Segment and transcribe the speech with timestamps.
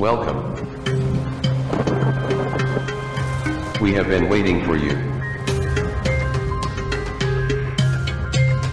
[0.00, 0.54] Welcome.
[3.82, 4.94] We have been waiting for you.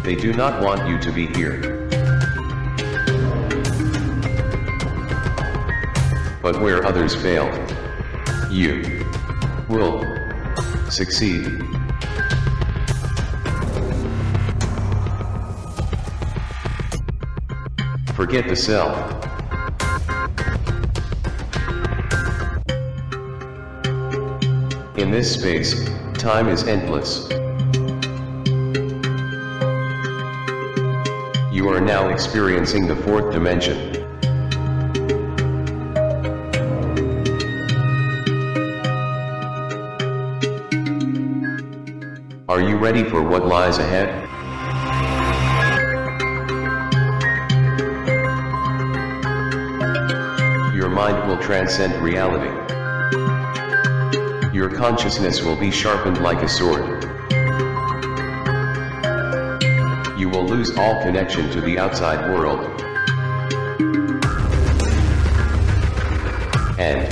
[0.03, 1.85] They do not want you to be here.
[6.41, 7.75] But where others failed,
[8.49, 9.05] you
[9.67, 10.05] will
[10.89, 11.43] succeed.
[18.15, 19.16] Forget the cell.
[24.97, 27.29] In this space, time is endless.
[31.53, 33.77] You are now experiencing the fourth dimension.
[42.49, 44.09] Are you ready for what lies ahead?
[50.73, 52.76] Your mind will transcend reality.
[54.57, 57.03] Your consciousness will be sharpened like a sword.
[60.17, 62.81] You will lose all connection to the outside world.
[66.79, 67.07] And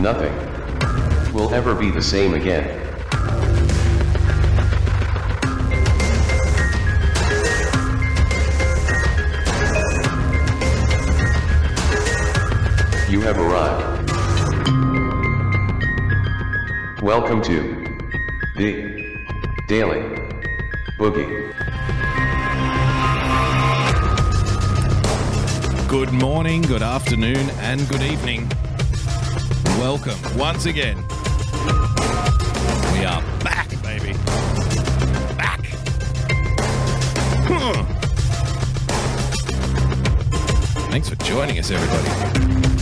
[0.00, 0.32] nothing
[1.34, 2.83] will ever be the same again.
[17.24, 17.62] Welcome to
[18.54, 19.16] the
[19.66, 20.02] Daily
[20.98, 21.54] Boogie.
[25.88, 28.46] Good morning, good afternoon, and good evening.
[29.78, 30.98] Welcome once again.
[32.92, 34.12] We are back, baby.
[35.38, 35.64] Back.
[37.48, 37.84] Huh.
[40.90, 42.73] Thanks for joining us, everybody.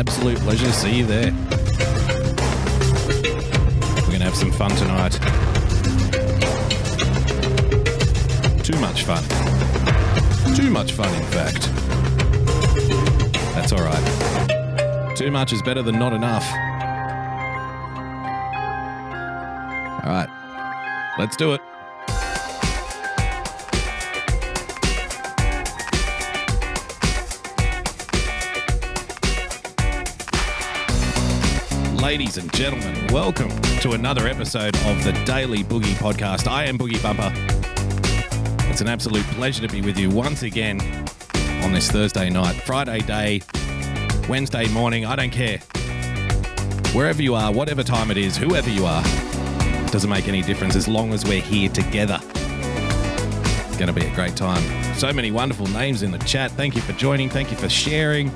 [0.00, 1.30] Absolute pleasure to see you there.
[3.96, 5.12] We're going to have some fun tonight.
[8.64, 9.22] Too much fun.
[10.56, 11.70] Too much fun, in fact.
[13.54, 15.16] That's all right.
[15.16, 16.50] Too much is better than not enough.
[20.02, 20.30] All right,
[21.18, 21.60] let's do it.
[32.60, 33.48] Gentlemen, welcome
[33.80, 36.46] to another episode of the Daily Boogie Podcast.
[36.46, 37.32] I am Boogie Bumper.
[38.70, 40.78] It's an absolute pleasure to be with you once again
[41.64, 43.40] on this Thursday night, Friday day,
[44.28, 45.06] Wednesday morning.
[45.06, 45.56] I don't care.
[46.92, 49.02] Wherever you are, whatever time it is, whoever you are,
[49.86, 52.20] doesn't make any difference as long as we're here together.
[52.22, 54.62] It's going to be a great time.
[54.96, 56.50] So many wonderful names in the chat.
[56.50, 57.30] Thank you for joining.
[57.30, 58.30] Thank you for sharing.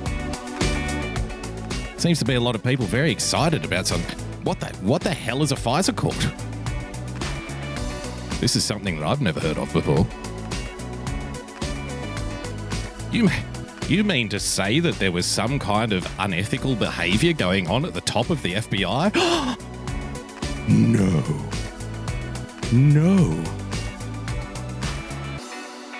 [2.05, 3.99] Seems to be a lot of people very excited about some.
[4.43, 6.15] What the what the hell is a FISA court?
[8.39, 10.05] This is something that I've never heard of before.
[13.11, 13.27] You,
[13.87, 17.95] you mean to say that there was some kind of unethical behavior going on at
[17.95, 19.57] the top of the FBI?
[20.67, 21.23] no.
[22.71, 23.43] No.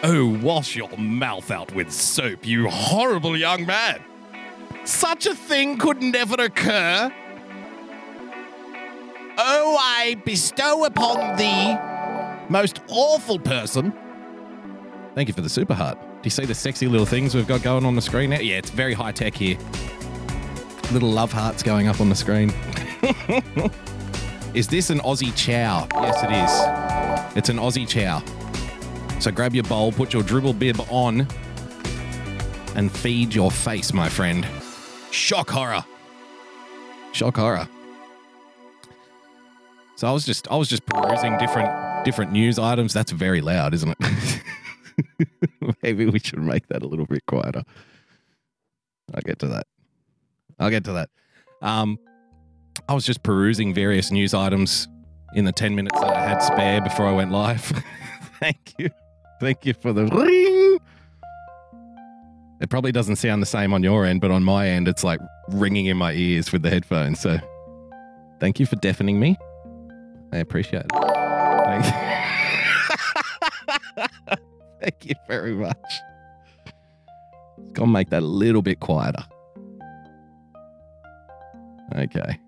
[0.03, 4.03] Oh, wash your mouth out with soap, you horrible young man.
[4.85, 7.11] Such a thing could never occur.
[9.37, 11.75] Oh, I bestow upon thee,
[12.49, 13.93] most awful person.
[15.15, 15.99] Thank you for the super heart.
[15.99, 18.39] Do you see the sexy little things we've got going on the screen now?
[18.39, 19.57] Yeah, it's very high tech here.
[20.91, 22.49] Little love hearts going up on the screen.
[24.53, 25.87] is this an Aussie chow?
[25.93, 27.37] Yes, it is.
[27.37, 28.21] It's an Aussie chow.
[29.19, 31.27] So grab your bowl, put your dribble bib on,
[32.75, 34.45] and feed your face, my friend.
[35.15, 35.83] Shock horror.
[37.13, 37.69] Shock horror.
[39.95, 42.93] So I was just I was just perusing different different news items.
[42.93, 44.41] That's very loud, isn't it?
[45.81, 47.63] Maybe we should make that a little bit quieter.
[49.13, 49.67] I'll get to that.
[50.59, 51.09] I'll get to that.
[51.61, 51.97] Um,
[52.89, 54.89] I was just perusing various news items
[55.33, 57.61] in the 10 minutes that I had spare before I went live.
[58.41, 58.89] Thank you.
[59.39, 60.64] Thank you for the ring.
[62.61, 65.19] It probably doesn't sound the same on your end, but on my end, it's like
[65.49, 67.19] ringing in my ears with the headphones.
[67.19, 67.37] So
[68.39, 69.37] thank you for deafening me.
[70.31, 70.91] I appreciate it.
[71.65, 71.91] Thank you,
[74.81, 75.75] thank you very much.
[77.57, 79.25] Let's go make that a little bit quieter.
[81.95, 82.39] Okay.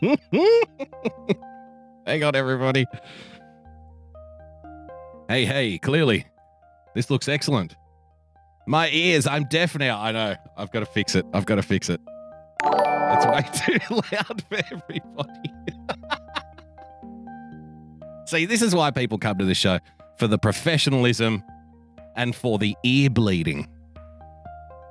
[2.06, 2.86] Hang on, everybody.
[5.28, 6.24] Hey, hey, clearly,
[6.94, 7.74] this looks excellent.
[8.68, 10.00] My ears, I'm deaf now.
[10.00, 10.36] I know.
[10.56, 11.26] I've got to fix it.
[11.34, 12.00] I've got to fix it.
[12.64, 15.52] It's way too loud for everybody.
[18.26, 19.78] See, this is why people come to this show
[20.16, 21.42] for the professionalism
[22.16, 23.68] and for the ear bleeding.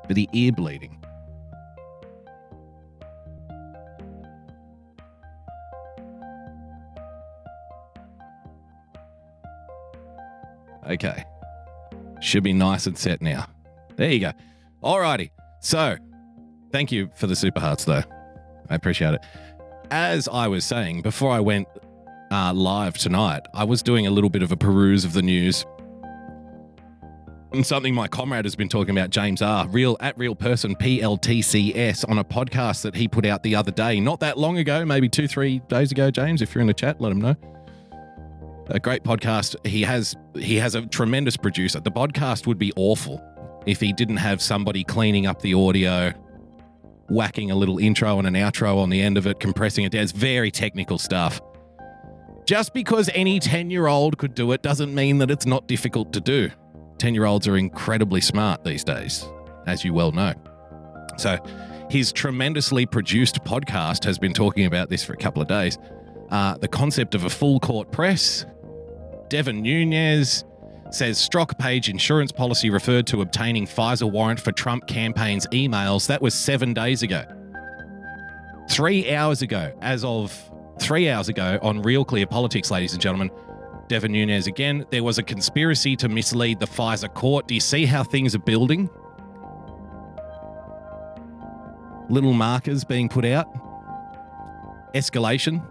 [0.08, 1.05] For the ear bleeding.
[10.90, 11.24] Okay.
[12.22, 13.48] Should be nice and set now.
[13.96, 14.32] There you go.
[14.84, 15.32] Alrighty.
[15.60, 15.98] So,
[16.72, 18.04] thank you for the super hearts, though.
[18.70, 19.22] I appreciate it.
[19.92, 21.68] As I was saying before I went
[22.32, 25.66] uh, live tonight, I was doing a little bit of a peruse of the news.
[27.52, 29.68] And something my comrade has been talking about, James R.
[29.68, 34.00] Real at real person PLTCS on a podcast that he put out the other day,
[34.00, 36.12] not that long ago, maybe two, three days ago.
[36.12, 37.36] James, if you're in the chat, let him know
[38.68, 39.56] a great podcast.
[39.66, 41.80] He has he has a tremendous producer.
[41.80, 43.24] The podcast would be awful
[43.66, 46.12] if he didn't have somebody cleaning up the audio,
[47.10, 50.04] whacking a little intro and an outro on the end of it, compressing it down.
[50.04, 51.42] It's very technical stuff.
[52.46, 56.14] Just because any 10 year old could do it doesn't mean that it's not difficult
[56.14, 56.50] to do.
[57.00, 59.26] 10 year olds are incredibly smart these days,
[59.68, 60.34] as you well know.
[61.18, 61.38] So,
[61.90, 65.78] his tremendously produced podcast has been talking about this for a couple of days.
[66.30, 68.46] Uh, the concept of a full court press,
[69.30, 70.44] Devin Nunes
[70.92, 76.08] says Strzok Page insurance policy referred to obtaining FISA warrant for Trump campaign's emails.
[76.08, 77.24] That was seven days ago.
[78.70, 83.32] Three hours ago, as of three hours ago on Real Clear Politics, ladies and gentlemen,
[83.88, 87.48] Devin Nunes again, there was a conspiracy to mislead the FISA court.
[87.48, 88.90] Do you see how things are building?
[92.10, 93.48] Little markers being put out.
[94.94, 95.66] Escalation.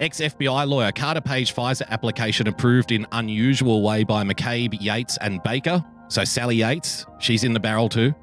[0.00, 5.42] Ex FBI lawyer Carter Page FISA application approved in unusual way by McCabe, Yates, and
[5.42, 5.84] Baker.
[6.08, 8.14] So Sally Yates, she's in the barrel too.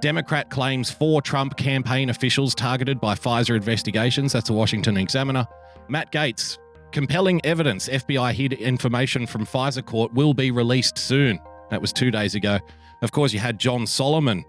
[0.00, 4.32] Democrat claims four Trump campaign officials targeted by FISA investigations.
[4.32, 5.46] That's a Washington Examiner.
[5.88, 6.58] Matt Gaetz,
[6.90, 11.38] compelling evidence FBI hid information from FISA court will be released soon.
[11.70, 12.58] That was two days ago.
[13.00, 14.44] Of course, you had John Solomon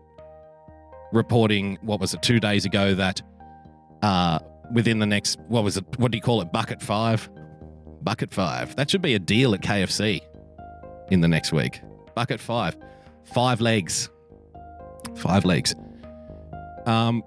[1.13, 3.21] reporting, what was it, two days ago, that
[4.01, 4.39] uh,
[4.73, 6.51] within the next what was it what do you call it?
[6.51, 7.29] Bucket five?
[8.01, 8.75] Bucket five.
[8.75, 10.21] That should be a deal at kfc
[11.11, 11.81] in the next week.
[12.15, 12.77] Bucket five.
[13.23, 14.09] Five legs.
[15.15, 15.75] Five legs.
[16.85, 17.23] Um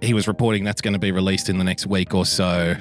[0.00, 2.74] he was reporting that's going to be released in the next week or so.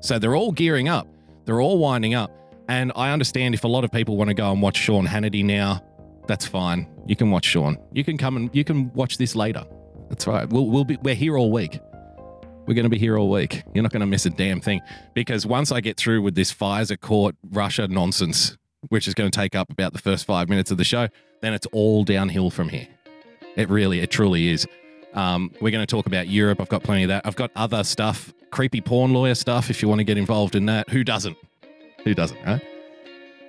[0.00, 1.06] So they're all gearing up.
[1.44, 2.32] They're all winding up.
[2.68, 5.44] And i understand if a lot of people want to go and watch sean hannity
[5.44, 5.82] now
[6.26, 6.86] that's fine.
[7.06, 7.78] You can watch sean.
[7.92, 9.64] You can come and you can watch this later.
[10.08, 10.48] That's right.
[10.48, 11.80] We'll, we'll be we're here all week
[12.66, 13.62] we're going to be here all week.
[13.74, 14.80] You're not going to miss a damn thing
[15.12, 18.56] because once I get through with this FISA court Russia nonsense,
[18.88, 21.08] which is going to take up about the first five minutes of the show,
[21.42, 22.88] then it's all downhill from here.
[23.56, 24.66] It really, it truly is.
[25.12, 26.60] Um, we're going to talk about Europe.
[26.60, 27.26] I've got plenty of that.
[27.26, 29.70] I've got other stuff, creepy porn lawyer stuff.
[29.70, 31.36] If you want to get involved in that, who doesn't?
[32.04, 32.42] Who doesn't?
[32.44, 32.62] Right?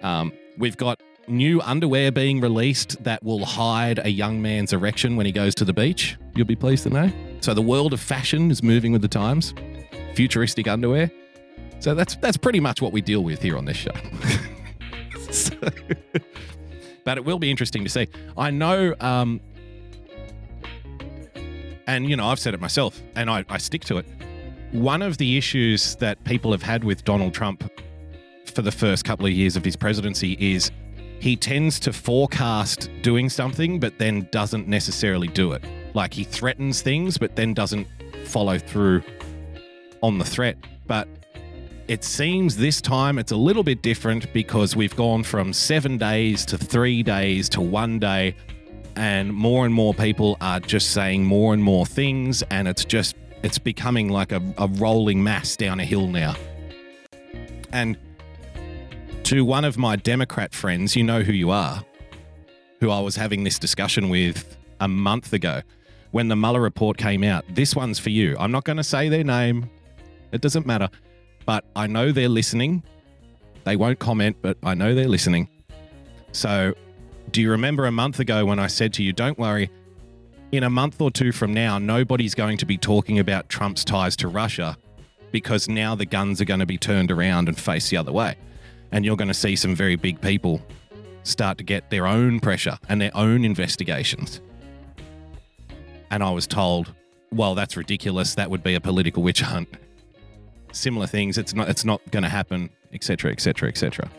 [0.04, 5.26] Um, we've got new underwear being released that will hide a young man's erection when
[5.26, 6.18] he goes to the beach.
[6.36, 7.12] You'll be pleased to know.
[7.40, 9.54] So the world of fashion is moving with the times.
[10.16, 11.10] Futuristic underwear.
[11.80, 13.92] So that's that's pretty much what we deal with here on this show.
[15.32, 15.56] so,
[17.04, 18.08] but it will be interesting to see.
[18.38, 19.40] I know, um,
[21.88, 24.06] and you know, I've said it myself, and I, I stick to it.
[24.72, 27.70] One of the issues that people have had with Donald Trump
[28.46, 30.72] for the first couple of years of his presidency is
[31.20, 35.64] he tends to forecast doing something, but then doesn't necessarily do it.
[35.96, 37.88] Like he threatens things, but then doesn't
[38.26, 39.02] follow through
[40.02, 40.58] on the threat.
[40.86, 41.08] But
[41.88, 46.46] it seems this time it's a little bit different because we've gone from seven days
[46.48, 48.36] to three days to one day,
[48.98, 53.16] and more and more people are just saying more and more things, and it's just
[53.42, 56.36] it's becoming like a, a rolling mass down a hill now.
[57.72, 57.98] And
[59.24, 61.86] to one of my Democrat friends, you know who you are,
[62.82, 65.62] who I was having this discussion with a month ago
[66.16, 67.44] when the Mueller report came out.
[67.50, 68.38] This one's for you.
[68.40, 69.70] I'm not going to say their name,
[70.32, 70.88] it doesn't matter,
[71.46, 72.84] but I know they're listening.
[73.66, 75.50] They won't comment, but I know they're listening.
[76.32, 76.74] So,
[77.32, 79.70] do you remember a month ago when I said to you, don't worry,
[80.54, 84.16] in a month or two from now, nobody's going to be talking about Trump's ties
[84.16, 84.78] to Russia
[85.34, 88.38] because now the guns are going to be turned around and face the other way
[88.94, 90.62] and you're going to see some very big people
[91.24, 94.40] start to get their own pressure and their own investigations.
[96.12, 96.94] And I was told,
[97.32, 98.36] well, that's ridiculous.
[98.36, 99.70] That would be a political witch hunt.
[100.72, 101.38] similar things.
[101.38, 101.70] It's not.
[101.70, 104.10] It's not going to happen, etc., etc., etc.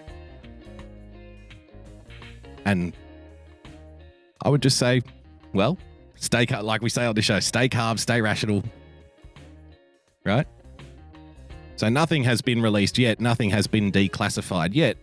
[2.64, 2.92] And
[4.42, 5.02] I would just say,
[5.52, 5.78] well,
[6.16, 8.62] stay like we say on the show, stay calm, stay rational,
[10.24, 10.46] right?
[11.76, 13.20] So nothing has been released yet.
[13.20, 14.96] Nothing has been declassified yet,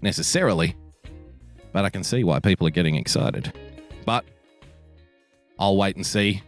[0.00, 0.74] necessarily.
[1.72, 3.52] But I can see why people are getting excited.
[4.04, 4.24] But
[5.60, 6.42] I'll wait and see.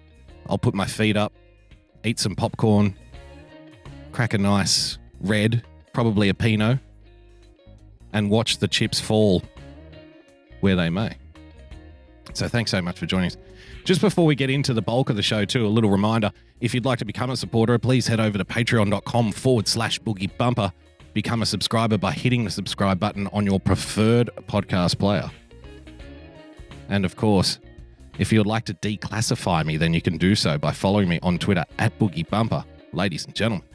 [0.49, 1.33] I'll put my feet up,
[2.02, 2.97] eat some popcorn,
[4.11, 6.81] crack a nice red, probably a Pinot,
[8.12, 9.42] and watch the chips fall
[10.61, 11.16] where they may.
[12.35, 13.37] So thanks so much for joining us.
[13.85, 16.73] Just before we get into the bulk of the show, too, a little reminder if
[16.73, 20.73] you'd like to become a supporter, please head over to patreon.com forward slash boogie bumper.
[21.12, 25.31] Become a subscriber by hitting the subscribe button on your preferred podcast player.
[26.88, 27.59] And of course,
[28.19, 31.38] if you'd like to declassify me, then you can do so by following me on
[31.38, 32.64] Twitter at Boogie Bumper.
[32.92, 33.66] Ladies and gentlemen,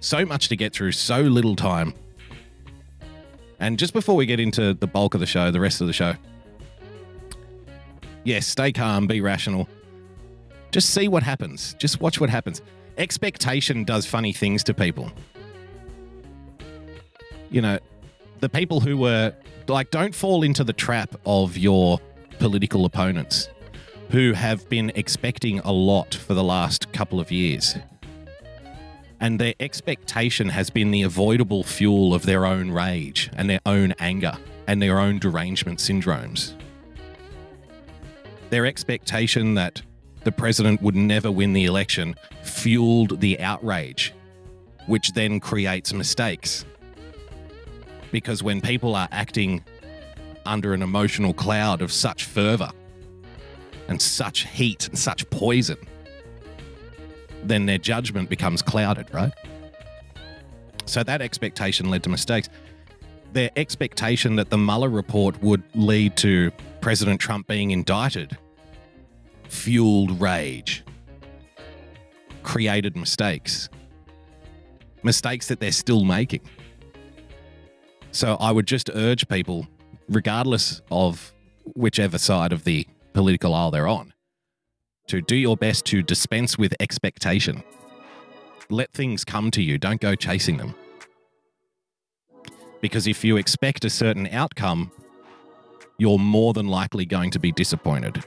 [0.00, 1.94] so much to get through, so little time.
[3.60, 5.92] And just before we get into the bulk of the show, the rest of the
[5.92, 6.14] show,
[8.24, 9.68] yes, stay calm, be rational.
[10.70, 11.74] Just see what happens.
[11.78, 12.60] Just watch what happens.
[12.98, 15.10] Expectation does funny things to people.
[17.50, 17.78] You know,
[18.40, 19.34] the people who were
[19.68, 22.00] like, don't fall into the trap of your
[22.38, 23.48] political opponents
[24.12, 27.76] who have been expecting a lot for the last couple of years.
[29.18, 33.94] And their expectation has been the avoidable fuel of their own rage and their own
[33.98, 36.52] anger and their own derangement syndromes.
[38.50, 39.80] Their expectation that
[40.24, 44.12] the president would never win the election fueled the outrage,
[44.88, 46.66] which then creates mistakes.
[48.10, 49.64] Because when people are acting
[50.44, 52.72] under an emotional cloud of such fervor
[53.92, 55.76] and such heat and such poison,
[57.44, 59.32] then their judgment becomes clouded, right?
[60.86, 62.48] So that expectation led to mistakes.
[63.32, 68.36] Their expectation that the Mueller report would lead to President Trump being indicted
[69.48, 70.82] fueled rage,
[72.42, 73.68] created mistakes,
[75.02, 76.40] mistakes that they're still making.
[78.12, 79.66] So I would just urge people,
[80.08, 81.34] regardless of
[81.74, 84.12] whichever side of the political aisle they're on,
[85.08, 87.62] to do your best to dispense with expectation.
[88.70, 90.74] Let things come to you, don't go chasing them.
[92.80, 94.90] Because if you expect a certain outcome,
[95.98, 98.24] you're more than likely going to be disappointed.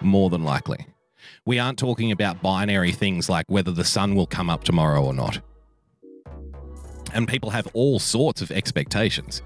[0.00, 0.86] More than likely.
[1.46, 5.14] We aren't talking about binary things like whether the sun will come up tomorrow or
[5.14, 5.40] not.
[7.14, 9.42] And people have all sorts of expectations.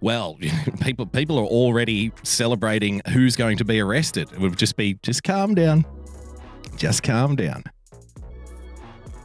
[0.00, 0.38] Well,
[0.80, 4.30] people people are already celebrating who's going to be arrested.
[4.32, 5.84] It would just be just calm down.
[6.76, 7.64] Just calm down.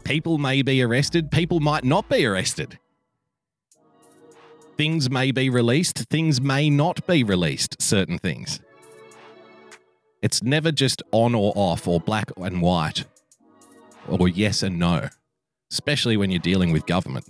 [0.03, 2.77] People may be arrested, people might not be arrested.
[4.75, 8.60] Things may be released, things may not be released, certain things.
[10.22, 13.05] It's never just on or off or black and white
[14.08, 15.10] or yes and no,
[15.72, 17.25] especially when you're dealing with government.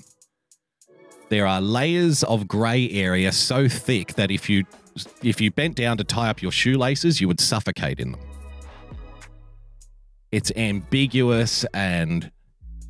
[1.30, 4.65] There are layers of grey area so thick that if you
[5.24, 8.22] if you bent down to tie up your shoelaces, you would suffocate in them.
[10.32, 12.32] It's ambiguous and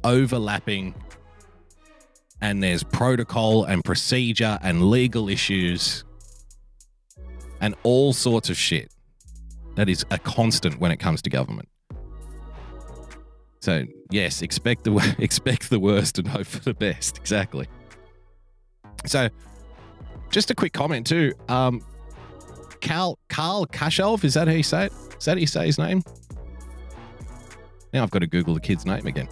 [0.04, 0.96] overlapping
[2.44, 6.04] and there's protocol and procedure and legal issues
[7.62, 8.92] and all sorts of shit
[9.76, 11.70] that is a constant when it comes to government.
[13.62, 17.18] So yes, expect the expect the worst and hope for the best.
[17.18, 17.68] Exactly.
[19.06, 19.30] So,
[20.32, 21.34] just a quick comment too.
[21.50, 21.82] Um,
[22.82, 24.94] Karl Kashuv, is that how you say it?
[25.18, 26.04] Is that how you say his name?
[27.94, 29.30] Now I've got to Google the kid's name again.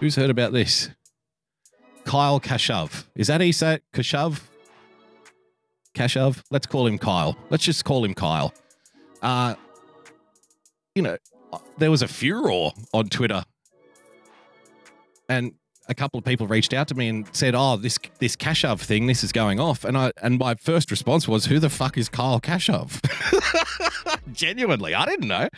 [0.00, 0.90] Who's heard about this?
[2.04, 3.04] Kyle Kashuv.
[3.14, 3.82] Is that how you say it?
[3.92, 4.40] Kashuv?
[5.94, 6.42] Kashuv?
[6.50, 7.36] Let's call him Kyle.
[7.50, 8.54] Let's just call him Kyle.
[9.20, 9.56] Uh,
[10.94, 11.18] you know,
[11.76, 13.44] there was a furor on Twitter,
[15.28, 15.52] and
[15.88, 19.06] a couple of people reached out to me and said, "Oh, this this Kashuv thing,
[19.06, 22.08] this is going off." And I and my first response was, "Who the fuck is
[22.08, 23.00] Kyle Kashuv?"
[24.32, 25.48] Genuinely, I didn't know.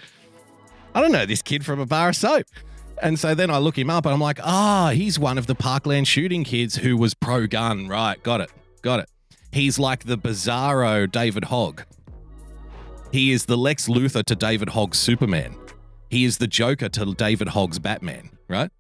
[0.95, 2.47] I don't know this kid from a bar of soap.
[3.03, 5.55] And so then I look him up and I'm like, ah, he's one of the
[5.55, 7.89] Parkland shooting kids who was pro gun.
[7.89, 8.51] Right, got it,
[8.83, 9.09] got it.
[9.53, 11.83] He's like the bizarro David Hogg.
[13.11, 15.57] He is the Lex Luthor to David Hogg's Superman.
[16.11, 18.71] He is the Joker to David Hogg's Batman, right?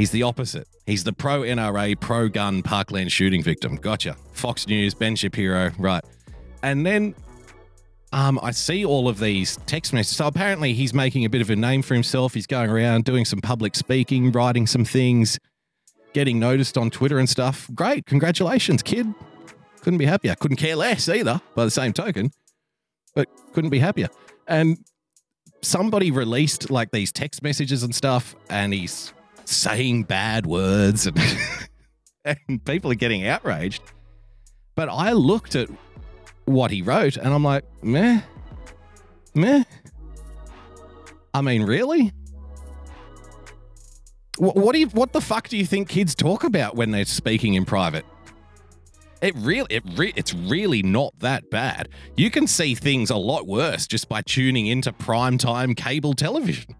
[0.00, 0.66] He's the opposite.
[0.86, 3.76] He's the pro NRA, pro gun Parkland shooting victim.
[3.76, 4.16] Gotcha.
[4.32, 6.02] Fox News, Ben Shapiro, right.
[6.62, 7.14] And then
[8.10, 10.16] um, I see all of these text messages.
[10.16, 12.32] So apparently, he's making a bit of a name for himself.
[12.32, 15.38] He's going around doing some public speaking, writing some things,
[16.14, 17.68] getting noticed on Twitter and stuff.
[17.74, 18.06] Great.
[18.06, 19.06] Congratulations, kid.
[19.82, 20.34] Couldn't be happier.
[20.34, 22.30] Couldn't care less either, by the same token,
[23.14, 24.08] but couldn't be happier.
[24.48, 24.78] And
[25.60, 29.12] somebody released like these text messages and stuff, and he's
[29.50, 31.18] saying bad words, and,
[32.24, 33.82] and people are getting outraged.
[34.74, 35.68] But I looked at
[36.44, 38.20] what he wrote, and I'm like, meh,
[39.34, 39.64] meh.
[41.32, 42.12] I mean, really?
[44.38, 44.86] What, what do you?
[44.88, 48.04] What the fuck do you think kids talk about when they're speaking in private?
[49.20, 51.90] It really, it re- it's really not that bad.
[52.16, 56.74] You can see things a lot worse just by tuning into primetime cable television.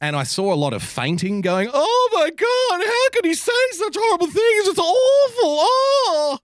[0.00, 3.52] And I saw a lot of fainting going, oh my God, how can he say
[3.72, 4.68] such horrible things?
[4.68, 5.58] It's awful.
[5.60, 6.38] Oh,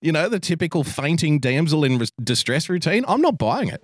[0.00, 3.04] you know, the typical fainting damsel in distress routine.
[3.06, 3.82] I'm not buying it.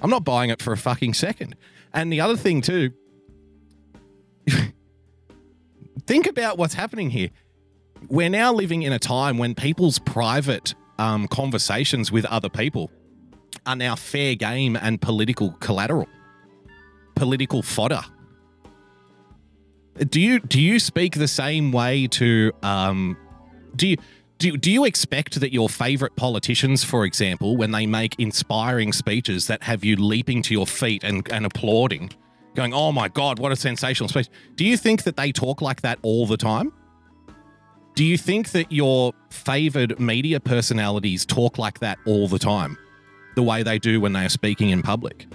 [0.00, 1.56] I'm not buying it for a fucking second.
[1.92, 2.92] And the other thing, too,
[6.06, 7.30] think about what's happening here.
[8.08, 12.90] We're now living in a time when people's private um, conversations with other people
[13.66, 16.08] are now fair game and political collateral,
[17.14, 18.02] political fodder.
[20.08, 23.16] Do you do you speak the same way to um,
[23.76, 23.96] do you
[24.38, 29.46] do, do you expect that your favorite politicians, for example, when they make inspiring speeches
[29.46, 32.10] that have you leaping to your feet and, and applauding,
[32.54, 35.82] going, oh my God, what a sensational speech, do you think that they talk like
[35.82, 36.72] that all the time?
[37.94, 42.76] Do you think that your favored media personalities talk like that all the time,
[43.36, 45.26] the way they do when they are speaking in public?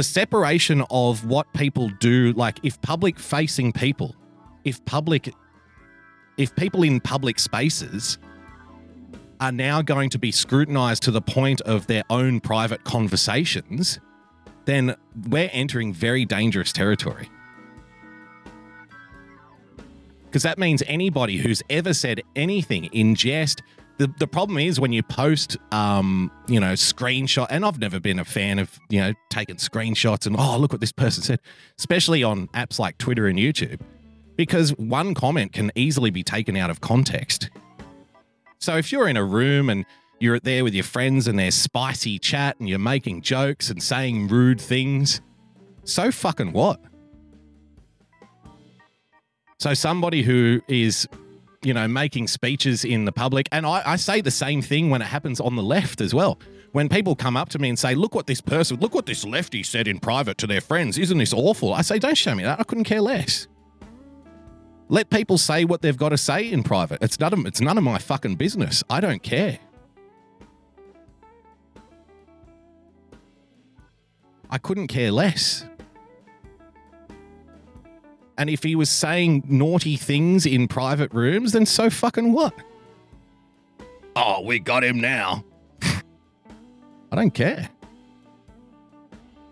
[0.00, 4.16] The separation of what people do, like if public facing people,
[4.64, 5.30] if public
[6.38, 8.16] if people in public spaces
[9.40, 14.00] are now going to be scrutinized to the point of their own private conversations,
[14.64, 14.96] then
[15.28, 17.28] we're entering very dangerous territory.
[20.24, 23.62] Because that means anybody who's ever said anything in jest,
[24.00, 28.18] the, the problem is when you post, um, you know, screenshot, and I've never been
[28.18, 31.38] a fan of, you know, taking screenshots and, oh, look what this person said,
[31.78, 33.78] especially on apps like Twitter and YouTube
[34.36, 37.50] because one comment can easily be taken out of context.
[38.58, 39.84] So if you're in a room and
[40.18, 44.28] you're there with your friends and there's spicy chat and you're making jokes and saying
[44.28, 45.20] rude things,
[45.84, 46.80] so fucking what?
[49.58, 51.06] So somebody who is,
[51.62, 55.02] you know, making speeches in the public, and I, I say the same thing when
[55.02, 56.38] it happens on the left as well.
[56.72, 59.24] When people come up to me and say, look what this person, look what this
[59.24, 61.74] lefty said in private to their friends, isn't this awful?
[61.74, 62.60] I say, don't show me that.
[62.60, 63.48] I couldn't care less.
[64.88, 67.02] Let people say what they've got to say in private.
[67.02, 68.82] It's none of, it's none of my fucking business.
[68.88, 69.58] I don't care.
[74.48, 75.64] I couldn't care less.
[78.40, 82.54] And if he was saying naughty things in private rooms, then so fucking what?
[84.16, 85.44] Oh, we got him now.
[85.82, 87.68] I don't care.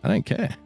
[0.02, 0.56] I don't care.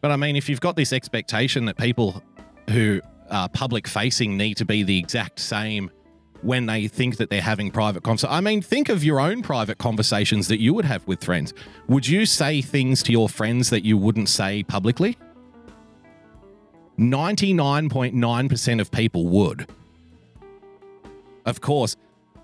[0.00, 2.22] But I mean, if you've got this expectation that people
[2.68, 5.90] who are public facing need to be the exact same
[6.42, 8.32] when they think that they're having private conversations.
[8.32, 11.54] I mean, think of your own private conversations that you would have with friends.
[11.88, 15.18] Would you say things to your friends that you wouldn't say publicly?
[17.00, 19.66] 99.9% of people would.
[21.46, 21.96] Of course,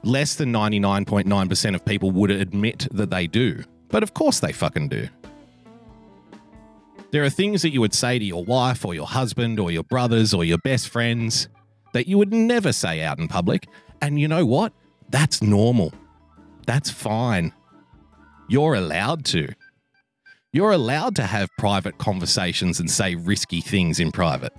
[0.03, 3.63] less than 99.9% of people would admit that they do.
[3.89, 5.09] But of course they fucking do.
[7.11, 9.85] There are things that you would say to your wife or your husband or your
[9.85, 11.49] brothers or your best friends
[11.93, 13.69] that you would never say out in public.
[14.01, 14.73] And you know what?
[15.11, 15.93] That's normal.
[16.67, 17.53] That's fine.
[18.49, 19.49] You're allowed to.
[20.57, 24.55] You're allowed to have private conversations and say risky things in private.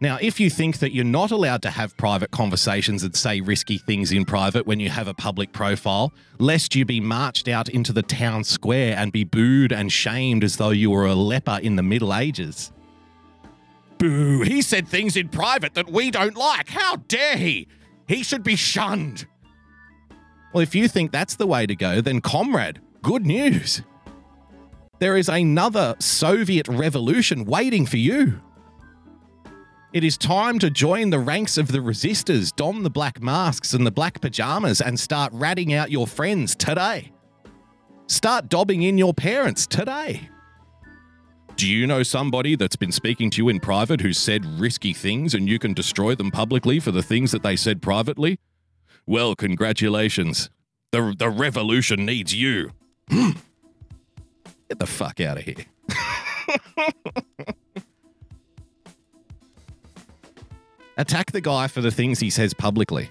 [0.00, 3.78] Now, if you think that you're not allowed to have private conversations and say risky
[3.78, 7.92] things in private when you have a public profile, lest you be marched out into
[7.92, 11.76] the town square and be booed and shamed as though you were a leper in
[11.76, 12.72] the Middle Ages.
[13.98, 16.70] Boo, he said things in private that we don't like.
[16.70, 17.68] How dare he?
[18.08, 19.26] He should be shunned.
[20.54, 23.82] Well, if you think that's the way to go, then comrade, good news.
[25.00, 28.40] There is another Soviet revolution waiting for you.
[29.92, 33.84] It is time to join the ranks of the resistors, don the black masks and
[33.84, 37.10] the black pajamas, and start ratting out your friends today.
[38.06, 40.28] Start dobbing in your parents today.
[41.56, 45.34] Do you know somebody that's been speaking to you in private who said risky things
[45.34, 48.38] and you can destroy them publicly for the things that they said privately?
[49.06, 50.50] Well, congratulations.
[50.92, 52.70] The the revolution needs you.
[53.10, 53.36] Get
[54.78, 55.66] the fuck out of here.
[60.96, 63.10] Attack the guy for the things he says publicly.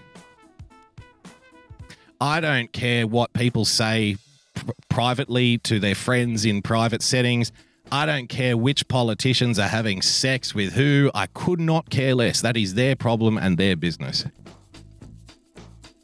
[2.21, 4.15] I don't care what people say
[4.55, 7.51] pr- privately to their friends in private settings.
[7.91, 11.11] I don't care which politicians are having sex with who.
[11.13, 12.39] I could not care less.
[12.39, 14.25] That is their problem and their business.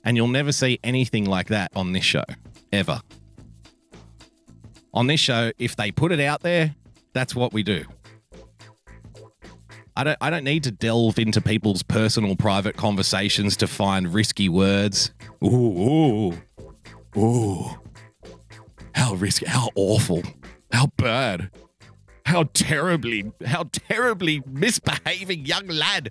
[0.10, 2.24] And you'll never see anything like that on this show,
[2.74, 3.00] ever.
[4.92, 6.74] On this show, if they put it out there,
[7.14, 7.86] that's what we do.
[9.96, 14.50] I don't I don't need to delve into people's personal private conversations to find risky
[14.50, 15.14] words.
[15.44, 16.42] Ooh, ooh,
[17.16, 17.66] ooh.
[18.96, 20.24] How risky, how awful,
[20.72, 21.52] how bad,
[22.26, 26.10] how terribly, how terribly misbehaving young lad.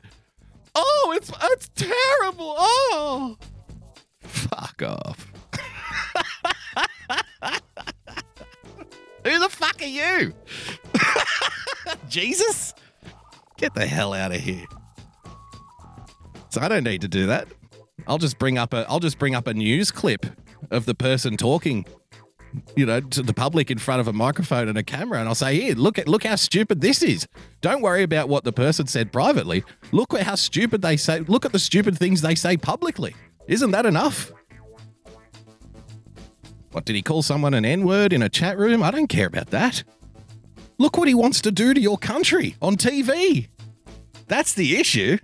[0.77, 2.55] Oh, it's it's terrible.
[2.57, 3.37] Oh.
[4.21, 5.33] Fuck off.
[9.25, 10.33] Who the fuck are you?
[12.09, 12.73] Jesus?
[13.57, 14.65] Get the hell out of here.
[16.51, 17.49] So I don't need to do that.
[18.07, 20.25] I'll just bring up a I'll just bring up a news clip
[20.71, 21.85] of the person talking,
[22.75, 25.35] you know, to the public in front of a microphone and a camera, and I'll
[25.35, 27.27] say, "Here, look at look how stupid this is."
[27.61, 29.63] Don't worry about what the person said privately.
[29.93, 31.21] Look at how stupid they say.
[31.21, 33.15] Look at the stupid things they say publicly.
[33.49, 34.31] Isn't that enough?
[36.71, 38.83] What did he call someone an N word in a chat room?
[38.83, 39.83] I don't care about that.
[40.77, 43.49] Look what he wants to do to your country on TV.
[44.29, 45.19] That's the issue.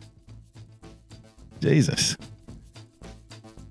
[1.60, 2.16] Jesus.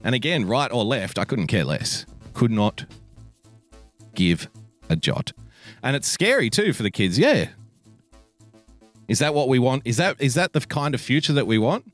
[0.04, 2.06] And again, right or left, I couldn't care less.
[2.34, 2.86] Could not
[4.14, 4.50] give
[4.88, 5.34] a jot.
[5.82, 7.18] And it's scary too for the kids.
[7.18, 7.50] Yeah.
[9.08, 9.82] Is that what we want?
[9.86, 11.92] Is that is that the kind of future that we want?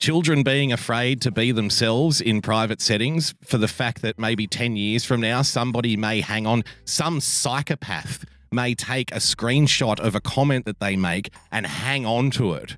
[0.00, 4.74] Children being afraid to be themselves in private settings for the fact that maybe 10
[4.76, 10.20] years from now, somebody may hang on, some psychopath may take a screenshot of a
[10.20, 12.74] comment that they make and hang on to it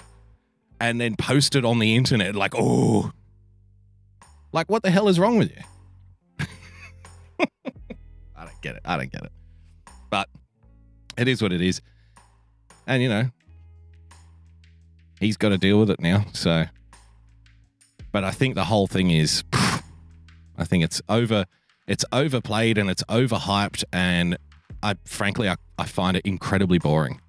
[0.81, 3.13] and then post it on the internet like, oh,
[4.53, 5.63] like what the hell is wrong with you?
[8.37, 8.83] I don't get it.
[8.85, 9.33] I don't get it.
[10.11, 10.29] But
[11.17, 11.81] it is what it is.
[12.87, 13.31] And, you know,
[15.21, 16.27] he's got to deal with it now.
[16.33, 16.67] So
[18.13, 21.47] but I think the whole thing is, I think it's over,
[21.87, 24.37] it's overplayed and it's overhyped, and
[24.83, 27.21] I frankly I, I find it incredibly boring.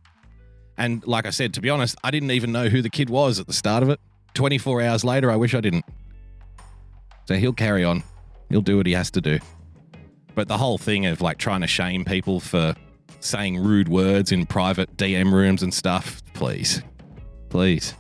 [0.78, 3.40] And like I said, to be honest, I didn't even know who the kid was
[3.40, 4.00] at the start of it.
[4.34, 5.86] 24 hours later, I wish I didn't.
[7.26, 8.04] So he'll carry on.
[8.50, 9.40] He'll do what he has to do.
[10.36, 12.76] But the whole thing of like trying to shame people for
[13.20, 16.82] saying rude words in private DM rooms and stuff, please.
[17.50, 17.94] Please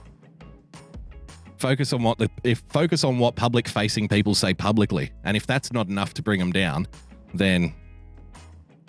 [1.63, 5.13] focus on what the if focus on what public facing people say publicly.
[5.23, 6.87] And if that's not enough to bring them down
[7.33, 7.73] then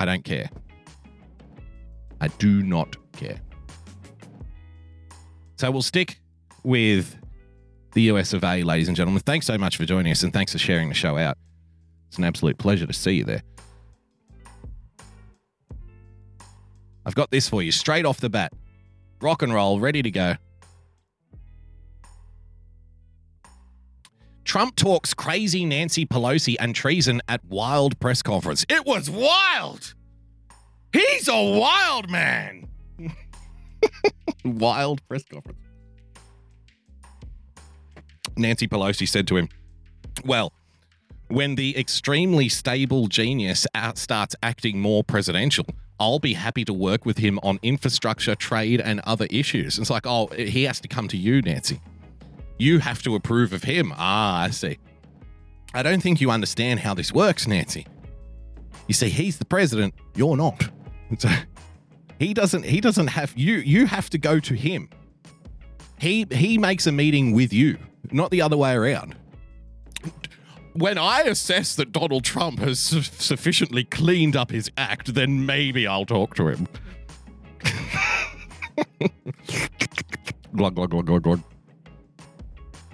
[0.01, 0.51] i don't care.
[2.21, 3.41] I do not care.
[5.57, 6.19] So we'll stick
[6.65, 7.17] with
[7.93, 9.23] the us of a ladies and gentlemen.
[9.25, 11.39] Thanks so much for joining us and thanks for sharing the show out.
[12.09, 13.43] It's an absolute pleasure to see you there.
[17.07, 18.53] I've got this for you straight off the bat.
[19.21, 20.35] Rock and roll ready to go
[24.45, 28.65] Trump talks crazy Nancy Pelosi and treason at wild press conference.
[28.69, 29.95] It was wild.
[30.93, 32.69] He's a wild man.
[34.45, 35.59] wild press conference.
[38.37, 39.49] Nancy Pelosi said to him,
[40.25, 40.53] Well,
[41.29, 45.67] when the extremely stable genius starts acting more presidential,
[45.99, 49.79] I'll be happy to work with him on infrastructure, trade, and other issues.
[49.79, 51.81] It's like, oh, he has to come to you, Nancy.
[52.59, 53.93] You have to approve of him.
[53.97, 54.79] Ah, I see.
[55.75, 57.87] I don't think you understand how this works, Nancy.
[58.87, 60.69] You see, he's the president, you're not.
[61.19, 61.29] So
[62.19, 64.89] he doesn't he doesn't have you you have to go to him.
[66.01, 67.77] He he makes a meeting with you,
[68.11, 69.15] not the other way around.
[70.73, 75.87] When I assess that Donald Trump has su- sufficiently cleaned up his act, then maybe
[75.87, 76.67] I'll talk to him.
[80.57, 81.43] glug glug glug glug glug.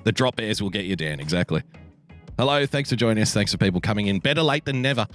[0.05, 1.63] The drop bears will get you down, exactly.
[2.39, 3.35] Hello, thanks for joining us.
[3.35, 4.19] Thanks for people coming in.
[4.19, 5.07] Better late than never.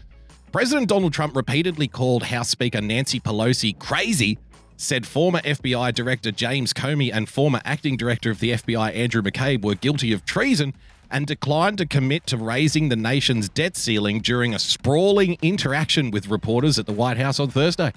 [0.51, 4.37] President Donald Trump repeatedly called House Speaker Nancy Pelosi crazy,
[4.77, 9.63] said former FBI Director James Comey and former acting director of the FBI Andrew McCabe
[9.63, 10.73] were guilty of treason
[11.09, 16.27] and declined to commit to raising the nation's debt ceiling during a sprawling interaction with
[16.27, 17.91] reporters at the White House on Thursday.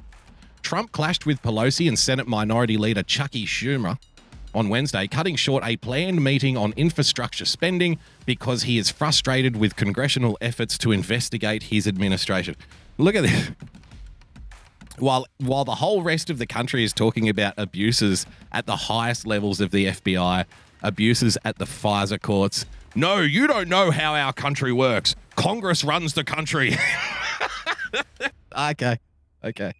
[0.62, 3.98] Trump clashed with Pelosi and Senate Minority Leader Chuckie Schumer
[4.58, 9.76] on Wednesday, cutting short a planned meeting on infrastructure spending because he is frustrated with
[9.76, 12.56] congressional efforts to investigate his administration.
[12.98, 13.50] Look at this.
[14.98, 19.26] While while the whole rest of the country is talking about abuses at the highest
[19.26, 20.44] levels of the FBI,
[20.82, 22.66] abuses at the FISA courts.
[22.96, 25.14] No, you don't know how our country works.
[25.36, 26.76] Congress runs the country.
[28.58, 28.98] okay.
[29.44, 29.72] Okay.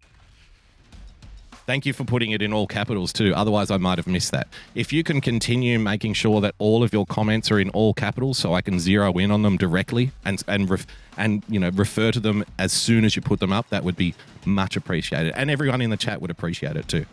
[1.69, 3.31] Thank you for putting it in all capitals too.
[3.35, 4.47] Otherwise, I might have missed that.
[4.73, 8.39] If you can continue making sure that all of your comments are in all capitals,
[8.39, 12.11] so I can zero in on them directly and and ref, and you know refer
[12.11, 14.15] to them as soon as you put them up, that would be
[14.47, 15.33] much appreciated.
[15.35, 17.05] And everyone in the chat would appreciate it too.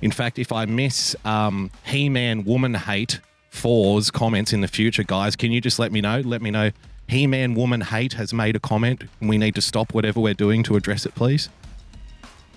[0.00, 3.20] In fact, if I miss um, He-Man Woman Hate
[3.50, 6.20] Four's comments in the future, guys, can you just let me know?
[6.20, 6.70] Let me know.
[7.08, 9.04] He-Man Woman Hate has made a comment.
[9.20, 11.50] We need to stop whatever we're doing to address it, please.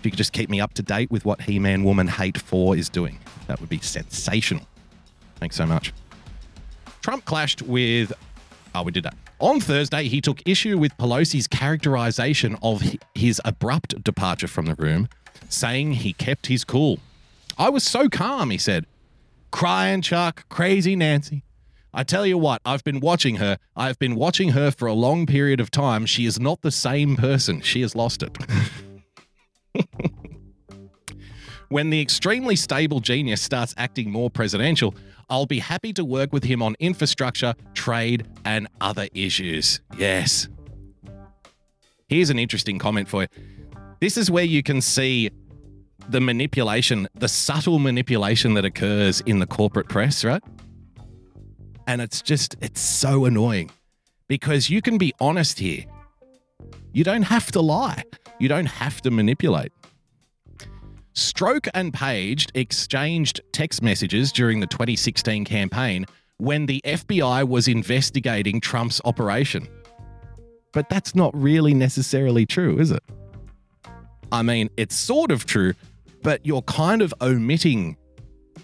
[0.04, 2.38] If you could just keep me up to date with what He Man Woman Hate
[2.38, 4.68] 4 is doing, that would be sensational.
[5.38, 5.94] Thanks so much.
[7.02, 8.12] Trump clashed with.
[8.76, 9.16] Oh, we did that.
[9.40, 12.84] On Thursday, he took issue with Pelosi's characterization of
[13.16, 15.08] his abrupt departure from the room,
[15.48, 17.00] saying he kept his cool.
[17.58, 18.86] I was so calm, he said.
[19.52, 21.46] Crying Chuck, crazy Nancy.
[21.94, 23.58] I tell you what, I've been watching her.
[23.74, 26.06] I've been watching her for a long period of time.
[26.06, 27.62] She is not the same person.
[27.62, 28.38] She has lost it.
[31.70, 34.94] when the extremely stable genius starts acting more presidential,
[35.30, 39.82] I'll be happy to work with him on infrastructure, trade, and other issues.
[39.98, 40.48] Yes.
[42.08, 43.28] Here's an interesting comment for you.
[44.00, 45.32] This is where you can see
[46.10, 50.44] the manipulation, the subtle manipulation that occurs in the corporate press, right?
[51.88, 53.72] And it's just, it's so annoying
[54.28, 55.86] because you can be honest here.
[56.92, 58.04] You don't have to lie.
[58.44, 59.72] You don't have to manipulate.
[61.16, 66.06] Strzok and Page exchanged text messages during the 2016 campaign
[66.40, 69.66] when the FBI was investigating Trump's operation.
[70.74, 73.02] But that's not really necessarily true, is it?
[74.34, 75.74] I mean, it's sort of true,
[76.22, 77.96] but you're kind of omitting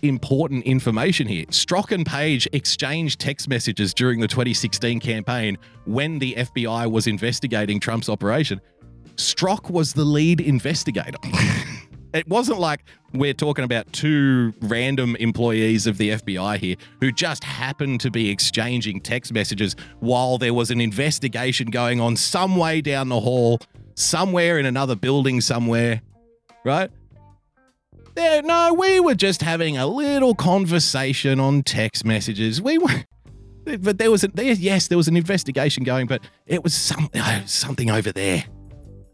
[0.01, 1.45] important information here.
[1.45, 7.79] Strzok and Page exchanged text messages during the 2016 campaign when the FBI was investigating
[7.79, 8.59] Trump's operation.
[9.19, 11.17] Strzok was the lead investigator.
[12.13, 17.43] it wasn't like we're talking about two random employees of the FBI here who just
[17.43, 22.79] happened to be exchanging text messages while there was an investigation going on some way
[22.79, 23.59] down the hall,
[23.95, 26.01] somewhere in another building somewhere,
[26.63, 26.89] right?
[28.15, 32.61] There, no, we were just having a little conversation on text messages.
[32.61, 33.03] We were,
[33.65, 37.09] but there was a, there, yes, there was an investigation going, but it was some,
[37.13, 38.45] uh, something over there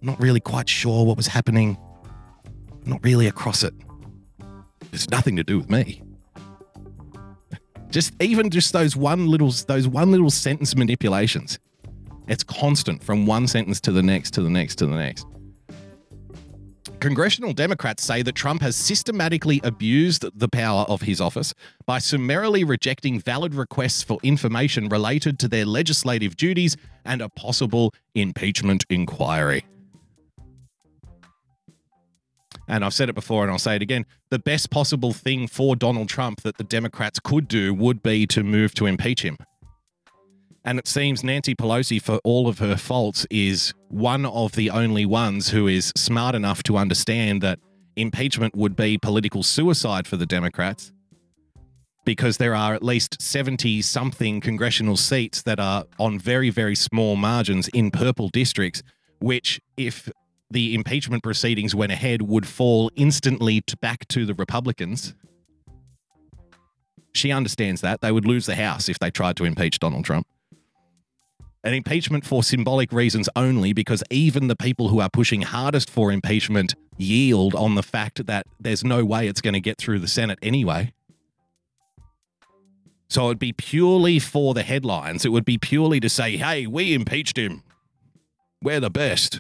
[0.01, 1.77] not really quite sure what was happening.
[2.86, 3.73] Not really across it.
[4.93, 6.03] It's nothing to do with me.
[7.89, 11.60] Just even just those one little those one little sentence manipulations.
[12.27, 15.25] It's constant from one sentence to the next to the next to the next.
[16.99, 21.53] Congressional Democrats say that Trump has systematically abused the power of his office
[21.86, 27.93] by summarily rejecting valid requests for information related to their legislative duties and a possible
[28.15, 29.63] impeachment inquiry
[32.67, 35.75] and I've said it before and I'll say it again the best possible thing for
[35.75, 39.38] Donald Trump that the Democrats could do would be to move to impeach him.
[40.63, 45.06] And it seems Nancy Pelosi, for all of her faults, is one of the only
[45.06, 47.60] ones who is smart enough to understand that
[47.95, 50.91] impeachment would be political suicide for the Democrats
[52.04, 57.15] because there are at least 70 something congressional seats that are on very, very small
[57.15, 58.84] margins in purple districts,
[59.19, 60.10] which, if
[60.49, 65.15] the impeachment proceedings went ahead would fall instantly to back to the Republicans.
[67.13, 68.01] She understands that.
[68.01, 70.27] They would lose the House if they tried to impeach Donald Trump.
[71.63, 76.12] An impeachment for symbolic reasons only, because even the people who are pushing hardest for
[76.12, 80.08] impeachment yield on the fact that there's no way it's going to get through the
[80.08, 80.93] Senate anyway.
[83.10, 85.25] So it'd be purely for the headlines.
[85.25, 87.63] It would be purely to say, hey, we impeached him.
[88.62, 89.39] We're the best.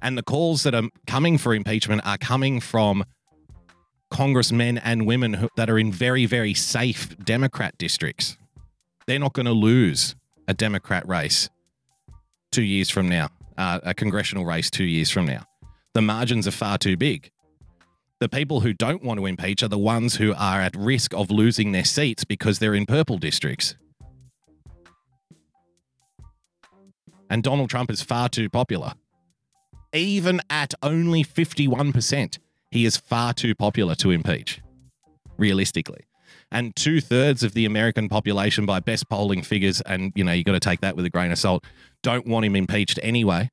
[0.00, 3.04] And the calls that are coming for impeachment are coming from
[4.10, 8.36] congressmen and women who, that are in very, very safe Democrat districts.
[9.06, 10.14] They're not going to lose
[10.46, 11.50] a Democrat race
[12.50, 15.44] two years from now, uh, a congressional race two years from now.
[15.94, 17.30] The margins are far too big.
[18.20, 21.30] The people who don't want to impeach are the ones who are at risk of
[21.30, 23.76] losing their seats because they're in purple districts.
[27.30, 28.94] And Donald Trump is far too popular
[29.92, 32.38] even at only 51%,
[32.70, 34.60] he is far too popular to impeach.
[35.38, 36.00] realistically.
[36.50, 40.46] And two thirds of the American population, by best polling figures, and you know, you've
[40.46, 41.64] got to take that with a grain of salt,
[42.02, 43.50] don't want him impeached anyway.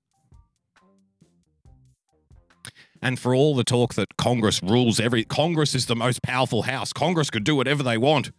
[3.02, 6.92] And for all the talk that Congress rules every Congress is the most powerful house.
[6.92, 8.32] Congress could do whatever they want.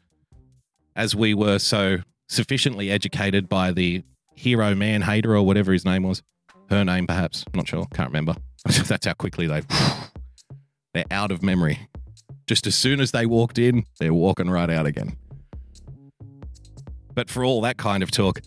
[0.96, 4.02] As we were so sufficiently educated by the
[4.34, 6.22] hero man hater or whatever his name was.
[6.70, 7.44] Her name perhaps.
[7.46, 7.86] I'm not sure.
[7.94, 8.34] Can't remember.
[8.64, 9.62] That's how quickly they
[10.94, 11.88] they're out of memory.
[12.46, 15.16] Just as soon as they walked in, they're walking right out again.
[17.14, 18.40] But for all that kind of talk,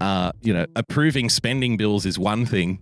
[0.00, 2.80] uh, you know, approving spending bills is one thing,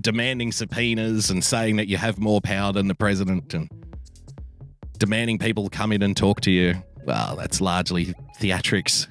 [0.00, 3.70] demanding subpoenas and saying that you have more power than the president and
[4.98, 6.82] demanding people come in and talk to you.
[7.04, 9.06] Well, that's largely theatrics.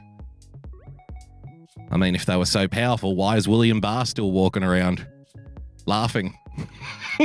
[1.91, 5.05] I mean, if they were so powerful, why is William Barr still walking around
[5.85, 6.37] laughing?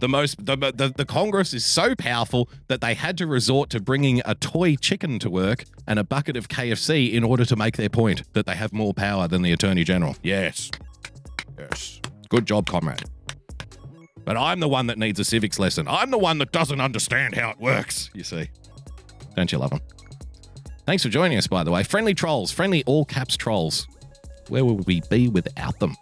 [0.00, 3.80] the most the, the, the Congress is so powerful that they had to resort to
[3.80, 7.76] bringing a toy chicken to work and a bucket of KFC in order to make
[7.76, 10.16] their point that they have more power than the Attorney General.
[10.22, 10.70] Yes.
[11.56, 12.00] Yes.
[12.28, 13.04] Good job, comrade.
[14.24, 15.86] But I'm the one that needs a civics lesson.
[15.88, 18.50] I'm the one that doesn't understand how it works, you see.
[19.36, 19.80] Don't you love them?
[20.84, 21.84] Thanks for joining us, by the way.
[21.84, 23.86] Friendly trolls, friendly all caps trolls.
[24.48, 25.96] Where would we be without them?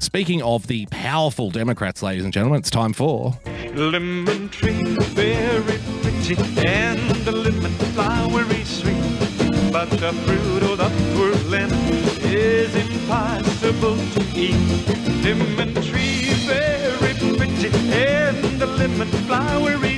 [0.00, 3.38] Speaking of the powerful Democrats, ladies and gentlemen, it's time for.
[3.74, 6.34] Lemon tree, very pretty,
[6.66, 8.96] and the lemon flowery sweet.
[9.70, 11.74] But the fruit of the poor lemon
[12.24, 14.56] is impossible to eat.
[15.22, 19.97] Lemon tree, very pretty, and the lemon flowery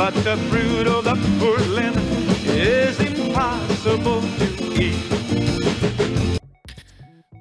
[0.00, 2.02] But the fruit of the poor lemon
[2.46, 4.46] is impossible to
[4.82, 4.96] eat.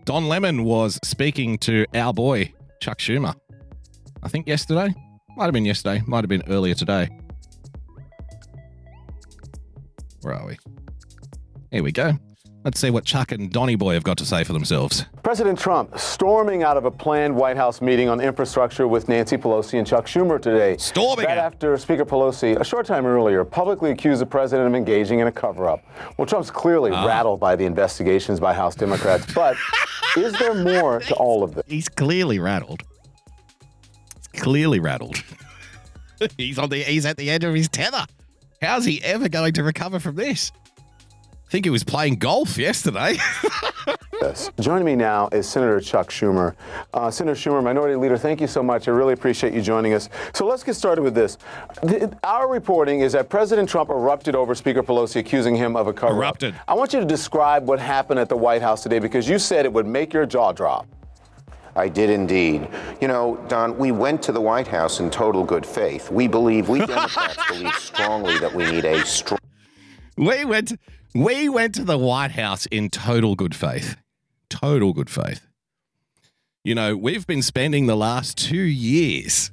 [0.04, 3.34] Don Lemon was speaking to our boy, Chuck Schumer.
[4.22, 4.94] I think yesterday.
[5.38, 6.04] Might have been yesterday.
[6.06, 7.08] Might have been earlier today.
[10.20, 10.58] Where are we?
[11.72, 12.20] Here we go.
[12.70, 15.04] Let's see what Chuck and Donny Boy have got to say for themselves.
[15.24, 19.80] President Trump storming out of a planned White House meeting on infrastructure with Nancy Pelosi
[19.80, 20.78] and Chuck Schumer today.
[20.78, 21.46] Storming That out.
[21.46, 25.32] after Speaker Pelosi, a short time earlier, publicly accused the president of engaging in a
[25.32, 25.84] cover up.
[26.16, 27.08] Well, Trump's clearly Ah.
[27.08, 29.58] rattled by the investigations by House Democrats, but
[30.16, 31.64] is there more to all of this?
[31.66, 32.84] He's clearly rattled.
[34.32, 35.24] He's clearly rattled.
[36.38, 38.06] he's on the he's at the end of his tether.
[38.62, 40.52] How's he ever going to recover from this?
[41.50, 43.18] I think he was playing golf yesterday.
[44.22, 44.52] this.
[44.60, 46.54] Joining me now is Senator Chuck Schumer.
[46.94, 48.88] Uh, Senator Schumer, Minority Leader, thank you so much.
[48.88, 50.10] I really appreciate you joining us.
[50.32, 51.40] So let's get started with this.
[51.82, 55.94] The- our reporting is that President Trump erupted over Speaker Pelosi, accusing him of a
[55.94, 56.54] cover Erupted.
[56.68, 59.66] I want you to describe what happened at the White House today because you said
[59.66, 60.86] it would make your jaw drop.
[61.76, 62.68] I did indeed.
[63.02, 66.12] You know, Don, we went to the White House in total good faith.
[66.12, 69.40] We believe, we Democrats believe strongly that we need a strong.
[70.16, 70.74] we went
[71.14, 73.98] we went to the White House in total good faith.
[74.50, 75.48] Total good faith.
[76.64, 79.52] You know, we've been spending the last 2 years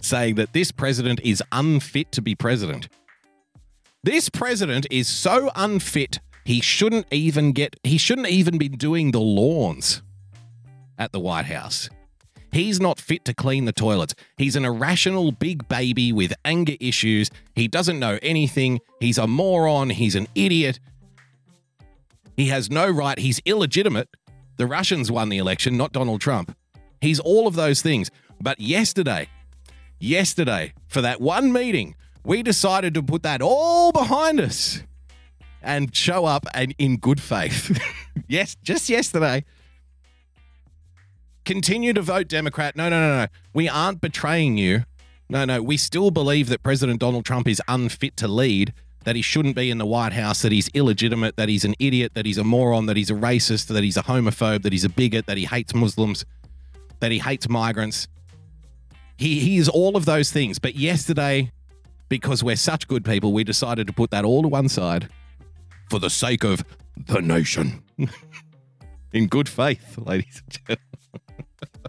[0.00, 2.88] saying that this president is unfit to be president.
[4.02, 9.20] This president is so unfit, he shouldn't even get he shouldn't even be doing the
[9.20, 10.02] lawns
[10.96, 11.90] at the White House.
[12.52, 14.14] He's not fit to clean the toilets.
[14.36, 17.30] He's an irrational big baby with anger issues.
[17.54, 18.80] He doesn't know anything.
[19.00, 19.90] He's a moron.
[19.90, 20.78] He's an idiot.
[22.36, 23.18] He has no right.
[23.18, 24.08] He's illegitimate.
[24.56, 26.56] The Russians won the election, not Donald Trump.
[27.00, 28.10] He's all of those things.
[28.40, 29.28] But yesterday,
[29.98, 31.94] yesterday, for that one meeting,
[32.24, 34.82] we decided to put that all behind us
[35.62, 37.78] and show up and in good faith.
[38.28, 39.44] yes, just yesterday
[41.46, 42.76] continue to vote Democrat.
[42.76, 43.26] No, no, no, no.
[43.54, 44.84] We aren't betraying you.
[45.30, 45.62] No, no.
[45.62, 48.74] We still believe that President Donald Trump is unfit to lead,
[49.06, 52.10] that he shouldn't be in the White House, that he's illegitimate, that he's an idiot,
[52.14, 54.88] that he's a moron, that he's a racist, that he's a homophobe, that he's a
[54.88, 56.24] bigot, that he hates Muslims,
[56.98, 58.08] that he hates migrants.
[59.16, 60.58] He, he is all of those things.
[60.58, 61.52] But yesterday,
[62.08, 65.08] because we're such good people, we decided to put that all to one side
[65.88, 66.64] for the sake of
[67.06, 67.84] the nation.
[69.12, 71.46] in good faith, ladies and gentlemen.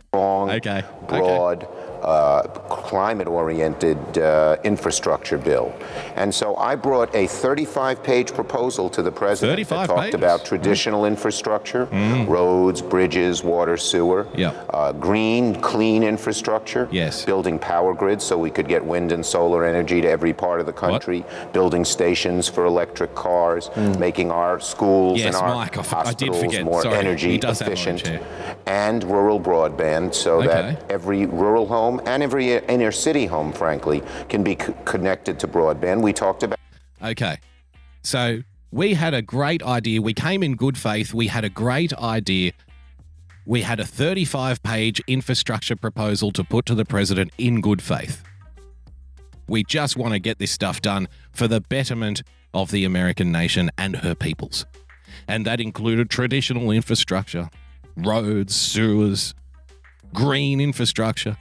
[0.10, 1.66] strong, Okay, okay.
[2.04, 5.74] Uh, climate-oriented uh, infrastructure bill.
[6.16, 10.14] And so I brought a 35-page proposal to the president 35 that talked pages?
[10.14, 10.18] Mm.
[10.24, 11.86] about traditional infrastructure,
[12.28, 14.52] roads, bridges, water, sewer, Yeah.
[14.70, 17.26] uh, green, clean infrastructure, Yes.
[17.26, 20.66] building power grids so we could get wind and solar energy to every part of
[20.66, 21.24] the country,
[21.54, 23.70] building stations for electric cars,
[24.00, 27.32] making our schools Yes, and our Mike, I f- I did hospitals more Sorry, energy
[27.32, 28.24] he does have orange efficient.
[28.66, 30.48] and rural broadband so Okay.
[30.48, 35.48] that every rural home and every inner city home, frankly, can be c- connected to
[35.48, 36.02] broadband.
[36.02, 36.58] We talked about
[37.02, 37.38] Okay.
[38.04, 40.02] So we had a great idea.
[40.02, 41.14] We came in good faith.
[41.14, 42.52] We had a great idea.
[43.46, 48.24] We had a 35 page infrastructure proposal to put to the president in good faith.
[49.48, 52.24] We just want to get this stuff done for the betterment
[52.54, 54.66] of the American nation and her peoples.
[55.28, 57.50] And that included traditional infrastructure,
[57.96, 59.34] roads, sewers,
[60.14, 61.38] green infrastructure,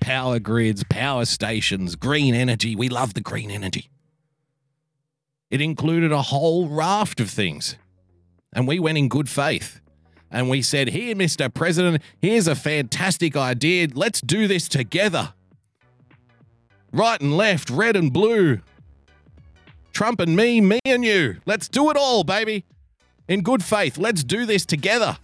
[0.00, 2.74] power grids, power stations, green energy.
[2.74, 3.90] We love the green energy.
[5.50, 7.76] It included a whole raft of things.
[8.52, 9.80] And we went in good faith.
[10.30, 11.52] And we said, Here, Mr.
[11.52, 13.88] President, here's a fantastic idea.
[13.92, 15.32] Let's do this together.
[16.92, 18.60] Right and left, red and blue.
[19.92, 21.38] Trump and me, me and you.
[21.46, 22.64] Let's do it all, baby.
[23.26, 23.98] In good faith.
[23.98, 25.18] Let's do this together.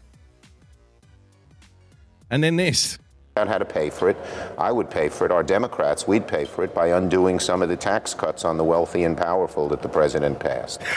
[2.31, 2.99] And then this.
[3.37, 4.17] Out how to pay for it.
[4.57, 5.33] I would pay for it.
[5.33, 8.65] Our Democrats, we'd pay for it by undoing some of the tax cuts on the
[8.65, 10.81] wealthy and powerful that the president passed.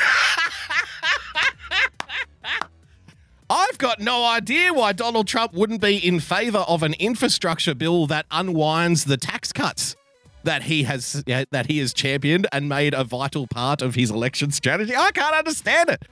[3.49, 8.05] I've got no idea why Donald Trump wouldn't be in favor of an infrastructure bill
[8.07, 9.95] that unwinds the tax cuts
[10.43, 14.51] that he has that he has championed and made a vital part of his election
[14.51, 14.95] strategy.
[14.95, 16.03] I can't understand it.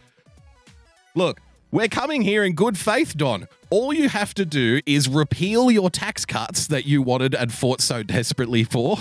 [1.14, 1.40] Look,
[1.72, 3.48] we're coming here in good faith, Don.
[3.76, 7.82] All you have to do is repeal your tax cuts that you wanted and fought
[7.82, 8.96] so desperately for.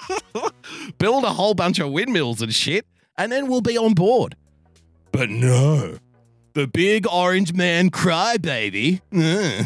[0.98, 2.86] Build a whole bunch of windmills and shit,
[3.18, 4.34] and then we'll be on board.
[5.12, 5.98] But no.
[6.54, 9.02] The big orange man crybaby.
[9.14, 9.64] Uh,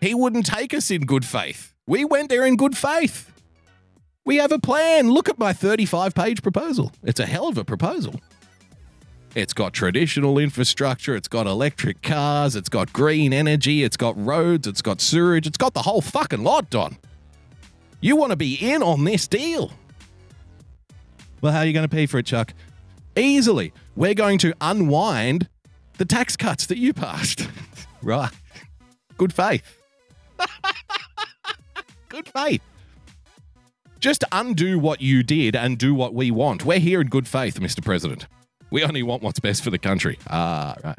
[0.00, 1.74] he wouldn't take us in good faith.
[1.88, 3.32] We went there in good faith.
[4.24, 5.10] We have a plan.
[5.10, 6.92] Look at my 35 page proposal.
[7.02, 8.20] It's a hell of a proposal.
[9.34, 14.66] It's got traditional infrastructure, it's got electric cars, it's got green energy, it's got roads,
[14.66, 16.96] it's got sewage, it's got the whole fucking lot, Don.
[18.00, 19.72] You want to be in on this deal.
[21.40, 22.54] Well, how are you going to pay for it, Chuck?
[23.14, 23.72] Easily.
[23.94, 25.48] We're going to unwind
[25.98, 27.48] the tax cuts that you passed.
[28.02, 28.32] right.
[29.16, 29.80] Good faith.
[32.08, 32.62] good faith.
[34.00, 36.64] Just undo what you did and do what we want.
[36.64, 37.84] We're here in good faith, Mr.
[37.84, 38.26] President.
[38.70, 40.18] We only want what's best for the country.
[40.28, 40.98] Ah, right.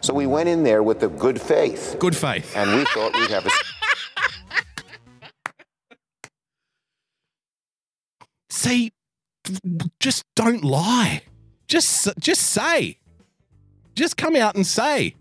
[0.00, 2.56] So we went in there with the good faith, Good faith.
[2.56, 3.50] and we thought we'd have a
[8.50, 8.92] See,
[10.00, 11.22] just don't lie.
[11.68, 12.98] Just just say.
[13.94, 15.14] Just come out and say.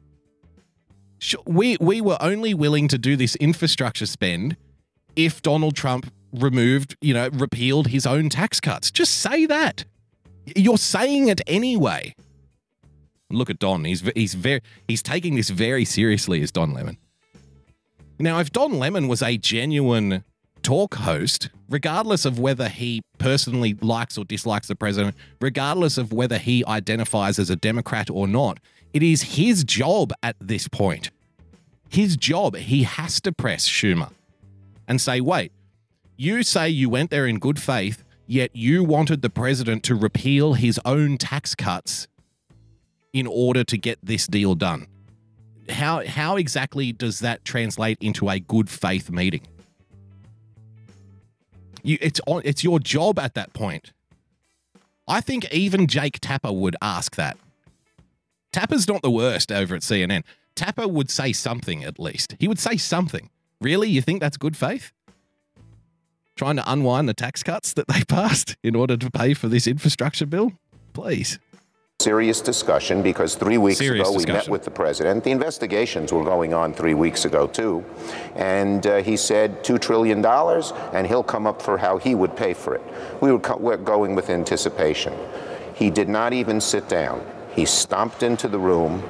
[1.45, 4.57] We we were only willing to do this infrastructure spend
[5.15, 8.91] if Donald Trump removed, you know, repealed his own tax cuts.
[8.91, 9.85] Just say that.
[10.45, 12.15] You're saying it anyway.
[13.29, 13.85] Look at Don.
[13.85, 16.97] He's he's very he's taking this very seriously as Don Lemon.
[18.19, 20.23] Now, if Don Lemon was a genuine
[20.61, 26.37] talk host, regardless of whether he personally likes or dislikes the president, regardless of whether
[26.37, 28.59] he identifies as a Democrat or not,
[28.93, 31.09] it is his job at this point.
[31.89, 32.55] His job.
[32.55, 34.11] He has to press Schumer
[34.87, 35.51] and say, wait,
[36.15, 40.53] you say you went there in good faith, yet you wanted the president to repeal
[40.53, 42.07] his own tax cuts
[43.11, 44.87] in order to get this deal done.
[45.69, 49.47] How how exactly does that translate into a good faith meeting?
[51.83, 53.91] You, it's on, it's your job at that point.
[55.07, 57.37] I think even Jake Tapper would ask that.
[58.51, 60.23] Tapper's not the worst over at CNN.
[60.55, 62.35] Tapper would say something at least.
[62.39, 63.29] He would say something.
[63.59, 63.89] Really?
[63.89, 64.91] You think that's good faith?
[66.35, 69.67] Trying to unwind the tax cuts that they passed in order to pay for this
[69.67, 70.51] infrastructure bill?
[70.93, 71.39] Please.
[72.01, 75.23] serious discussion because three weeks Serious ago we met with the president.
[75.23, 77.85] The investigations were going on three weeks ago too,
[78.35, 82.35] and uh, he said two trillion dollars, and he'll come up for how he would
[82.35, 82.81] pay for it.
[83.21, 85.13] We were, co- we're going with anticipation.
[85.75, 87.25] He did not even sit down.
[87.55, 89.03] He stomped into the room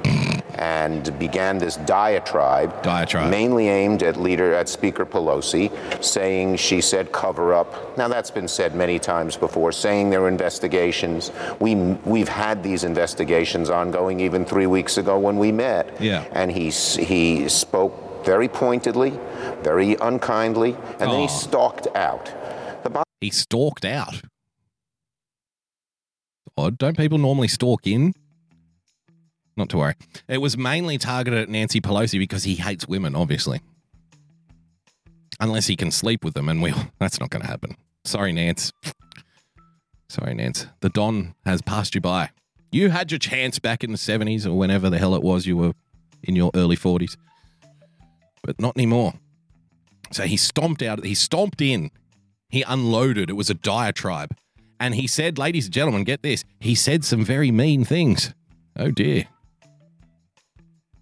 [0.56, 3.30] and began this diatribe, Diatribe.
[3.30, 5.72] mainly aimed at leader at Speaker Pelosi,
[6.02, 7.96] saying she said cover up.
[7.98, 11.32] Now that's been said many times before, saying there are investigations.
[11.58, 16.00] We we've had these investigations ongoing even three weeks ago when we met.
[16.00, 16.24] Yeah.
[16.32, 19.18] And he he spoke very pointedly,
[19.62, 21.38] very unkindly, and then he oh.
[21.38, 22.26] stalked out.
[22.84, 24.22] The He stalked out.
[26.56, 26.78] Odd.
[26.78, 28.14] Don't people normally stalk in?
[29.56, 29.94] Not to worry.
[30.28, 33.60] It was mainly targeted at Nancy Pelosi because he hates women, obviously.
[35.40, 37.76] Unless he can sleep with them, and we that's not going to happen.
[38.04, 38.72] Sorry, Nance.
[40.08, 40.66] Sorry, Nance.
[40.80, 42.30] The Don has passed you by.
[42.70, 45.56] You had your chance back in the 70s or whenever the hell it was you
[45.56, 45.72] were
[46.22, 47.16] in your early 40s.
[48.42, 49.14] But not anymore.
[50.10, 51.90] So he stomped out, he stomped in,
[52.48, 53.30] he unloaded.
[53.30, 54.36] It was a diatribe.
[54.78, 56.44] And he said, ladies and gentlemen, get this.
[56.60, 58.34] He said some very mean things.
[58.76, 59.26] Oh dear.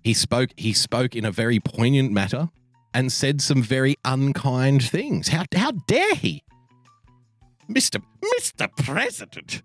[0.03, 2.51] He spoke he spoke in a very poignant matter
[2.95, 5.29] and said some very unkind things.
[5.29, 6.45] How how dare he?
[7.69, 8.03] Mr.
[8.23, 8.69] Mr.
[8.77, 9.63] President.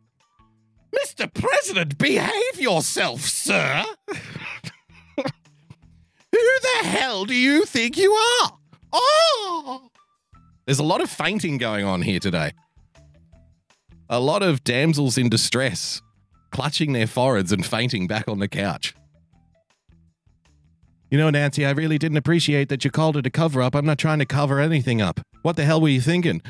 [0.96, 1.32] Mr.
[1.32, 3.84] President, behave yourself, sir.
[5.18, 5.24] Who
[6.32, 8.58] the hell do you think you are?
[8.94, 9.90] Oh!
[10.66, 12.52] There's a lot of fainting going on here today.
[14.10, 16.02] A lot of damsels in distress
[16.52, 18.96] clutching their foreheads and fainting back on the couch.
[21.10, 23.76] You know, Nancy, I really didn't appreciate that you called it a cover up.
[23.76, 25.22] I'm not trying to cover anything up.
[25.42, 26.42] What the hell were you thinking?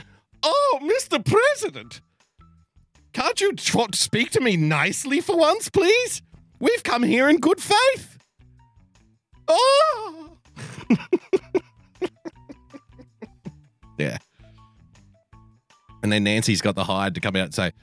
[0.42, 1.24] Oh, Mr.
[1.24, 2.02] President!
[3.14, 6.24] Can't you tr- speak to me nicely for once, please?
[6.60, 8.18] We've come here in good faith.
[9.48, 10.38] Oh!
[13.98, 14.18] yeah.
[16.02, 17.74] And then Nancy's got the hide to come out and say,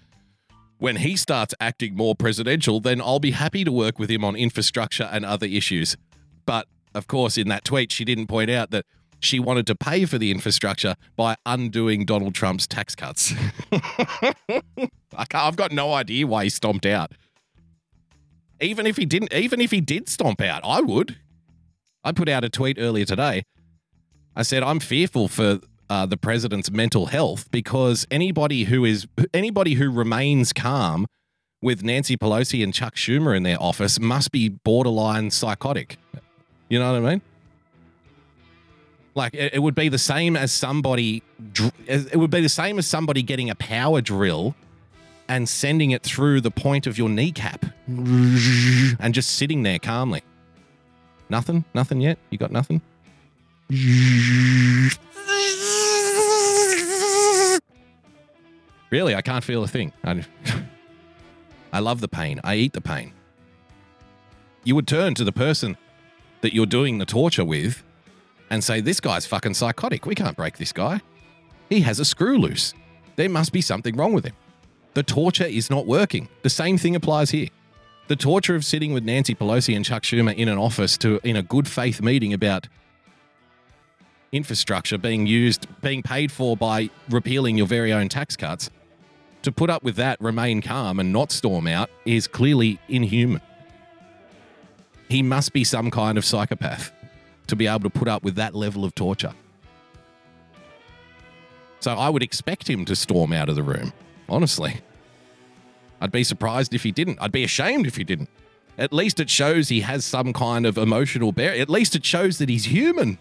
[0.79, 4.35] when he starts acting more presidential, then I'll be happy to work with him on
[4.35, 5.97] infrastructure and other issues.
[6.47, 8.87] But of course, in that tweet, she didn't point out that
[9.21, 13.33] she wanted to pay for the infrastructure by undoing Donald Trump's tax cuts.
[13.73, 17.13] I I've got no idea why he stomped out.
[18.61, 21.17] Even if he didn't, even if he did stomp out, I would.
[22.05, 23.45] I put out a tweet earlier today.
[24.37, 29.75] I said I'm fearful for uh, the president's mental health because anybody who is anybody
[29.75, 31.07] who remains calm
[31.63, 35.97] with Nancy Pelosi and Chuck Schumer in their office must be borderline psychotic.
[36.69, 37.23] You know what I mean?
[39.15, 41.23] Like it, it would be the same as somebody.
[41.87, 44.55] It would be the same as somebody getting a power drill
[45.29, 50.23] and sending it through the point of your kneecap and just sitting there calmly.
[51.31, 51.65] Nothing.
[51.75, 52.19] Nothing yet.
[52.31, 52.81] You got nothing.
[58.91, 59.93] Really, I can't feel a thing.
[60.05, 60.25] I,
[61.73, 62.41] I love the pain.
[62.45, 63.12] I eat the pain.
[64.62, 65.77] You would turn to the person
[66.45, 67.83] that you're doing the torture with
[68.51, 70.05] and say, This guy's fucking psychotic.
[70.05, 71.01] We can't break this guy.
[71.71, 72.75] He has a screw loose.
[73.17, 74.35] There must be something wrong with him.
[74.93, 76.29] The torture is not working.
[76.43, 77.49] The same thing applies here.
[78.09, 81.37] The torture of sitting with Nancy Pelosi and Chuck Schumer in an office to in
[81.37, 82.69] a good faith meeting about
[84.31, 88.69] infrastructure being used, being paid for by repealing your very own tax cuts,
[89.41, 93.41] to put up with that, remain calm, and not storm out is clearly inhuman.
[95.09, 96.93] He must be some kind of psychopath
[97.47, 99.33] to be able to put up with that level of torture.
[101.81, 103.93] So I would expect him to storm out of the room,
[104.29, 104.81] honestly.
[106.01, 107.19] I'd be surprised if he didn't.
[107.21, 108.31] I'd be ashamed if he didn't.
[108.77, 111.55] At least it shows he has some kind of emotional bear.
[111.55, 113.19] At least it shows that he's human.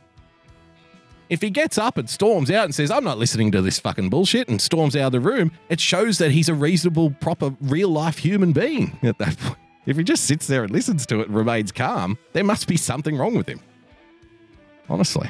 [1.30, 4.10] If he gets up and storms out and says, I'm not listening to this fucking
[4.10, 7.90] bullshit and storms out of the room, it shows that he's a reasonable, proper, real
[7.90, 9.58] life human being at that point.
[9.86, 12.78] If he just sits there and listens to it and remains calm, there must be
[12.78, 13.60] something wrong with him.
[14.90, 15.30] Honestly.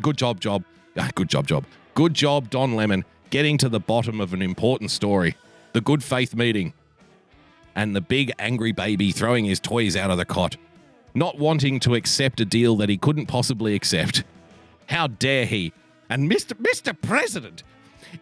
[0.00, 0.64] Good job, job.
[0.96, 1.64] Ah, good job, job.
[1.94, 5.36] Good job, Don Lemon, getting to the bottom of an important story.
[5.72, 6.72] The good faith meeting.
[7.74, 10.56] And the big angry baby throwing his toys out of the cot.
[11.14, 14.24] Not wanting to accept a deal that he couldn't possibly accept.
[14.88, 15.72] How dare he?
[16.10, 16.52] And Mr.
[16.54, 16.94] Mr.
[17.00, 17.62] President,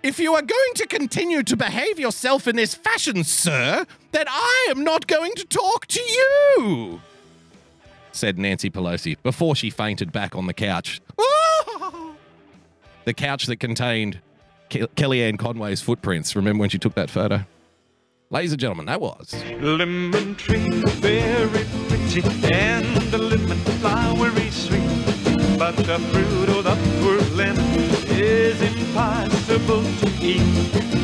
[0.03, 4.67] if you are going to continue to behave yourself in this fashion, sir, then I
[4.71, 7.01] am not going to talk to you,
[8.13, 11.01] said Nancy Pelosi before she fainted back on the couch.
[13.05, 14.21] The couch that contained
[14.71, 16.37] Ke- Kellyanne Conway's footprints.
[16.37, 17.45] Remember when she took that photo?
[18.31, 19.35] Ladies and gentlemen, that was.
[19.61, 22.23] Lemon tree, very pretty,
[22.55, 25.59] and the lemon flowery sweet.
[25.59, 27.92] But the fruit of the poor lemon
[28.23, 30.43] is impossible to eat.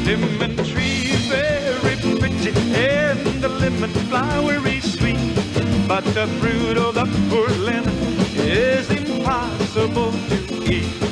[0.07, 5.19] Lemon tree, very pretty, and the lemon flowery sweet.
[5.89, 7.93] But the fruit of the poor lemon
[8.37, 11.09] is impossible to eat.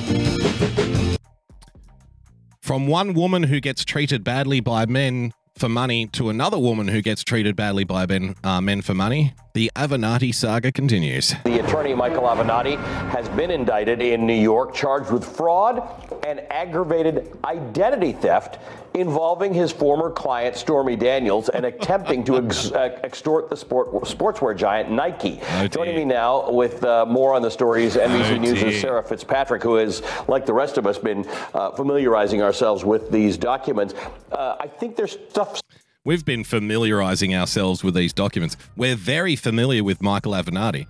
[2.61, 7.01] From one woman who gets treated badly by men for money to another woman who
[7.01, 11.35] gets treated badly by men, uh, men for money, the Avenatti saga continues.
[11.45, 12.77] The attorney Michael Avenatti
[13.09, 15.83] has been indicted in New York, charged with fraud
[16.27, 18.59] and aggravated identity theft
[18.93, 24.55] involving his former client Stormy Daniels and attempting to ex- uh, extort the sport sportswear
[24.55, 25.41] giant Nike.
[25.53, 28.73] Oh, Joining me now with uh, more on the stories, NBC Oh, News' dear.
[28.79, 33.39] Sarah Fitzpatrick, who has, like the rest of us, been uh, familiarizing ourselves with these
[33.39, 33.95] documents.
[34.31, 35.63] Uh, I think there's stuff
[36.07, 38.57] We've been familiarizing ourselves with these documents.
[38.77, 40.89] We're very familiar with Michael Avenatti.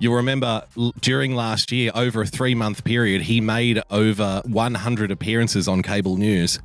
[0.00, 0.64] You'll remember
[1.00, 6.16] during last year, over a three month period, he made over 100 appearances on cable
[6.16, 6.58] news.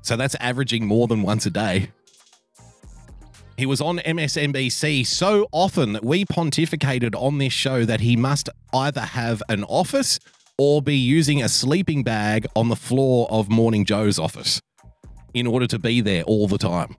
[0.00, 1.90] So that's averaging more than once a day.
[3.58, 8.48] He was on MSNBC so often that we pontificated on this show that he must
[8.72, 10.18] either have an office
[10.56, 14.62] or be using a sleeping bag on the floor of Morning Joe's office
[15.36, 16.96] in order to be there all the time.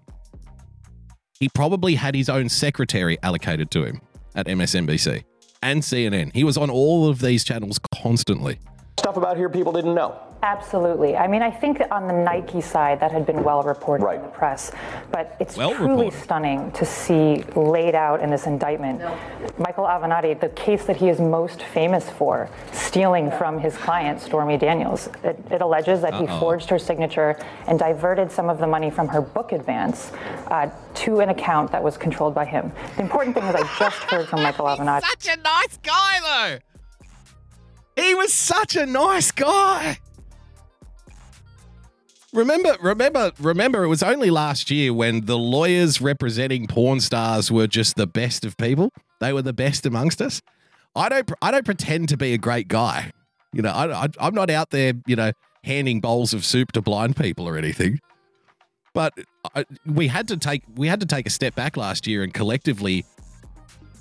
[1.39, 3.99] He probably had his own secretary allocated to him
[4.35, 5.23] at MSNBC
[5.63, 6.33] and CNN.
[6.33, 8.59] He was on all of these channels constantly.
[8.99, 10.19] Stuff about here people didn't know.
[10.43, 11.17] Absolutely.
[11.17, 14.17] I mean, I think on the Nike side, that had been well reported Right.
[14.17, 14.71] in the press,
[15.11, 16.21] but it's Well truly reported.
[16.23, 19.01] stunning to see laid out in this indictment
[19.57, 24.57] Michael Avenatti, the case that he is most famous for, stealing from his client, Stormy
[24.57, 25.09] Daniels.
[25.23, 27.35] It, it alleges that he forged her signature
[27.65, 30.11] and diverted some of the money from her book advance
[30.47, 32.71] uh, to an account that was controlled by him.
[32.95, 35.01] The important thing is, I just heard from Michael Avenatti.
[35.01, 36.59] Such a nice guy,
[37.95, 38.03] though.
[38.03, 39.97] He was such a nice guy.
[42.33, 47.67] Remember, remember, remember, it was only last year when the lawyers representing porn stars were
[47.67, 48.91] just the best of people.
[49.19, 50.41] They were the best amongst us.
[50.95, 53.11] I don't, I don't pretend to be a great guy.
[53.53, 55.31] You know, I, I, I'm not out there, you know,
[55.63, 57.99] handing bowls of soup to blind people or anything.
[58.93, 59.13] But
[59.55, 62.33] I, we had to take, we had to take a step back last year and
[62.33, 63.05] collectively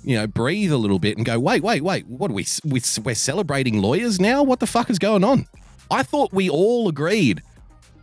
[0.03, 2.81] you know, breathe a little bit and go, wait, wait, wait, what are we, we
[3.03, 4.43] we're celebrating lawyers now?
[4.43, 5.47] What the fuck is going on?
[5.91, 7.41] I thought we all agreed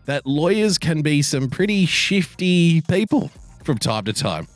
[0.07, 3.31] that lawyers can be some pretty shifty people
[3.63, 4.47] from time to time.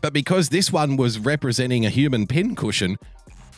[0.00, 2.96] But because this one was representing a human pincushion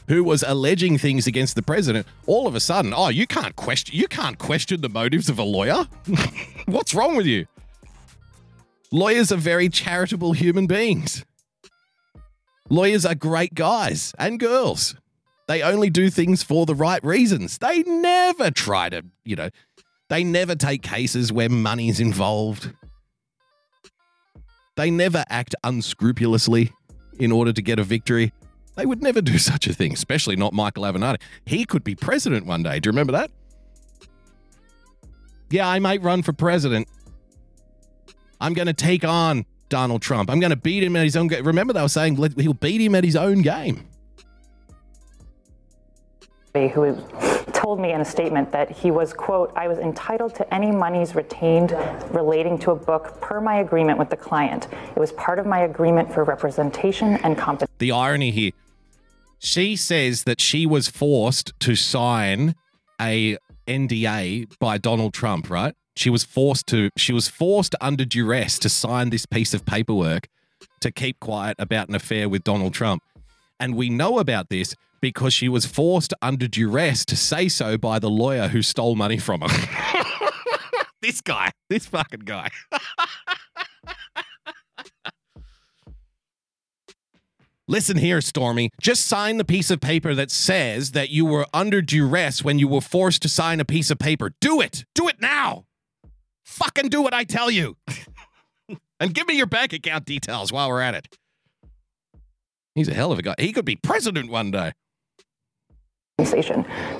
[0.08, 3.96] who was alleging things against the president, all of a sudden, oh, you can't question
[3.96, 5.86] you can't question the motives of a lawyer?
[6.66, 7.46] What's wrong with you?
[8.90, 11.24] Lawyers are very charitable human beings.
[12.68, 14.96] Lawyers are great guys and girls.
[15.48, 17.58] They only do things for the right reasons.
[17.58, 19.50] They never try to, you know,
[20.12, 22.70] they never take cases where money's involved.
[24.76, 26.70] They never act unscrupulously
[27.18, 28.30] in order to get a victory.
[28.76, 31.16] They would never do such a thing, especially not Michael Avenatti.
[31.46, 32.78] He could be president one day.
[32.78, 33.30] Do you remember that?
[35.48, 36.88] Yeah, I might run for president.
[38.38, 40.28] I'm going to take on Donald Trump.
[40.28, 41.46] I'm going to beat him at his own game.
[41.46, 43.88] Remember, they were saying he'll beat him at his own game.
[46.54, 46.96] Who
[47.52, 51.14] told me in a statement that he was, quote, I was entitled to any monies
[51.14, 51.72] retained
[52.10, 54.68] relating to a book per my agreement with the client.
[54.94, 57.74] It was part of my agreement for representation and compensation.
[57.78, 58.52] The irony here
[59.42, 62.54] she says that she was forced to sign
[63.00, 63.36] a
[63.66, 65.74] NDA by Donald Trump, right?
[65.96, 70.28] She was forced to, she was forced under duress to sign this piece of paperwork
[70.80, 73.02] to keep quiet about an affair with Donald Trump.
[73.58, 77.98] And we know about this because she was forced under duress to say so by
[77.98, 79.48] the lawyer who stole money from her.
[81.02, 82.48] this guy, this fucking guy.
[87.68, 88.70] Listen here, Stormy.
[88.80, 92.68] Just sign the piece of paper that says that you were under duress when you
[92.68, 94.32] were forced to sign a piece of paper.
[94.40, 94.84] Do it.
[94.94, 95.64] Do it now.
[96.44, 97.76] Fucking do what I tell you.
[99.00, 101.16] and give me your bank account details while we're at it.
[102.74, 103.34] He's a hell of a guy.
[103.38, 104.72] He could be president one day.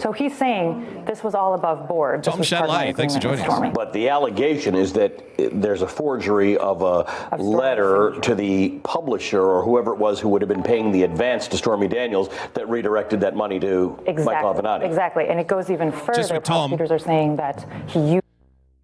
[0.00, 2.20] So he's saying this was all above board.
[2.20, 3.46] This Tom was part of my Chatelet, thanks for joining us.
[3.46, 3.70] Stormy.
[3.70, 8.20] But the allegation is that there's a forgery of a Stormy letter signature.
[8.20, 11.56] to the publisher or whoever it was who would have been paying the advance to
[11.56, 14.24] Stormy Daniels that redirected that money to Exactly.
[14.24, 14.84] Michael Avenatti.
[14.84, 15.28] Exactly.
[15.28, 16.34] And it goes even further.
[16.34, 16.70] with Tom.
[16.70, 18.22] Prosecutors are saying that he used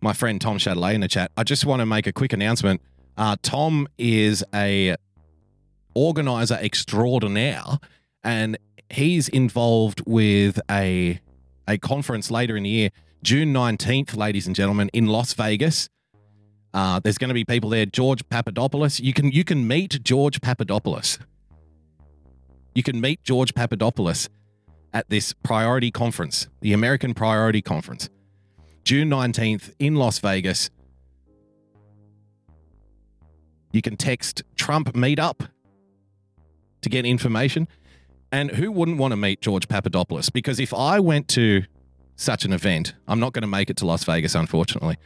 [0.01, 1.31] my friend Tom Chatelet in the chat.
[1.37, 2.81] I just want to make a quick announcement.
[3.17, 4.97] Uh, Tom is a
[5.95, 7.65] organizer extraordinaire,
[8.23, 8.57] and
[8.91, 11.21] he's involved with a
[11.67, 12.91] a conference later in the year,
[13.23, 15.89] June nineteenth, ladies and gentlemen, in Las Vegas.
[16.75, 17.87] Uh, there's going to be people there.
[17.87, 19.01] George Papadopoulos.
[19.01, 21.19] You can you can meet George Papadopoulos.
[22.75, 24.29] You can meet George Papadopoulos
[24.93, 28.09] at this priority conference, the American Priority Conference.
[28.85, 30.71] June 19th in Las Vegas.
[33.73, 35.49] You can text Trump Meetup
[36.81, 37.69] to get information.
[38.31, 40.31] And who wouldn't want to meet George Papadopoulos?
[40.31, 41.65] Because if I went to
[42.17, 44.97] such an event, I'm not going to make it to Las Vegas, unfortunately.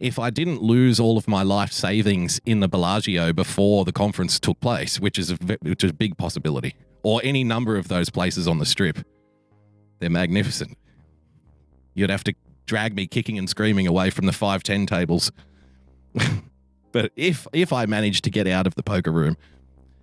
[0.00, 4.40] If I didn't lose all of my life savings in the Bellagio before the conference
[4.40, 8.10] took place, which is a, which is a big possibility, or any number of those
[8.10, 8.98] places on the strip,
[10.00, 10.76] they're magnificent.
[11.94, 12.34] You'd have to
[12.66, 15.30] drag me kicking and screaming away from the 510 tables
[16.92, 19.36] but if if I managed to get out of the poker room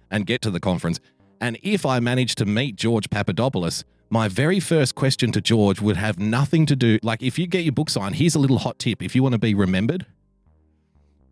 [0.09, 0.99] and get to the conference,
[1.41, 5.97] and if I managed to meet George Papadopoulos, my very first question to George would
[5.97, 6.99] have nothing to do.
[7.01, 9.01] Like, if you get your book signed, here's a little hot tip.
[9.01, 10.05] If you want to be remembered,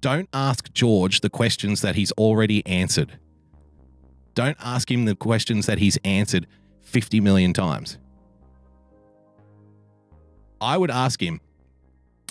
[0.02, 3.20] don't ask George the questions that he's already answered.
[4.34, 6.48] Don't ask him the questions that he's answered
[6.82, 7.98] 50 million times.
[10.60, 11.40] I would ask him,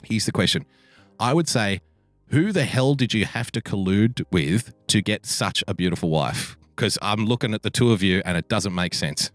[0.03, 0.67] here's the question.
[1.21, 1.81] I would say,
[2.29, 6.58] who the hell did you have to collude with to get such a beautiful wife?
[6.79, 9.33] Because I'm looking at the two of you and it doesn't make sense.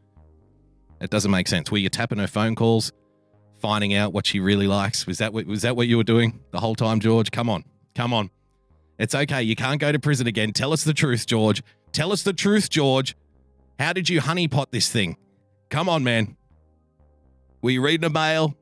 [1.01, 1.69] It doesn't make sense.
[1.69, 2.93] Were you tapping her phone calls,
[3.59, 5.05] finding out what she really likes?
[5.05, 7.31] Was that what, was that what you were doing the whole time, George?
[7.31, 7.65] Come on,
[7.95, 8.29] come on.
[8.97, 9.43] It's okay.
[9.43, 10.53] You can't go to prison again.
[10.53, 11.61] Tell us the truth, George.
[11.91, 13.13] Tell us the truth, George.
[13.77, 15.17] How did you honeypot this thing?
[15.69, 16.37] Come on, man.
[17.61, 18.55] Were you reading a mail?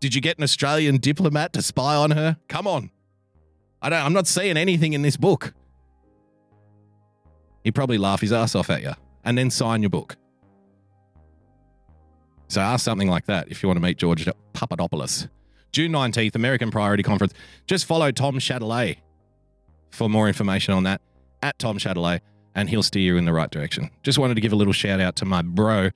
[0.00, 2.38] Did you get an Australian diplomat to spy on her?
[2.48, 2.90] Come on.
[3.82, 5.52] I don't I'm not seeing anything in this book.
[7.64, 8.92] He'd probably laugh his ass off at you
[9.24, 10.16] and then sign your book.
[12.48, 15.28] So ask something like that if you want to meet George Papadopoulos.
[15.72, 17.32] June 19th, American Priority Conference.
[17.66, 18.96] Just follow Tom Chatelet
[19.90, 21.00] for more information on that
[21.42, 22.20] at Tom Chatelet,
[22.54, 23.90] and he'll steer you in the right direction.
[24.02, 25.90] Just wanted to give a little shout out to my bro,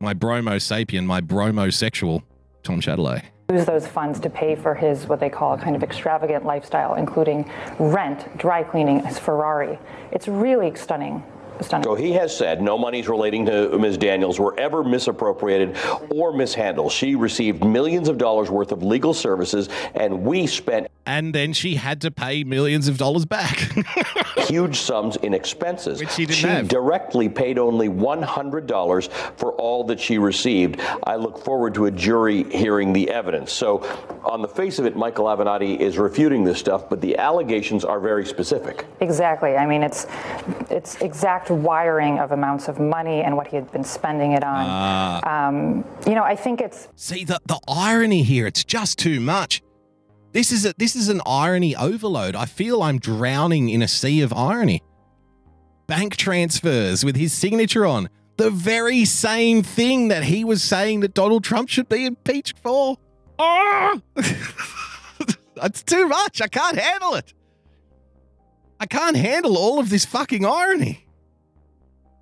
[0.00, 2.22] my bromo sapien, my bromosexual,
[2.62, 3.22] Tom Chatelet.
[3.52, 6.94] Use those funds to pay for his what they call a kind of extravagant lifestyle,
[6.94, 9.78] including rent, dry cleaning, his Ferrari.
[10.12, 11.22] It's really stunning.
[11.60, 11.84] Stunning.
[11.84, 13.98] So he has said no monies relating to Ms.
[13.98, 15.76] Daniels were ever misappropriated
[16.10, 16.90] or mishandled.
[16.90, 21.74] She received millions of dollars worth of legal services, and we spent And then she
[21.74, 23.70] had to pay millions of dollars back.
[24.46, 26.00] huge sums in expenses.
[26.00, 26.68] Which she didn't have.
[26.68, 30.80] directly paid only $100 for all that she received.
[31.04, 33.52] I look forward to a jury hearing the evidence.
[33.52, 33.82] So,
[34.24, 38.00] on the face of it, Michael Avenatti is refuting this stuff, but the allegations are
[38.00, 38.86] very specific.
[39.00, 39.56] Exactly.
[39.56, 40.06] I mean, it's
[40.70, 45.24] it's exact wiring of amounts of money and what he had been spending it on.
[45.24, 49.62] Um, you know, I think it's See the the irony here, it's just too much.
[50.34, 52.34] This is a this is an irony overload.
[52.34, 54.82] I feel I'm drowning in a sea of irony.
[55.86, 58.08] Bank transfers with his signature on.
[58.36, 62.96] The very same thing that he was saying that Donald Trump should be impeached for.
[63.38, 64.00] Ah!
[65.54, 66.42] That's too much.
[66.42, 67.32] I can't handle it.
[68.80, 71.06] I can't handle all of this fucking irony.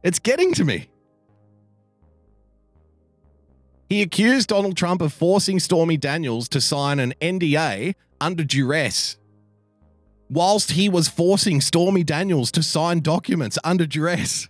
[0.03, 0.91] It's getting to me.
[3.93, 9.19] He accused Donald Trump of forcing Stormy Daniels to sign an NDA under duress,
[10.31, 14.49] whilst he was forcing Stormy Daniels to sign documents under duress.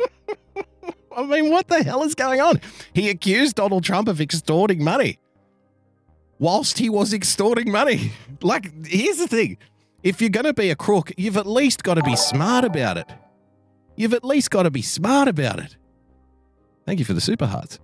[1.14, 2.62] I mean, what the hell is going on?
[2.94, 5.18] He accused Donald Trump of extorting money
[6.38, 8.12] whilst he was extorting money.
[8.40, 9.58] Like, here's the thing
[10.02, 12.96] if you're going to be a crook, you've at least got to be smart about
[12.96, 13.12] it.
[13.94, 15.76] You've at least got to be smart about it.
[16.86, 17.78] Thank you for the super hearts.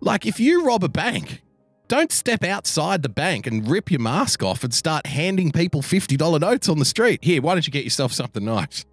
[0.00, 1.42] Like, if you rob a bank,
[1.88, 6.40] don't step outside the bank and rip your mask off and start handing people $50
[6.40, 7.22] notes on the street.
[7.22, 8.84] Here, why don't you get yourself something nice?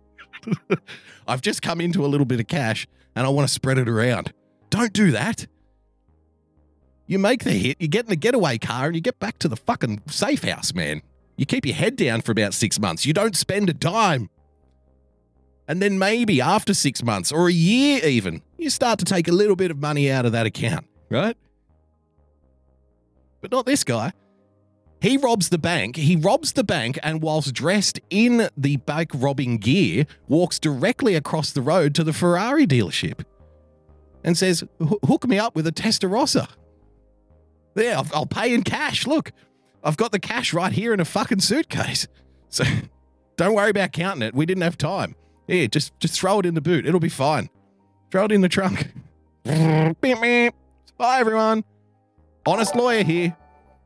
[1.28, 3.90] I've just come into a little bit of cash and I want to spread it
[3.90, 4.34] around.
[4.70, 5.48] Don't do that.
[7.06, 9.48] You make the hit, you get in the getaway car, and you get back to
[9.48, 11.02] the fucking safe house, man.
[11.36, 13.06] You keep your head down for about six months.
[13.06, 14.30] You don't spend a dime.
[15.68, 19.32] And then maybe after six months or a year, even, you start to take a
[19.32, 21.38] little bit of money out of that account, right?
[23.42, 24.14] But not this guy.
[25.02, 25.98] He robs the bank.
[25.98, 31.52] He robs the bank and, whilst dressed in the bank robbing gear, walks directly across
[31.52, 33.26] the road to the Ferrari dealership
[34.24, 36.48] and says, Hook me up with a Testarossa.
[37.74, 39.06] There, I'll, I'll pay in cash.
[39.06, 39.34] Look,
[39.84, 42.08] I've got the cash right here in a fucking suitcase.
[42.54, 42.66] So
[43.36, 44.36] don't worry about counting it.
[44.36, 45.16] We didn't have time.
[45.48, 46.86] Here, just just throw it in the boot.
[46.86, 47.50] It'll be fine.
[48.12, 48.94] Throw it in the trunk.
[51.04, 51.66] Bye, everyone.
[52.46, 53.36] Honest lawyer here.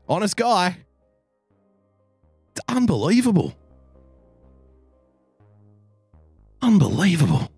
[0.08, 0.76] Honest guy.
[2.52, 3.54] It's unbelievable.
[6.62, 7.50] Unbelievable.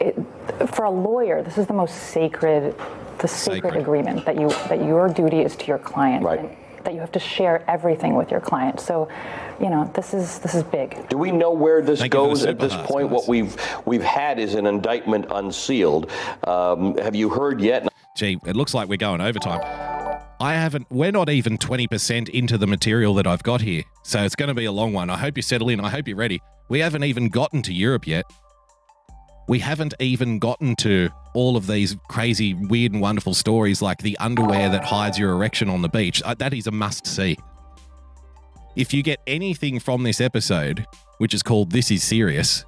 [0.00, 0.16] it,
[0.74, 2.74] for a lawyer, this is the most sacred,
[3.20, 3.80] the sacred, Sacred.
[3.80, 6.40] agreement that you that your duty is to your client, Right.
[6.40, 8.80] and that you have to share everything with your client.
[8.80, 9.06] So,
[9.60, 11.08] you know, this is this is big.
[11.08, 13.08] Do we know where this Thank you for the goes at this point?
[13.08, 13.12] guys.
[13.14, 16.10] What we've we've had is an indictment unsealed.
[16.46, 17.86] Um, have you heard yet?
[18.16, 19.60] Gee, it looks like we're going overtime.
[20.40, 23.82] I haven't, we're not even 20% into the material that I've got here.
[24.02, 25.08] So it's going to be a long one.
[25.08, 25.80] I hope you settle in.
[25.80, 26.40] I hope you're ready.
[26.68, 28.24] We haven't even gotten to Europe yet.
[29.48, 34.16] We haven't even gotten to all of these crazy, weird, and wonderful stories like the
[34.18, 36.22] underwear that hides your erection on the beach.
[36.24, 37.36] Uh, That is a must see.
[38.76, 40.84] If you get anything from this episode,
[41.18, 42.64] which is called This Is Serious,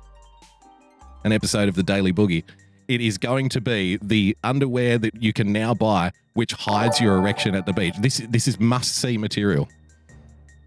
[1.24, 2.44] an episode of the Daily Boogie,
[2.86, 7.16] it is going to be the underwear that you can now buy, which hides your
[7.16, 7.96] erection at the beach.
[7.98, 9.68] This this is must see material.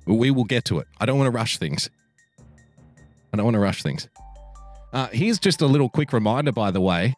[0.06, 0.88] We will get to it.
[1.00, 1.90] I don't want to rush things.
[3.32, 4.10] I don't want to rush things.
[4.92, 7.14] Uh, here's just a little quick reminder, by the way,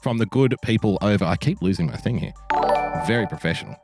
[0.00, 1.26] from the good people over.
[1.26, 2.32] I keep losing my thing here.
[3.06, 3.76] Very professional.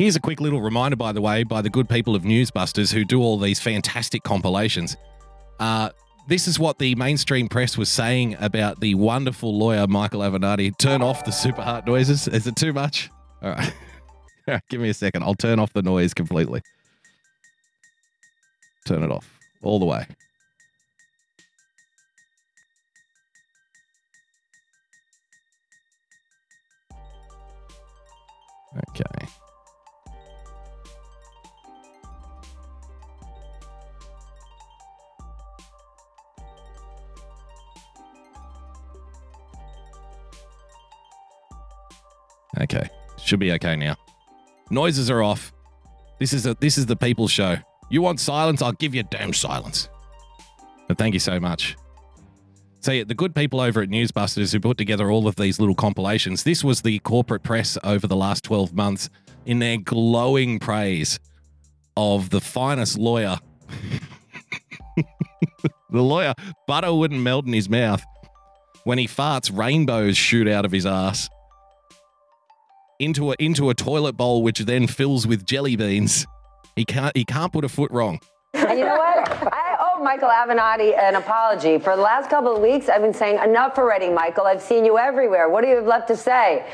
[0.00, 3.04] Here's a quick little reminder, by the way, by the good people of Newsbusters who
[3.04, 4.96] do all these fantastic compilations.
[5.58, 5.90] Uh,
[6.26, 10.74] this is what the mainstream press was saying about the wonderful lawyer Michael Avenatti.
[10.78, 12.26] Turn off the super heart noises.
[12.28, 13.10] Is it too much?
[13.42, 13.74] All right.
[14.48, 15.22] All right, give me a second.
[15.22, 16.62] I'll turn off the noise completely.
[18.86, 20.06] Turn it off all the way.
[28.88, 29.28] Okay.
[42.58, 42.88] Okay.
[43.18, 43.96] Should be okay now.
[44.70, 45.52] Noises are off.
[46.18, 47.56] This is a this is the people's show.
[47.90, 48.62] You want silence?
[48.62, 49.88] I'll give you damn silence.
[50.88, 51.76] But thank you so much.
[52.80, 55.74] So yeah, the good people over at Newsbusters who put together all of these little
[55.74, 56.44] compilations.
[56.44, 59.10] This was the corporate press over the last 12 months
[59.44, 61.18] in their glowing praise
[61.96, 63.38] of the finest lawyer.
[65.90, 66.32] the lawyer,
[66.66, 68.02] butter wouldn't melt in his mouth.
[68.84, 71.28] When he farts, rainbows shoot out of his ass
[73.00, 76.26] into a into a toilet bowl, which then fills with jelly beans.
[76.76, 78.20] He can't he can't put a foot wrong.
[78.54, 79.52] And you know what?
[79.52, 81.78] I owe Michael Avenatti an apology.
[81.78, 84.44] For the last couple of weeks, I've been saying, enough already, Michael.
[84.44, 85.48] I've seen you everywhere.
[85.48, 86.66] What do you have left to say?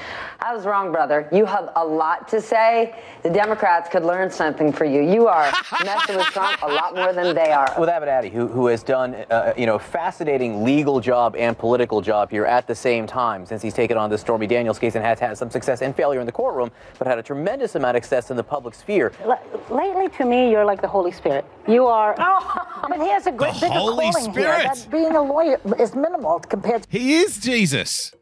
[0.46, 1.28] I was wrong, brother.
[1.32, 2.94] You have a lot to say.
[3.24, 5.00] The Democrats could learn something for you.
[5.02, 5.50] You are
[5.84, 7.74] messing with Trump a lot more than they are.
[7.76, 12.30] with Avenatti, who, who has done uh, you know fascinating legal job and political job
[12.30, 15.18] here at the same time since he's taken on the Stormy Daniels case and has
[15.18, 16.70] had some success and failure in the courtroom,
[17.00, 19.10] but had a tremendous amount of success in the public sphere.
[19.24, 21.44] L- lately, to me, you're like the Holy Spirit.
[21.66, 22.14] You are.
[22.88, 24.60] but he has a great The bigger Holy calling Spirit.
[24.60, 24.70] here.
[24.74, 26.88] That being a lawyer is minimal compared to.
[26.88, 28.12] He is Jesus.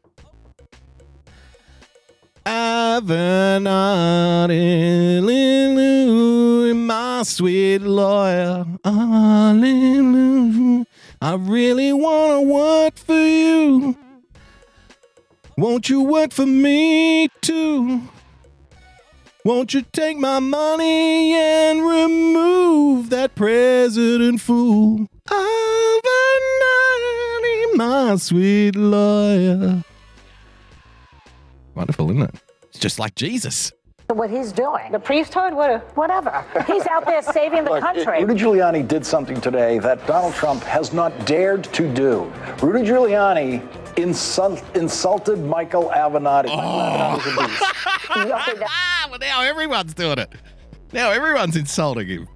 [2.47, 3.65] Hallelujah,
[6.75, 8.67] my sweet lawyer.
[8.85, 10.85] Hallelujah.
[11.23, 13.97] I really want to work for you.
[15.57, 18.03] Won't you work for me too?
[19.45, 25.07] Won't you take my money and remove that president fool?
[25.29, 25.45] Avenatti,
[27.75, 29.83] my sweet lawyer.
[31.75, 32.35] Wonderful, isn't it?
[32.71, 33.73] It's just like Jesus.
[34.09, 34.93] What he's doing.
[34.93, 36.45] The priesthood, what, whatever.
[36.67, 38.23] He's out there saving the Look, country.
[38.23, 42.31] Rudy Giuliani did something today that Donald Trump has not dared to do.
[42.61, 43.63] Rudy Giuliani
[43.97, 46.47] insult, insulted Michael Avenatti.
[46.47, 47.63] Michael Avenatti's a beast.
[48.11, 50.31] Ah, well, now everyone's doing it.
[50.95, 52.29] Now everyone's insulting him.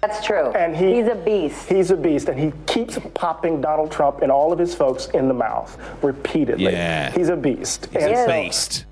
[0.00, 0.50] That's true.
[0.52, 1.68] And he- He's a beast.
[1.68, 5.28] He's a beast, and he keeps popping Donald Trump and all of his folks in
[5.28, 6.72] the mouth repeatedly.
[6.72, 7.10] Yeah.
[7.12, 7.86] He's a beast.
[7.92, 8.84] He's And a so- beast.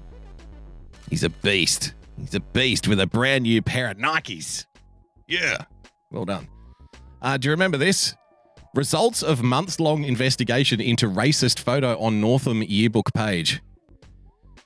[1.11, 1.95] He's a beast.
[2.19, 4.67] He's a beast with a brand new pair of Nikes.
[5.27, 5.57] Yeah.
[6.11, 6.49] Well done.
[7.21, 8.15] Uh, do you remember this?
[8.75, 13.61] Results of months long investigation into racist photo on Northam yearbook page.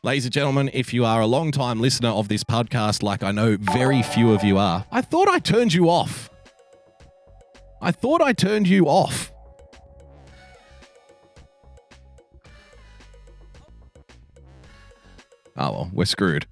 [0.08, 3.30] Ladies and gentlemen, if you are a long time listener of this podcast, like I
[3.30, 6.30] know very few of you are, I thought I turned you off.
[7.82, 9.30] I thought I turned you off.
[15.58, 16.46] Oh well, we're screwed.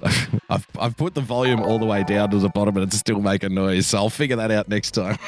[0.48, 3.20] I've, I've put the volume all the way down to the bottom and it's still
[3.20, 5.18] making noise, so I'll figure that out next time.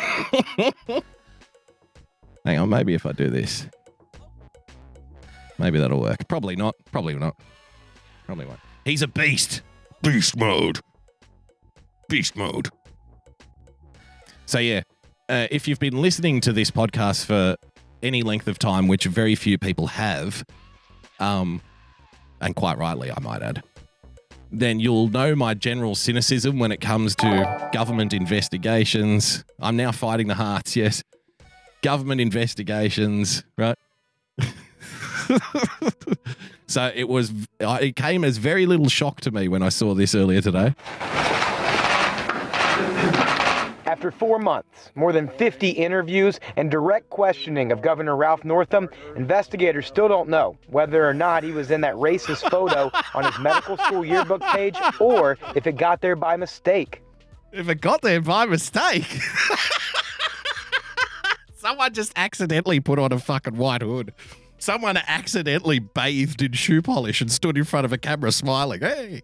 [2.45, 3.67] Hang on, maybe if I do this.
[5.59, 6.29] Maybe that'll work.
[6.29, 6.75] Probably not.
[6.93, 7.37] Probably not.
[8.27, 8.61] Probably won't.
[8.85, 9.63] He's a beast.
[10.03, 10.81] Beast mode.
[12.09, 12.69] Beast mode.
[14.47, 14.83] So, yeah,
[15.29, 17.57] uh, if you've been listening to this podcast for
[18.03, 20.45] any length of time, which very few people have,
[21.21, 21.61] um,
[22.41, 23.63] and quite rightly, I might add,
[24.51, 29.45] then you'll know my general cynicism when it comes to government investigations.
[29.61, 31.03] I'm now fighting the hearts, yes.
[31.83, 33.77] Government investigations, right?
[36.67, 39.95] so it was, uh, it came as very little shock to me when I saw
[39.95, 40.75] this earlier today.
[43.89, 49.87] After four months, more than 50 interviews, and direct questioning of Governor Ralph Northam, investigators
[49.87, 53.79] still don't know whether or not he was in that racist photo on his medical
[53.79, 57.03] school yearbook page or if it got there by mistake.
[57.51, 59.07] If it got there by mistake.
[61.57, 64.13] Someone just accidentally put on a fucking white hood.
[64.59, 68.81] Someone accidentally bathed in shoe polish and stood in front of a camera smiling.
[68.81, 69.23] Hey.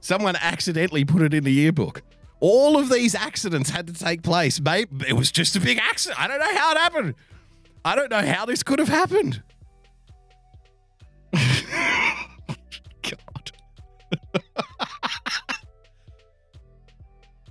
[0.00, 2.02] Someone accidentally put it in the yearbook.
[2.40, 4.60] All of these accidents had to take place.
[4.60, 6.20] Maybe it was just a big accident.
[6.20, 7.14] I don't know how it happened.
[7.84, 9.42] I don't know how this could have happened.
[11.32, 13.52] God.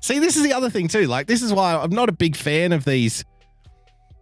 [0.01, 1.07] See, this is the other thing too.
[1.07, 3.23] Like, this is why I'm not a big fan of these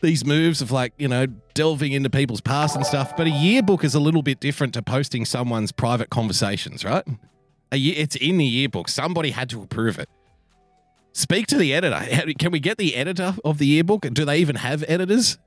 [0.02, 3.16] these moves of like, you know, delving into people's past and stuff.
[3.18, 7.06] But a yearbook is a little bit different to posting someone's private conversations, right?
[7.72, 8.88] A ye- it's in the yearbook.
[8.88, 10.10] Somebody had to approve it.
[11.14, 12.34] Speak to the editor.
[12.38, 14.02] Can we get the editor of the yearbook?
[14.14, 15.38] Do they even have editors?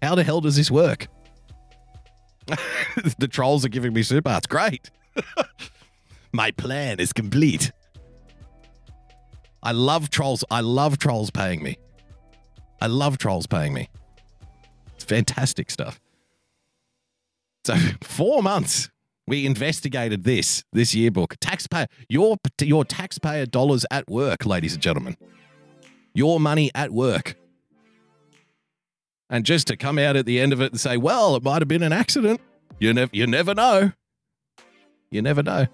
[0.00, 1.08] How the hell does this work?
[3.18, 4.46] the trolls are giving me super arts.
[4.46, 4.90] Great.
[6.32, 7.72] My plan is complete.
[9.62, 10.44] I love trolls.
[10.50, 11.76] I love trolls paying me.
[12.80, 13.88] I love trolls paying me.
[14.94, 16.00] It's fantastic stuff.
[17.64, 18.90] So, four months
[19.26, 21.36] we investigated this this yearbook.
[21.40, 25.16] Taxpayer, your your taxpayer dollars at work, ladies and gentlemen.
[26.14, 27.36] Your money at work.
[29.28, 31.62] And just to come out at the end of it and say, "Well, it might
[31.62, 32.40] have been an accident."
[32.80, 33.92] You never you never know.
[35.10, 35.66] You never know.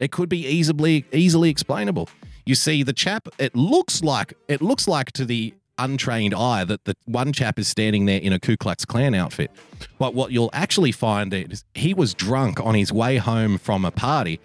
[0.00, 2.08] It could be easily easily explainable.
[2.46, 3.28] You see, the chap.
[3.38, 7.68] It looks like it looks like to the untrained eye that the one chap is
[7.68, 9.50] standing there in a Ku Klux Klan outfit.
[9.98, 13.90] But what you'll actually find is he was drunk on his way home from a
[13.90, 14.40] party,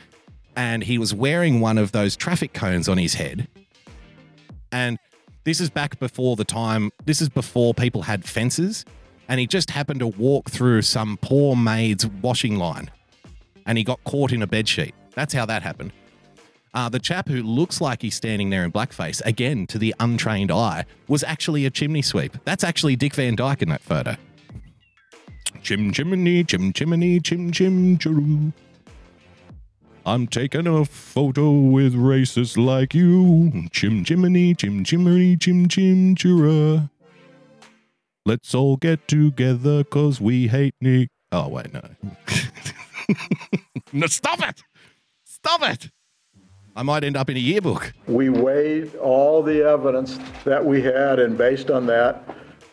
[0.56, 3.48] and he was wearing one of those traffic cones on his head.
[4.72, 4.98] And
[5.44, 6.92] this is back before the time.
[7.06, 8.86] This is before people had fences,
[9.28, 12.92] and he just happened to walk through some poor maid's washing line,
[13.66, 14.94] and he got caught in a bedsheet.
[15.16, 15.92] That's how that happened.
[16.74, 20.52] Uh, the chap who looks like he's standing there in blackface, again to the untrained
[20.52, 22.38] eye, was actually a chimney sweep.
[22.46, 24.16] That's actually Dick Van Dyke in that photo.
[25.64, 28.54] Chim chimney, chim chimney, chim chim chiroo.
[30.06, 33.68] I'm taking a photo with racists like you.
[33.72, 36.90] Chim chimney, chim chimney, chim chim chira.
[38.26, 41.10] Let's all get together cause we hate Nick.
[41.32, 41.82] Oh, wait, no.
[43.94, 44.62] no, stop it!
[45.26, 45.90] Stop it!
[46.80, 47.92] I might end up in a yearbook.
[48.08, 52.24] We weighed all the evidence that we had, and based on that,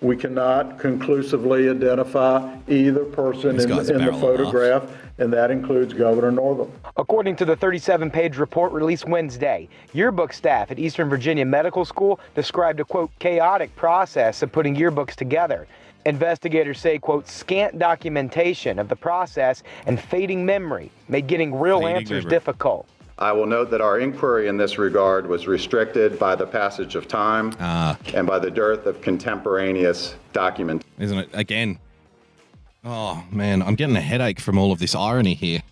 [0.01, 4.85] we cannot conclusively identify either person in, in the barrel of photograph,
[5.19, 6.71] and that includes Governor Northam.
[6.97, 12.21] According to the 37 page report released Wednesday, yearbook staff at Eastern Virginia Medical School
[12.37, 15.67] described a quote chaotic process of putting yearbooks together.
[16.05, 21.97] Investigators say, quote, scant documentation of the process and fading memory made getting real Fading
[21.97, 22.31] answers memory.
[22.31, 22.89] difficult.
[23.19, 27.09] I will note that our inquiry in this regard was restricted by the passage of
[27.09, 27.99] time ah.
[28.15, 30.85] and by the dearth of contemporaneous document.
[30.99, 31.31] Isn't it?
[31.33, 31.79] Again.
[32.85, 33.63] Oh, man.
[33.63, 35.63] I'm getting a headache from all of this irony here.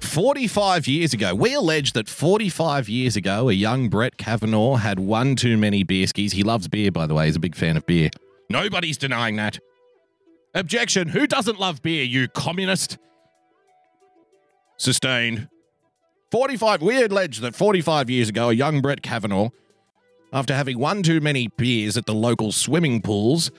[0.00, 5.36] 45 years ago, we allege that 45 years ago, a young Brett Kavanaugh had one
[5.36, 6.32] too many beer skis.
[6.32, 7.26] He loves beer, by the way.
[7.26, 8.10] He's a big fan of beer.
[8.50, 9.60] Nobody's denying that.
[10.54, 11.08] Objection.
[11.08, 12.98] Who doesn't love beer, you communist?
[14.82, 15.48] Sustained.
[16.32, 16.82] 45.
[16.82, 19.50] We allege that 45 years ago, a young Brett Kavanaugh,
[20.32, 23.52] after having one too many beers at the local swimming pools,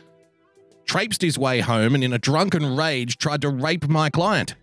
[0.83, 4.55] traipsed his way home and in a drunken rage tried to rape my client.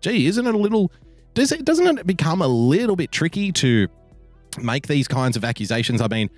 [0.00, 0.90] Gee, isn't it a little
[1.34, 3.86] does it doesn't it become a little bit tricky to
[4.60, 6.00] make these kinds of accusations?
[6.00, 6.28] I mean,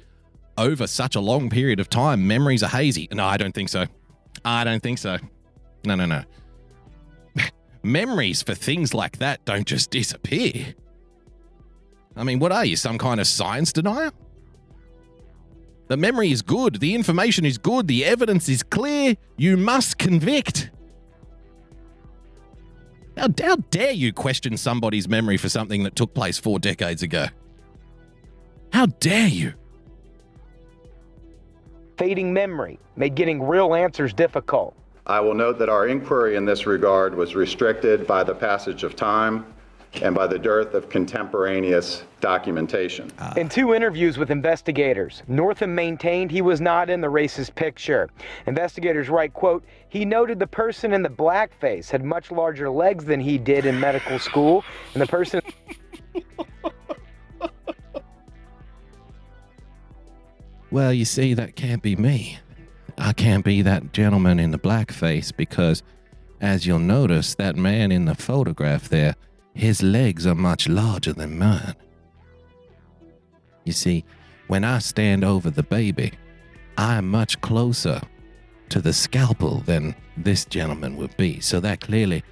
[0.58, 3.08] over such a long period of time, memories are hazy.
[3.10, 3.86] No, I don't think so.
[4.44, 5.16] I don't think so.
[5.86, 6.24] No, no, no.
[7.82, 10.74] Memories for things like that don't just disappear.
[12.16, 14.10] I mean, what are you, some kind of science denier?
[15.86, 19.16] The memory is good, the information is good, the evidence is clear.
[19.36, 20.70] You must convict.
[23.16, 27.26] How, how dare you question somebody's memory for something that took place four decades ago?
[28.72, 29.54] How dare you?
[31.96, 34.76] Fading memory made getting real answers difficult.
[35.08, 38.94] I will note that our inquiry in this regard was restricted by the passage of
[38.94, 39.46] time
[40.02, 43.10] and by the dearth of contemporaneous documentation.
[43.34, 48.10] In two interviews with investigators, Northam maintained he was not in the racist picture.
[48.46, 53.18] Investigators write, quote, he noted the person in the blackface had much larger legs than
[53.18, 55.40] he did in medical school, and the person
[60.70, 62.40] Well, you see, that can't be me.
[62.98, 65.82] I can't be that gentleman in the black face because,
[66.40, 69.14] as you'll notice, that man in the photograph there,
[69.54, 71.76] his legs are much larger than mine.
[73.64, 74.04] You see,
[74.48, 76.12] when I stand over the baby,
[76.76, 78.00] I am much closer
[78.70, 81.40] to the scalpel than this gentleman would be.
[81.40, 82.24] So that clearly,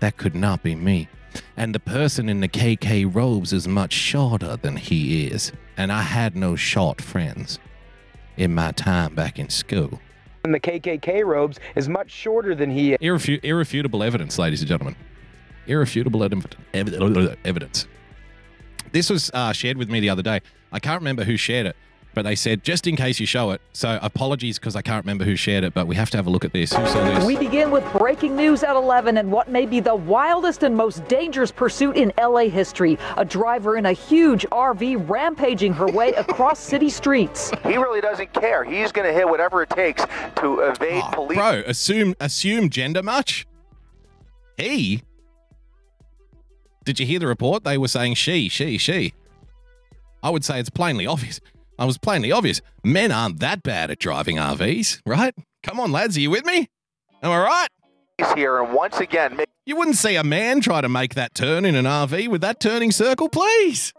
[0.00, 1.08] that could not be me.
[1.56, 5.52] And the person in the KK robes is much shorter than he is.
[5.76, 7.58] And I had no short friends
[8.36, 10.00] in my time back in school.
[10.44, 12.98] And the KKK robes is much shorter than he is.
[13.00, 14.96] Irrefu- irrefutable evidence, ladies and gentlemen.
[15.66, 17.86] Irrefutable ev- ev- evidence.
[18.90, 20.40] This was uh, shared with me the other day.
[20.72, 21.76] I can't remember who shared it,
[22.14, 23.60] but they said just in case you show it.
[23.72, 26.30] So apologies because I can't remember who shared it, but we have to have a
[26.30, 26.72] look at this.
[26.72, 27.24] Who saw this?
[27.24, 31.06] We begin with breaking news at 11 and what may be the wildest and most
[31.08, 32.98] dangerous pursuit in LA history.
[33.16, 37.50] A driver in a huge RV rampaging her way across city streets.
[37.62, 38.64] He really doesn't care.
[38.64, 40.04] He's going to hit whatever it takes
[40.36, 41.38] to evade ah, police.
[41.38, 43.46] Bro, assume assume gender much?
[44.56, 45.02] He?
[46.84, 47.64] Did you hear the report?
[47.64, 49.14] They were saying she, she, she.
[50.22, 51.40] I would say it's plainly obvious.
[51.82, 52.60] I was plainly obvious.
[52.84, 55.34] Men aren't that bad at driving RVs, right?
[55.64, 56.68] Come on, lads, are you with me?
[57.24, 57.66] Am I right?
[58.18, 61.34] He's here, and once again, make- You wouldn't see a man try to make that
[61.34, 63.92] turn in an RV with that turning circle, please.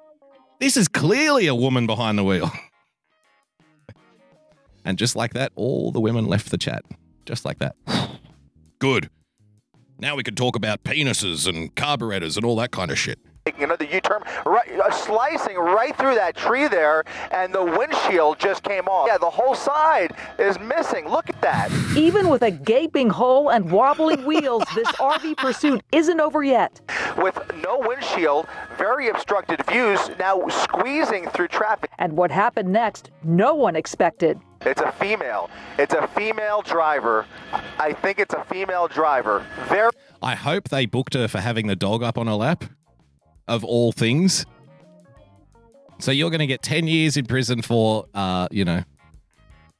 [0.62, 2.50] This is clearly a woman behind the wheel.
[4.86, 6.84] And just like that, all the women left the chat.
[7.26, 7.76] Just like that.
[8.80, 9.10] Good.
[9.98, 13.18] Now we can talk about penises and carburetors and all that kind of shit.
[13.46, 18.64] Making another U-turn, right, uh, slicing right through that tree there, and the windshield just
[18.64, 19.08] came off.
[19.08, 21.10] Yeah, the whole side is missing.
[21.10, 21.70] Look at that.
[21.98, 26.80] Even with a gaping hole and wobbling wheels, this RV pursuit isn't over yet.
[27.18, 31.92] With no windshield, very obstructed views, now squeezing through traffic.
[32.00, 34.40] And what happened next, no one expected.
[34.62, 35.50] It's a female.
[35.78, 37.26] It's a female driver.
[37.78, 39.46] I think it's a female driver.
[39.68, 39.92] Very.
[40.22, 42.64] I hope they booked her for having the dog up on her lap,
[43.48, 44.46] of all things.
[46.00, 48.84] So you're going to get 10 years in prison for, uh, you know,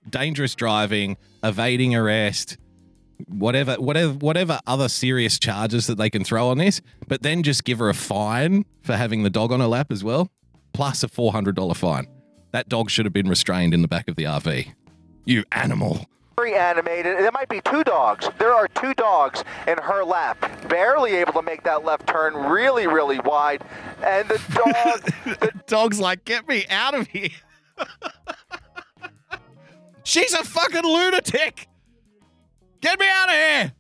[0.10, 2.58] dangerous driving, evading arrest,
[3.28, 6.82] whatever, whatever, whatever other serious charges that they can throw on this.
[7.08, 10.04] But then just give her a fine for having the dog on her lap as
[10.04, 10.30] well,
[10.74, 12.08] plus a $400 fine.
[12.52, 14.74] That dog should have been restrained in the back of the RV.
[15.26, 16.06] You animal.
[16.36, 17.18] Very animated.
[17.20, 18.28] There might be two dogs.
[18.40, 22.88] There are two dogs in her lap, barely able to make that left turn, really,
[22.88, 23.64] really wide.
[24.04, 27.30] And the dog, the dog's like, get me out of here.
[30.04, 31.68] She's a fucking lunatic.
[32.82, 33.74] Get me out of here.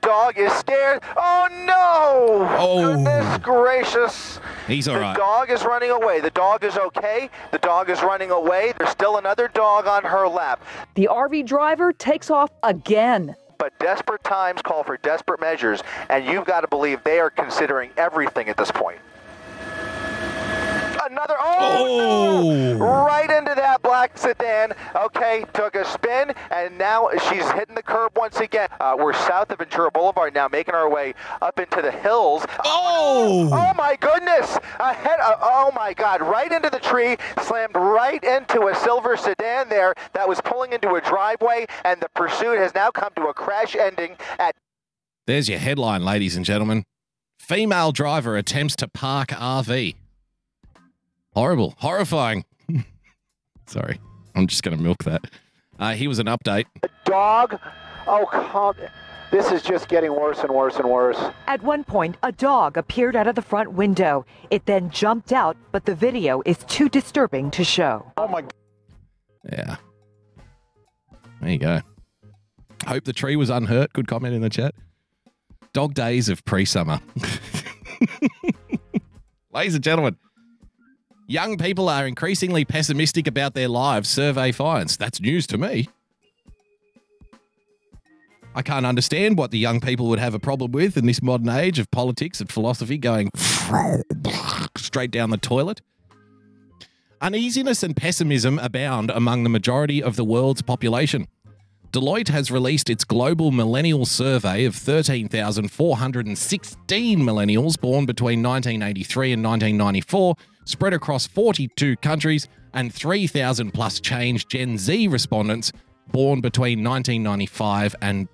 [0.00, 1.02] Dog is scared.
[1.16, 2.46] Oh no!
[2.58, 2.94] Oh.
[2.94, 4.40] Goodness gracious!
[4.66, 5.16] He's all the right.
[5.16, 6.20] dog is running away.
[6.20, 7.30] The dog is okay.
[7.50, 8.72] The dog is running away.
[8.78, 10.62] There's still another dog on her lap.
[10.94, 13.34] The RV driver takes off again.
[13.58, 17.90] But desperate times call for desperate measures, and you've got to believe they are considering
[17.96, 18.98] everything at this point.
[21.10, 23.04] Another oh, no!
[23.04, 24.72] right into that black sedan.
[24.94, 28.68] Okay, took a spin, and now she's hitting the curb once again.
[28.78, 32.44] Uh, we're south of Ventura Boulevard now, making our way up into the hills.
[32.64, 33.50] Oh!
[33.52, 34.56] Oh my goodness!
[34.78, 35.18] Ahead!
[35.20, 36.22] Uh, oh my God!
[36.22, 40.94] Right into the tree, slammed right into a silver sedan there that was pulling into
[40.94, 44.54] a driveway, and the pursuit has now come to a crash ending at
[45.26, 46.84] There's your headline, ladies and gentlemen.
[47.40, 49.96] Female driver attempts to park RV.
[51.34, 52.44] Horrible, horrifying.
[53.66, 54.00] Sorry,
[54.34, 55.24] I'm just going to milk that.
[55.78, 56.66] Uh, here was an update.
[56.82, 57.58] A dog.
[58.06, 58.74] Oh, come.
[59.30, 61.16] This is just getting worse and worse and worse.
[61.46, 64.26] At one point, a dog appeared out of the front window.
[64.50, 68.10] It then jumped out, but the video is too disturbing to show.
[68.16, 68.42] Oh my
[69.50, 69.76] Yeah.
[71.40, 71.80] There you go.
[72.86, 73.92] Hope the tree was unhurt.
[73.92, 74.74] Good comment in the chat.
[75.72, 77.00] Dog days of pre summer.
[79.52, 80.16] Ladies and gentlemen,
[81.30, 84.96] young people are increasingly pessimistic about their lives, survey finds.
[84.96, 85.88] That's news to me.
[88.52, 91.48] I can't understand what the young people would have a problem with in this modern
[91.48, 93.30] age of politics and philosophy going
[94.76, 95.80] straight down the toilet.
[97.20, 101.28] Uneasiness and pessimism abound among the majority of the world's population.
[101.92, 110.34] Deloitte has released its global millennial survey of 13,416 millennials born between 1983 and 1994,
[110.70, 115.72] spread across 42 countries, and 3,000 plus change Gen Z respondents
[116.12, 118.28] born between 1995 and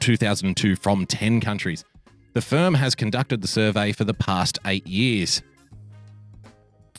[0.00, 1.84] 2002 from 10 countries.
[2.34, 5.42] The firm has conducted the survey for the past eight years.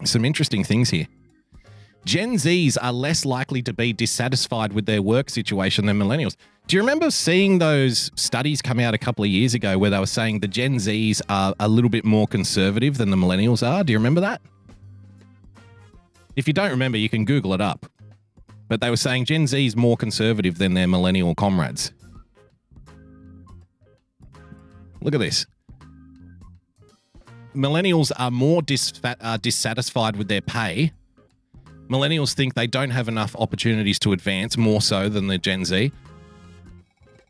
[0.03, 1.07] Some interesting things here.
[2.05, 6.35] Gen Zs are less likely to be dissatisfied with their work situation than millennials.
[6.67, 9.99] Do you remember seeing those studies come out a couple of years ago where they
[9.99, 13.83] were saying the Gen Zs are a little bit more conservative than the millennials are?
[13.83, 14.41] Do you remember that?
[16.39, 17.85] If you don't remember, you can Google it up.
[18.69, 21.91] But they were saying Gen Z is more conservative than their millennial comrades.
[25.01, 25.45] Look at this.
[27.53, 30.93] Millennials are more dis- uh, dissatisfied with their pay.
[31.89, 35.91] Millennials think they don't have enough opportunities to advance more so than the Gen Z.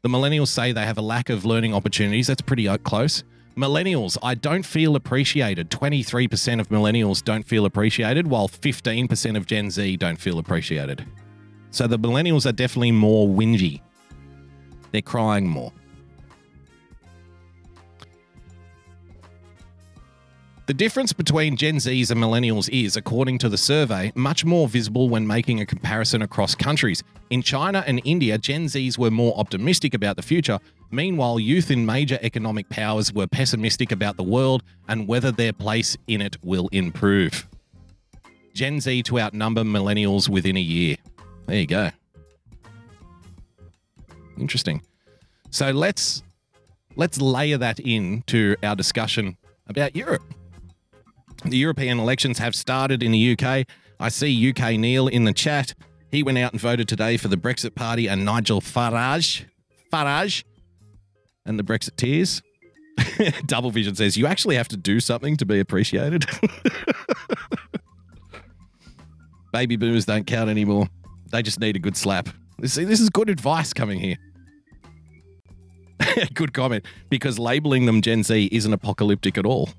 [0.04, 2.28] The millennials say they have a lack of learning opportunities.
[2.28, 3.24] That's pretty uh, close.
[3.60, 5.70] Millennials, I don't feel appreciated.
[5.70, 11.06] 23% of millennials don't feel appreciated, while 15% of Gen Z don't feel appreciated.
[11.70, 13.82] So the millennials are definitely more whingy.
[14.94, 15.74] They're crying more.
[20.68, 25.10] The difference between Gen Zs and millennials is, according to the survey, much more visible
[25.10, 27.04] when making a comparison across countries.
[27.30, 30.60] In China and India, Gen Zs were more optimistic about the future.
[30.92, 35.96] Meanwhile, youth in major economic powers were pessimistic about the world and whether their place
[36.08, 37.48] in it will improve.
[38.54, 40.98] Gen Z to outnumber millennials within a year.
[41.46, 41.92] There you go.
[44.40, 44.82] Interesting.
[45.52, 46.24] So let's
[46.96, 49.38] let's layer that in to our discussion
[49.68, 50.24] about Europe.
[51.46, 53.66] The European elections have started in the UK.
[54.00, 55.74] I see UK Neil in the chat.
[56.12, 59.46] He went out and voted today for the Brexit Party and Nigel Farage.
[59.92, 60.44] Farage
[61.46, 62.42] and the Brexit tears.
[63.46, 66.26] Double Vision says you actually have to do something to be appreciated.
[69.54, 70.88] Baby boomers don't count anymore.
[71.32, 72.30] They just need a good slap.
[72.66, 74.18] See, this is good advice coming here.
[76.34, 79.70] good comment because labeling them Gen Z isn't apocalyptic at all.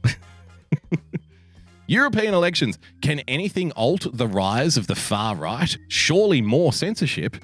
[1.86, 2.78] European elections.
[3.02, 5.76] Can anything alt the rise of the far right?
[5.88, 7.36] Surely more censorship.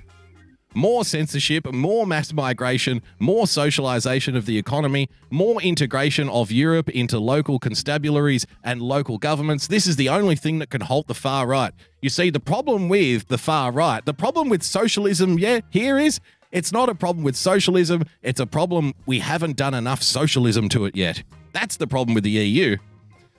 [0.77, 7.19] More censorship, more mass migration, more socialization of the economy, more integration of Europe into
[7.19, 9.69] local constabularies and local governments.
[9.69, 11.73] This is the only thing that can halt the far right.
[12.03, 16.20] You see, the problem with the far right, the problem with socialism, yeah, here is
[16.53, 20.85] it's not a problem with socialism, it's a problem we haven't done enough socialism to
[20.85, 21.23] it yet.
[21.53, 22.77] That's the problem with the EU.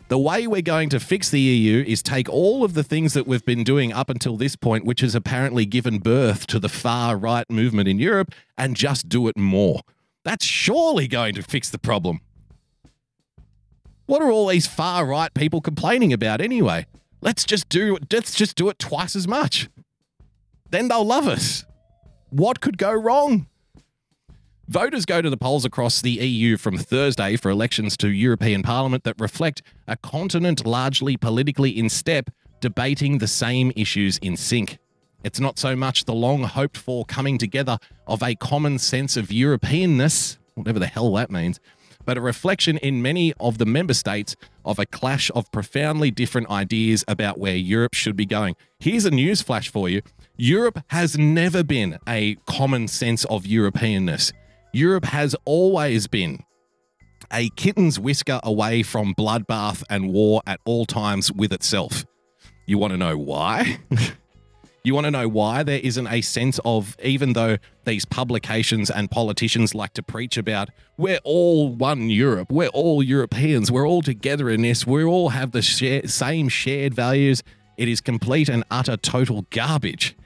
[0.10, 3.28] The way we're going to fix the EU is take all of the things that
[3.28, 7.18] we've been doing up until this point, which has apparently given birth to the far
[7.18, 9.82] right movement in Europe, and just do it more.
[10.24, 12.22] That's surely going to fix the problem.
[14.06, 16.86] What are all these far right people complaining about anyway?
[17.20, 19.68] Let's just do let's just do it twice as much.
[20.70, 21.66] Then they'll love us.
[22.30, 23.48] What could go wrong?
[24.70, 29.06] Voters go to the polls across the EU from Thursday for elections to European Parliament
[29.06, 32.30] that reflect a continent largely politically in step,
[32.60, 34.78] debating the same issues in sync.
[35.24, 37.78] It's not so much the long hoped for coming together
[38.08, 41.62] of a common sense of Europeanness, whatever the hell that means,
[42.04, 44.36] but a reflection in many of the member states
[44.66, 48.54] of a clash of profoundly different ideas about where Europe should be going.
[48.80, 50.02] Here's a news flash for you
[50.36, 54.34] Europe has never been a common sense of Europeanness.
[54.74, 56.44] Europe has always been
[57.32, 62.06] a kitten's whisker away from bloodbath and war at all times with itself.
[62.66, 63.80] You want to know why?
[64.84, 69.10] you want to know why there isn't a sense of, even though these publications and
[69.10, 74.50] politicians like to preach about, we're all one Europe, we're all Europeans, we're all together
[74.50, 77.44] in this, we all have the share, same shared values.
[77.78, 80.17] It is complete and utter total garbage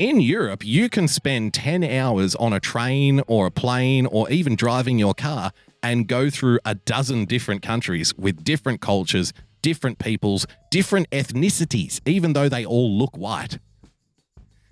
[0.00, 4.56] in Europe, you can spend 10 hours on a train or a plane or even
[4.56, 5.52] driving your car
[5.82, 12.32] and go through a dozen different countries with different cultures, different peoples, different ethnicities, even
[12.32, 13.58] though they all look white.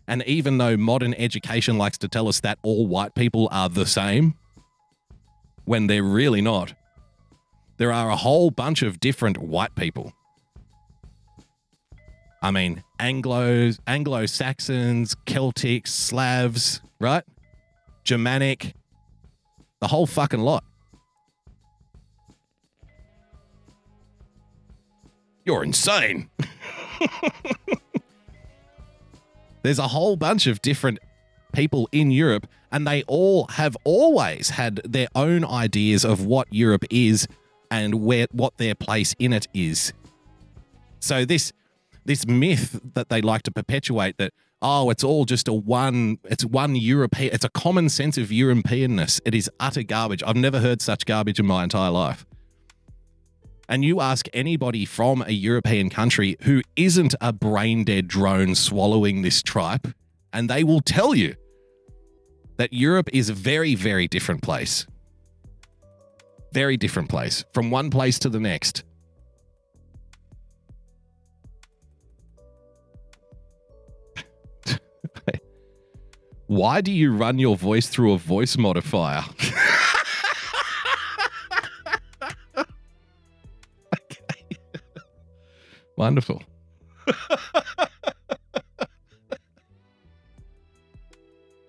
[0.07, 3.85] And even though modern education likes to tell us that all white people are the
[3.85, 4.35] same,
[5.67, 6.73] when they're really not,
[7.77, 10.15] there are a whole bunch of different white people.
[12.41, 17.25] I mean, Anglos, Anglo Saxons, Celtics, Slavs, right?
[18.05, 18.75] Germanic,
[19.81, 20.65] the whole fucking lot.
[25.45, 26.29] You're insane.
[29.63, 30.99] There's a whole bunch of different
[31.53, 36.85] people in Europe, and they all have always had their own ideas of what Europe
[36.91, 37.27] is
[37.71, 39.93] and where what their place in it is.
[41.01, 41.53] So this
[42.09, 46.45] this myth that they like to perpetuate that oh it's all just a one it's
[46.45, 50.83] one european it's a common sense of europeanness it is utter garbage i've never heard
[50.83, 52.27] such garbage in my entire life
[53.69, 59.21] and you ask anybody from a European country who isn't a brain dead drone swallowing
[59.21, 59.87] this tripe,
[60.33, 61.35] and they will tell you
[62.57, 64.87] that Europe is a very, very different place.
[66.53, 68.85] Very different place from one place to the next.
[76.49, 79.23] Why do you run your voice through a voice modifier?
[85.97, 86.43] Wonderful.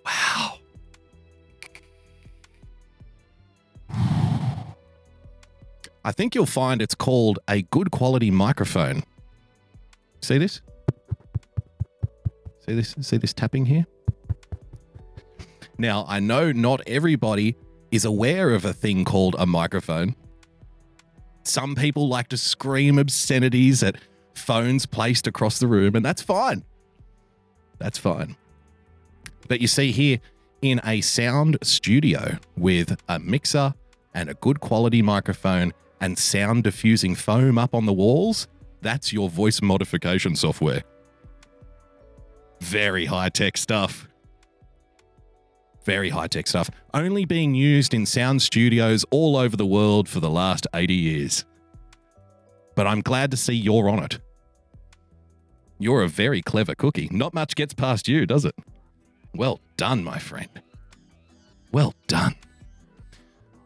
[0.06, 0.60] wow.
[6.06, 9.04] I think you'll find it's called a good quality microphone.
[10.22, 10.62] See this?
[12.66, 12.96] See this?
[13.02, 13.86] See this tapping here?
[15.80, 17.56] Now, I know not everybody
[17.90, 20.14] is aware of a thing called a microphone.
[21.44, 23.96] Some people like to scream obscenities at
[24.36, 26.66] phones placed across the room, and that's fine.
[27.78, 28.36] That's fine.
[29.48, 30.20] But you see here
[30.62, 33.74] in a sound studio with a mixer
[34.14, 38.50] and a good quality microphone and sound diffusing foam up on the walls,
[38.82, 40.84] that's your voice modification software.
[42.60, 44.10] Very high tech stuff.
[45.90, 46.70] Very high tech stuff.
[46.94, 51.46] Only being used in sound studios all over the world for the last 80 years.
[52.76, 54.20] But I'm glad to see you're on it.
[55.80, 57.10] You're a very clever cookie.
[57.12, 58.54] Not much gets past you, does it?
[59.34, 60.62] Well done, my friend.
[61.72, 62.36] Well done.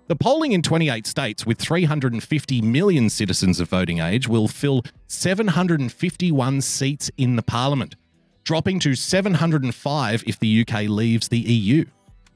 [0.07, 6.61] The polling in 28 states with 350 million citizens of voting age will fill 751
[6.61, 7.97] seats in the parliament,
[8.45, 11.83] dropping to 705 if the UK leaves the EU.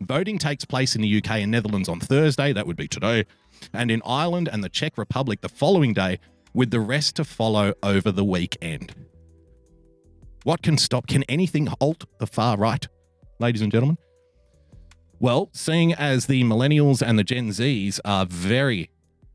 [0.01, 3.25] Voting takes place in the UK and Netherlands on Thursday, that would be today,
[3.73, 6.19] and in Ireland and the Czech Republic the following day,
[6.53, 8.93] with the rest to follow over the weekend.
[10.43, 11.07] What can stop?
[11.07, 12.87] Can anything halt the far right,
[13.39, 13.97] ladies and gentlemen?
[15.19, 18.89] Well, seeing as the millennials and the Gen Zs are very,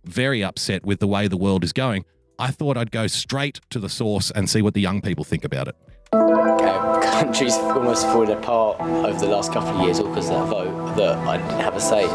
[0.05, 2.05] very upset with the way the world is going,
[2.39, 5.45] I thought I'd go straight to the source and see what the young people think
[5.45, 5.77] about it.
[6.15, 10.47] Um, countries almost fallen apart over the last couple of years, all because of that
[10.47, 12.11] vote that I didn't have a say in.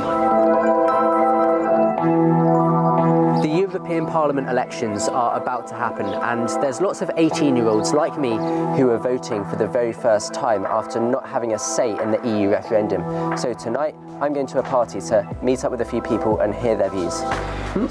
[3.42, 7.94] The European Parliament elections are about to happen, and there's lots of 18 year olds
[7.94, 11.92] like me who are voting for the very first time after not having a say
[12.02, 13.38] in the EU referendum.
[13.38, 16.56] So tonight, I'm going to a party to meet up with a few people and
[16.56, 17.14] hear their views.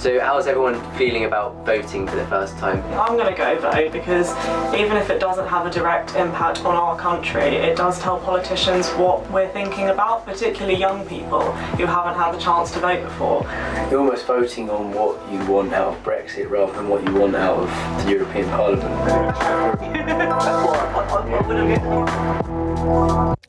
[0.01, 2.83] So, how's everyone feeling about voting for the first time?
[2.99, 4.31] I'm going to go vote because
[4.75, 8.89] even if it doesn't have a direct impact on our country, it does tell politicians
[8.95, 13.43] what we're thinking about, particularly young people who haven't had the chance to vote before.
[13.89, 17.37] You're almost voting on what you want out of Brexit rather than what you want
[17.37, 19.37] out of the European Parliament.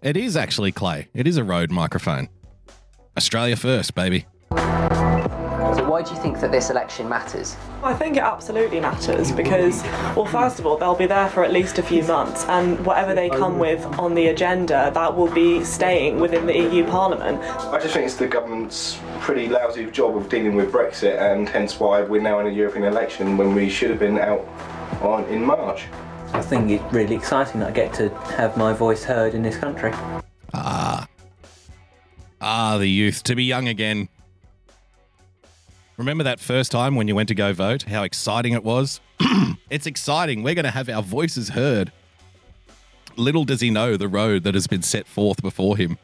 [0.01, 1.07] It is actually Clay.
[1.13, 2.29] It is a Rode microphone.
[3.17, 4.25] Australia first, baby.
[5.97, 7.55] So, why do you think that this election matters?
[7.81, 9.81] I think it absolutely matters because,
[10.15, 13.15] well, first of all, they'll be there for at least a few months, and whatever
[13.15, 17.41] they come with on the agenda, that will be staying within the EU Parliament.
[17.41, 21.79] I just think it's the government's pretty lousy job of dealing with Brexit, and hence
[21.79, 24.47] why we're now in a European election when we should have been out
[25.01, 25.85] on in March.
[26.33, 29.57] I think it's really exciting that I get to have my voice heard in this
[29.57, 29.91] country.
[30.53, 31.07] Ah.
[32.39, 33.23] Ah, the youth.
[33.23, 34.09] To be young again.
[35.97, 37.83] Remember that first time when you went to go vote?
[37.83, 39.01] How exciting it was?
[39.71, 40.43] it's exciting.
[40.43, 41.91] We're going to have our voices heard.
[43.15, 45.97] Little does he know the road that has been set forth before him.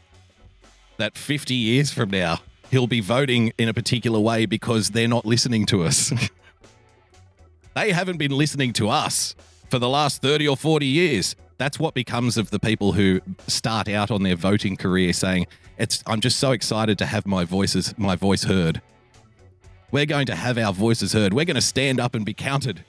[0.98, 2.40] That 50 years from now,
[2.72, 6.12] he'll be voting in a particular way because they're not listening to us.
[7.76, 9.36] they haven't been listening to us
[9.70, 11.36] for the last 30 or 40 years.
[11.60, 15.46] That's what becomes of the people who start out on their voting career saying,
[15.78, 18.82] "It's I'm just so excited to have my voices my voice heard."
[19.94, 21.36] We're going to have our voices heard.
[21.36, 22.84] We're going to stand up and be counted.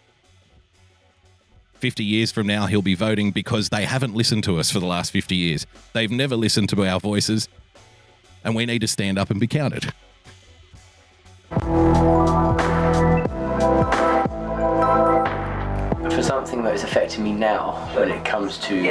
[1.75, 4.87] 50 years from now, he'll be voting because they haven't listened to us for the
[4.87, 5.67] last 50 years.
[5.93, 7.47] They've never listened to our voices,
[8.43, 9.93] and we need to stand up and be counted.
[16.15, 18.83] For something that is affecting me now when it comes to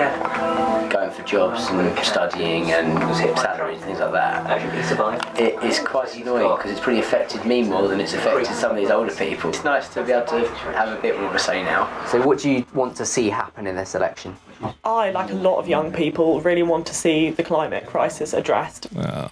[0.90, 3.00] going for jobs and studying and
[3.38, 7.88] salaries and things like that, it is quite annoying because it's pretty affected me more
[7.88, 9.52] than it's affected some of these older people.
[9.52, 12.06] It's nice to be able to have a bit more of a say now.
[12.08, 14.36] So, what do you want to see happen in this election?
[14.84, 18.94] I, like a lot of young people, really want to see the climate crisis addressed.
[18.98, 19.30] Uh,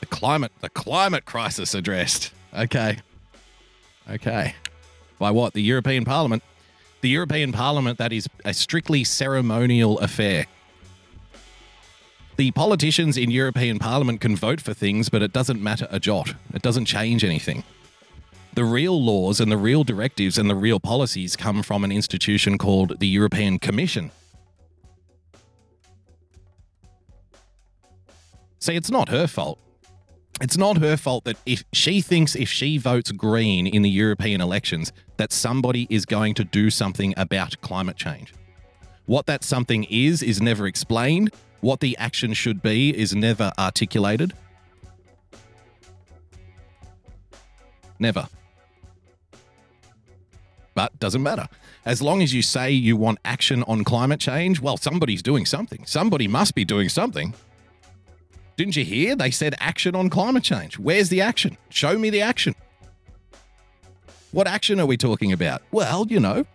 [0.00, 2.32] the climate the climate crisis addressed.
[2.54, 2.98] Okay.
[4.12, 4.54] Okay.
[5.18, 5.54] By what?
[5.54, 6.42] The European Parliament.
[7.00, 10.46] The European Parliament that is a strictly ceremonial affair.
[12.36, 16.34] The politicians in European Parliament can vote for things, but it doesn't matter a jot.
[16.54, 17.64] It doesn't change anything.
[18.54, 22.58] The real laws and the real directives and the real policies come from an institution
[22.58, 24.10] called the European Commission.
[28.58, 29.58] See, it's not her fault.
[30.42, 34.40] It's not her fault that if she thinks if she votes green in the European
[34.40, 38.34] elections, that somebody is going to do something about climate change.
[39.06, 41.32] What that something is, is never explained.
[41.60, 44.32] What the action should be is never articulated.
[48.00, 48.26] Never.
[50.74, 51.46] But doesn't matter.
[51.84, 55.86] As long as you say you want action on climate change, well, somebody's doing something.
[55.86, 57.32] Somebody must be doing something.
[58.56, 59.16] Didn't you hear?
[59.16, 60.78] They said action on climate change.
[60.78, 61.56] Where's the action?
[61.70, 62.54] Show me the action.
[64.30, 65.62] What action are we talking about?
[65.72, 66.46] Well, you know,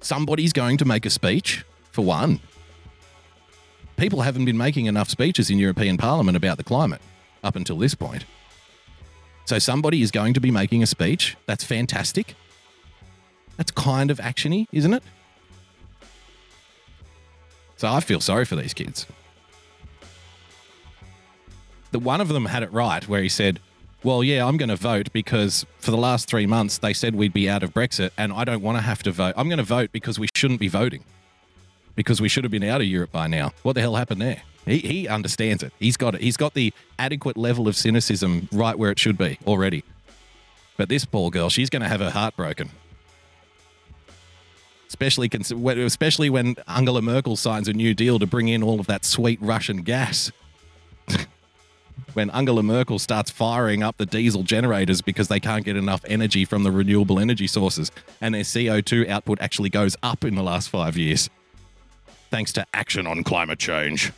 [0.00, 2.40] somebody's going to make a speech, for one.
[3.96, 7.00] People haven't been making enough speeches in European Parliament about the climate
[7.44, 8.24] up until this point.
[9.44, 11.36] So somebody is going to be making a speech.
[11.46, 12.34] That's fantastic.
[13.56, 15.02] That's kind of actiony, isn't it?
[17.76, 19.06] So I feel sorry for these kids.
[21.90, 23.60] The one of them had it right where he said,
[24.02, 27.32] "Well, yeah, I'm going to vote because for the last 3 months they said we'd
[27.32, 29.34] be out of Brexit and I don't want to have to vote.
[29.36, 31.04] I'm going to vote because we shouldn't be voting.
[31.96, 33.52] Because we should have been out of Europe by now.
[33.62, 35.72] What the hell happened there?" He, he understands it.
[35.78, 36.20] He's got it.
[36.20, 39.84] He's got the adequate level of cynicism right where it should be already.
[40.76, 42.70] But this poor girl, she's going to have her heart broken
[44.90, 48.86] especially cons- especially when Angela Merkel signs a new deal to bring in all of
[48.88, 50.32] that sweet Russian gas.
[52.14, 56.44] when Angela Merkel starts firing up the diesel generators because they can't get enough energy
[56.44, 60.68] from the renewable energy sources, and their CO2 output actually goes up in the last
[60.68, 61.30] five years,
[62.30, 64.12] thanks to action on climate change.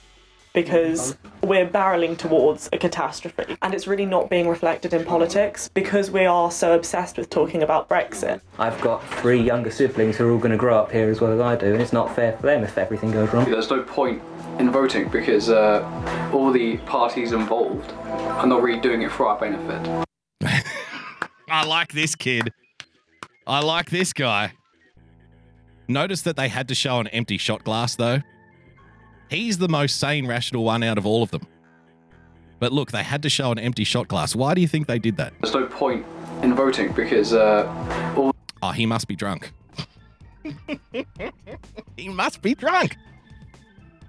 [0.52, 6.10] because we're barreling towards a catastrophe and it's really not being reflected in politics because
[6.10, 8.40] we are so obsessed with talking about Brexit.
[8.58, 11.32] I've got three younger siblings who are all going to grow up here as well
[11.32, 13.50] as I do, and it's not fair for them if everything goes wrong.
[13.50, 14.22] There's no point
[14.58, 19.38] in voting because uh, all the parties involved are not really doing it for our
[19.38, 20.06] benefit.
[21.50, 22.50] I like this kid.
[23.46, 24.52] I like this guy.
[25.88, 28.20] Notice that they had to show an empty shot glass, though.
[29.28, 31.46] He's the most sane, rational one out of all of them.
[32.60, 34.36] But look, they had to show an empty shot glass.
[34.36, 35.32] Why do you think they did that?
[35.40, 36.06] There's no point
[36.42, 39.52] in voting because uh, all Oh, he must be drunk.
[41.96, 42.96] he must be drunk.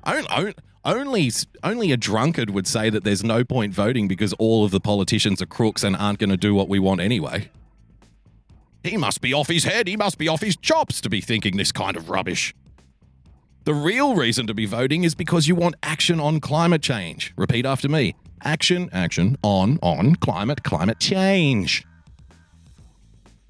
[0.04, 0.54] On- on-
[0.86, 1.32] Only,
[1.64, 5.42] only a drunkard would say that there's no point voting because all of the politicians
[5.42, 7.50] are crooks and aren't going to do what we want anyway.
[8.84, 9.88] He must be off his head.
[9.88, 12.54] He must be off his chops to be thinking this kind of rubbish.
[13.64, 17.34] The real reason to be voting is because you want action on climate change.
[17.38, 18.14] Repeat after me
[18.44, 21.86] action, action on, on climate, climate change.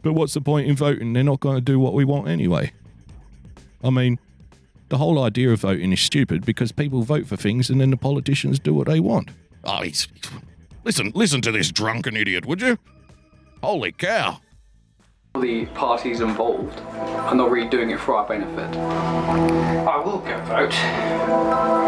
[0.03, 1.13] But what's the point in voting?
[1.13, 2.73] They're not going to do what we want anyway.
[3.83, 4.19] I mean,
[4.93, 7.97] the whole idea of voting is stupid because people vote for things and then the
[7.97, 9.31] politicians do what they want.
[9.63, 10.07] Oh, he's.
[10.83, 12.77] Listen, listen to this drunken idiot, would you?
[13.63, 14.39] Holy cow.
[15.41, 18.77] the parties involved are not really doing it for our benefit.
[18.77, 20.69] I will go vote.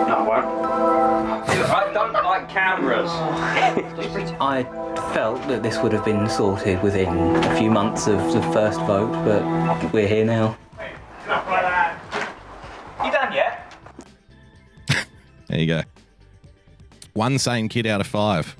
[0.07, 1.47] No, I won't.
[1.47, 3.11] I don't like cameras.
[4.41, 4.63] I
[5.13, 9.11] felt that this would have been sorted within a few months of the first vote,
[9.23, 10.57] but we're here now.
[13.05, 13.75] You done yet?
[15.47, 15.83] There you go.
[17.13, 18.57] One sane kid out of five.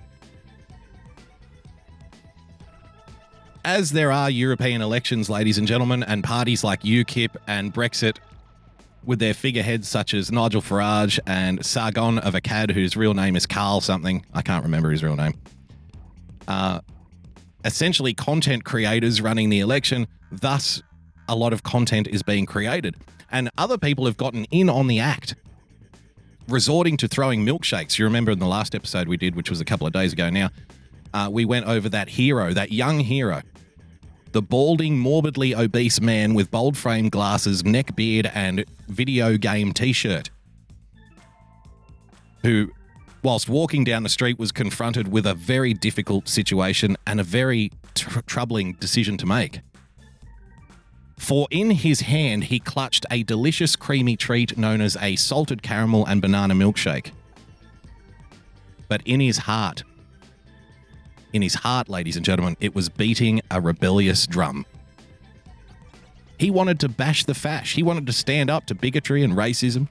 [3.66, 8.18] As there are European elections, ladies and gentlemen, and parties like UKIP and Brexit,
[9.04, 13.46] with their figureheads such as Nigel Farage and Sargon of Akkad, whose real name is
[13.46, 15.34] Carl something, I can't remember his real name,
[16.48, 16.82] uh,
[17.64, 20.08] essentially content creators running the election.
[20.32, 20.82] Thus,
[21.28, 22.96] a lot of content is being created.
[23.32, 25.36] And other people have gotten in on the act
[26.48, 27.98] resorting to throwing milkshakes.
[27.98, 30.30] You remember in the last episode we did, which was a couple of days ago
[30.30, 30.50] now,
[31.14, 33.42] uh, we went over that hero, that young hero,
[34.32, 39.94] the balding, morbidly obese man with bold frame glasses, neck beard, and video game t
[39.94, 40.30] shirt,
[42.44, 42.70] who,
[43.24, 47.72] whilst walking down the street, was confronted with a very difficult situation and a very
[47.96, 49.62] tr- troubling decision to make.
[51.18, 56.06] For in his hand, he clutched a delicious creamy treat known as a salted caramel
[56.06, 57.12] and banana milkshake.
[58.88, 59.84] But in his heart,
[61.34, 64.66] in his heart, ladies and gentlemen, it was beating a rebellious drum.
[66.38, 67.76] He wanted to bash the fash.
[67.76, 69.88] He wanted to stand up to bigotry and racism.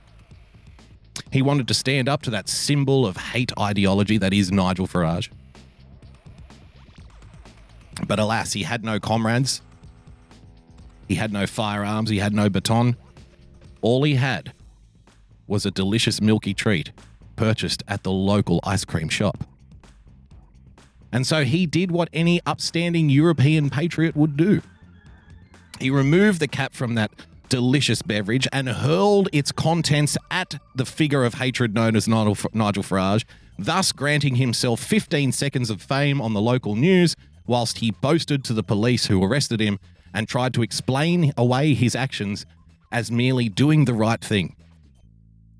[1.32, 5.30] He wanted to stand up to that symbol of hate ideology that is Nigel Farage.
[8.06, 9.62] But alas, he had no comrades.
[11.08, 12.10] He had no firearms.
[12.10, 12.96] He had no baton.
[13.80, 14.52] All he had
[15.46, 16.92] was a delicious milky treat
[17.36, 19.44] purchased at the local ice cream shop.
[21.12, 24.62] And so he did what any upstanding European patriot would do.
[25.80, 27.10] He removed the cap from that
[27.48, 33.24] delicious beverage and hurled its contents at the figure of hatred known as Nigel Farage,
[33.58, 37.14] thus granting himself 15 seconds of fame on the local news
[37.46, 39.78] whilst he boasted to the police who arrested him
[40.14, 42.46] and tried to explain away his actions
[42.92, 44.56] as merely doing the right thing.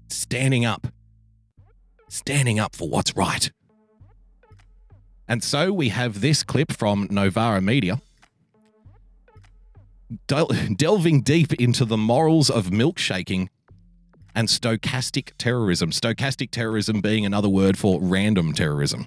[0.09, 0.87] Standing up.
[2.09, 3.51] Standing up for what's right.
[5.27, 8.01] And so we have this clip from Novara Media
[10.27, 13.49] del- delving deep into the morals of milkshaking
[14.35, 15.91] and stochastic terrorism.
[15.91, 19.07] Stochastic terrorism being another word for random terrorism.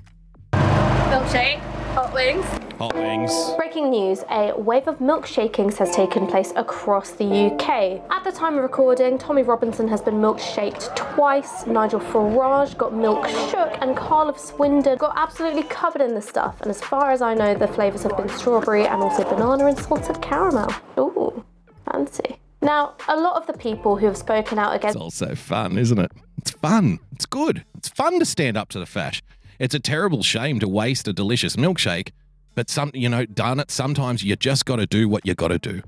[1.08, 1.60] Milkshake,
[1.94, 2.46] hot wings.
[2.80, 3.32] Hot wings.
[3.56, 8.02] Breaking news a wave of milkshakings has taken place across the UK.
[8.12, 13.26] At the time of recording, Tommy Robinson has been milkshaked twice, Nigel Farage got milk
[13.50, 16.60] shook, and Carl of Swindon got absolutely covered in the stuff.
[16.60, 19.80] And as far as I know, the flavours have been strawberry and also banana and
[19.80, 20.74] salted caramel.
[21.00, 21.46] Ooh,
[21.90, 22.38] fancy.
[22.62, 26.00] Now, a lot of the people who have spoken out against It's also fun, isn't
[26.00, 26.12] it?
[26.38, 27.00] It's fun.
[27.14, 27.64] It's good.
[27.78, 29.22] It's fun to stand up to the fash.
[29.60, 32.12] It's a terrible shame to waste a delicious milkshake,
[32.54, 35.48] but some, you know, darn it, sometimes you just got to do what you got
[35.48, 35.82] to do.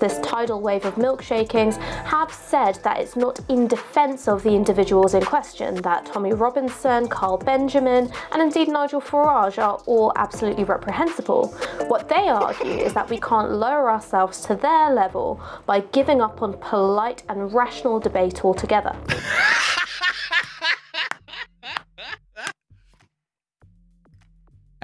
[0.00, 5.12] this tidal wave of milkshakings have said that it's not in defence of the individuals
[5.12, 11.48] in question, that Tommy Robinson, Carl Benjamin, and indeed Nigel Farage are all absolutely reprehensible.
[11.88, 16.40] What they argue is that we can't lower ourselves to their level by giving up
[16.40, 18.96] on polite and rational debate altogether.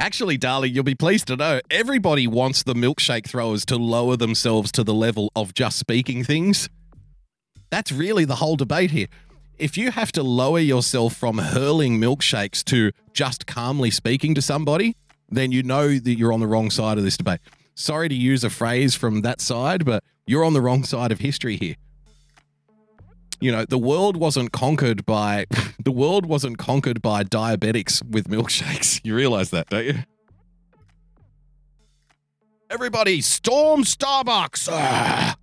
[0.00, 4.70] Actually, darling, you'll be pleased to know everybody wants the milkshake throwers to lower themselves
[4.70, 6.68] to the level of just speaking things.
[7.70, 9.08] That's really the whole debate here.
[9.58, 14.94] If you have to lower yourself from hurling milkshakes to just calmly speaking to somebody,
[15.28, 17.40] then you know that you're on the wrong side of this debate.
[17.74, 21.18] Sorry to use a phrase from that side, but you're on the wrong side of
[21.18, 21.74] history here.
[23.40, 25.46] You know, the world wasn't conquered by
[25.84, 29.00] the world wasn't conquered by diabetics with milkshakes.
[29.04, 29.94] You realize that, don't you?
[32.68, 34.68] Everybody, storm Starbucks!
[34.70, 35.36] Ah!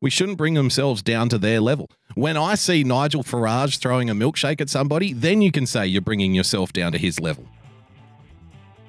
[0.00, 1.90] We shouldn't bring themselves down to their level.
[2.14, 6.00] When I see Nigel Farage throwing a milkshake at somebody, then you can say you're
[6.00, 7.46] bringing yourself down to his level.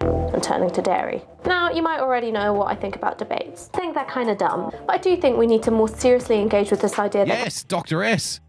[0.05, 1.21] And turning to dairy.
[1.45, 3.69] Now, you might already know what I think about debates.
[3.73, 6.39] I think they're kind of dumb, but I do think we need to more seriously
[6.39, 8.03] engage with this idea that Yes, Dr.
[8.03, 8.39] S.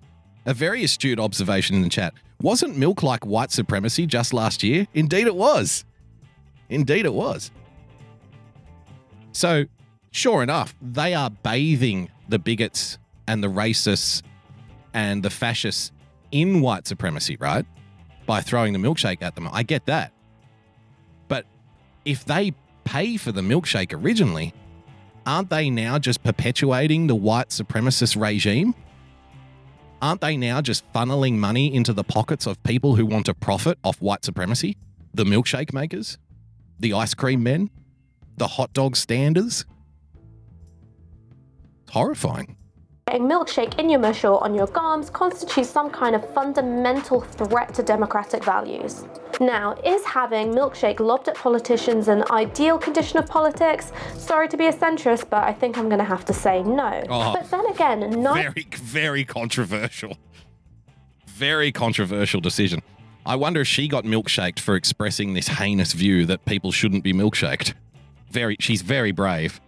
[0.46, 2.14] A very astute observation in the chat.
[2.40, 4.86] Wasn't milk like white supremacy just last year?
[4.94, 5.84] Indeed, it was.
[6.68, 7.50] Indeed, it was.
[9.32, 9.64] So,
[10.12, 14.22] sure enough, they are bathing the bigots and the racists
[14.94, 15.92] and the fascists
[16.30, 17.66] in white supremacy, right?
[18.26, 19.48] By throwing the milkshake at them.
[19.52, 20.12] I get that.
[22.06, 22.52] If they
[22.84, 24.54] pay for the milkshake originally,
[25.26, 28.76] aren't they now just perpetuating the white supremacist regime?
[30.00, 33.76] Aren't they now just funneling money into the pockets of people who want to profit
[33.82, 34.76] off white supremacy?
[35.14, 36.16] The milkshake makers?
[36.78, 37.70] The ice cream men?
[38.36, 39.64] The hot dog standers?
[41.82, 42.56] It's horrifying.
[43.08, 47.72] Getting milkshake in your mush or on your gums constitutes some kind of fundamental threat
[47.72, 49.04] to democratic values.
[49.38, 53.92] Now, is having milkshake lobbed at politicians an ideal condition of politics?
[54.16, 57.04] Sorry to be a centrist, but I think I'm going to have to say no.
[57.08, 60.16] Oh, but then again, not Very, very controversial.
[61.28, 62.82] Very controversial decision.
[63.24, 67.12] I wonder if she got milkshaked for expressing this heinous view that people shouldn't be
[67.12, 67.74] milkshaked.
[68.32, 69.60] Very, she's very brave.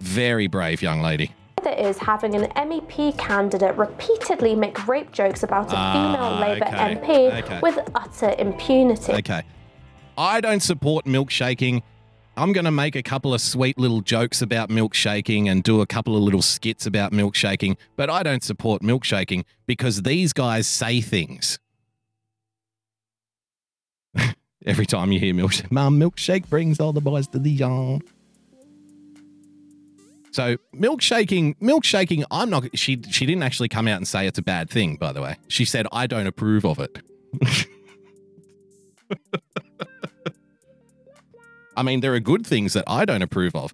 [0.00, 1.30] Very brave young lady.
[1.64, 6.66] That is having an MEP candidate repeatedly make rape jokes about a Ah, female Labour
[6.66, 7.60] okay, MP okay.
[7.60, 9.12] with utter impunity.
[9.12, 9.42] Okay.
[10.16, 11.82] I don't support milkshaking.
[12.36, 15.86] I'm going to make a couple of sweet little jokes about milkshaking and do a
[15.86, 21.00] couple of little skits about milkshaking, but I don't support milkshaking because these guys say
[21.00, 21.58] things.
[24.66, 28.02] Every time you hear milkshake, Mum, milkshake brings all the boys to the yard.
[30.34, 32.24] So milkshaking, milkshaking.
[32.28, 32.76] I'm not.
[32.76, 34.96] She she didn't actually come out and say it's a bad thing.
[34.96, 36.98] By the way, she said I don't approve of it.
[41.76, 43.72] I mean, there are good things that I don't approve of.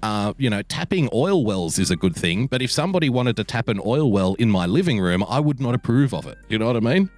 [0.00, 3.42] Uh, you know, tapping oil wells is a good thing, but if somebody wanted to
[3.42, 6.38] tap an oil well in my living room, I would not approve of it.
[6.48, 7.10] You know what I mean?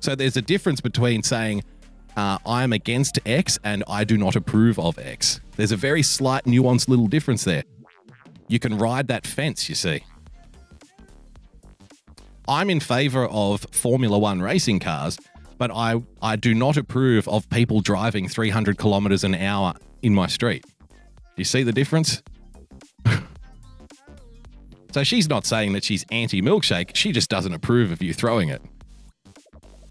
[0.00, 1.62] So there's a difference between saying
[2.16, 5.40] uh, I'm against X and I do not approve of X.
[5.54, 7.62] There's a very slight, nuanced little difference there.
[8.48, 10.02] You can ride that fence, you see.
[12.48, 15.18] I'm in favor of Formula One racing cars,
[15.58, 20.26] but I, I do not approve of people driving 300 kilometers an hour in my
[20.26, 20.64] street.
[20.64, 20.94] Do
[21.36, 22.22] you see the difference?
[24.92, 28.48] so she's not saying that she's anti milkshake, she just doesn't approve of you throwing
[28.48, 28.62] it.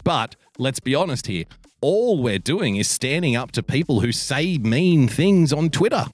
[0.02, 1.44] But let's be honest here
[1.80, 6.06] all we're doing is standing up to people who say mean things on Twitter.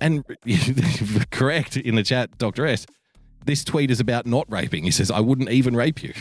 [0.00, 0.24] And
[1.30, 2.66] correct in the chat, Dr.
[2.66, 2.86] S,
[3.44, 4.84] this tweet is about not raping.
[4.84, 6.12] He says, I wouldn't even rape you.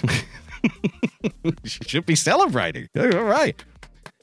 [1.64, 2.88] should be celebrating.
[2.97, 3.64] All right.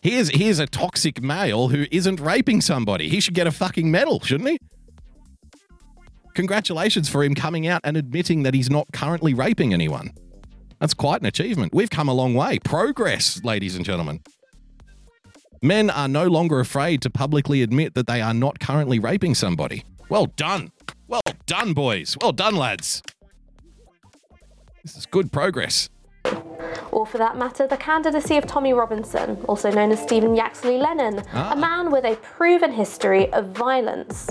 [0.02, 3.08] Here's here's a toxic male who isn't raping somebody.
[3.08, 4.58] He should get a fucking medal, shouldn't he?
[6.34, 10.12] Congratulations for him coming out and admitting that he's not currently raping anyone.
[10.78, 11.72] That's quite an achievement.
[11.74, 12.58] We've come a long way.
[12.58, 14.20] Progress, ladies and gentlemen.
[15.62, 19.84] Men are no longer afraid to publicly admit that they are not currently raping somebody.
[20.08, 20.70] Well done.
[21.08, 22.16] Well done, boys.
[22.20, 23.02] Well done, lads.
[24.84, 25.88] This is good progress.
[26.92, 31.22] Or for that matter, the candidacy of Tommy Robinson, also known as Stephen Yaxley Lennon,
[31.32, 31.52] Ah.
[31.52, 34.28] a man with a proven history of violence,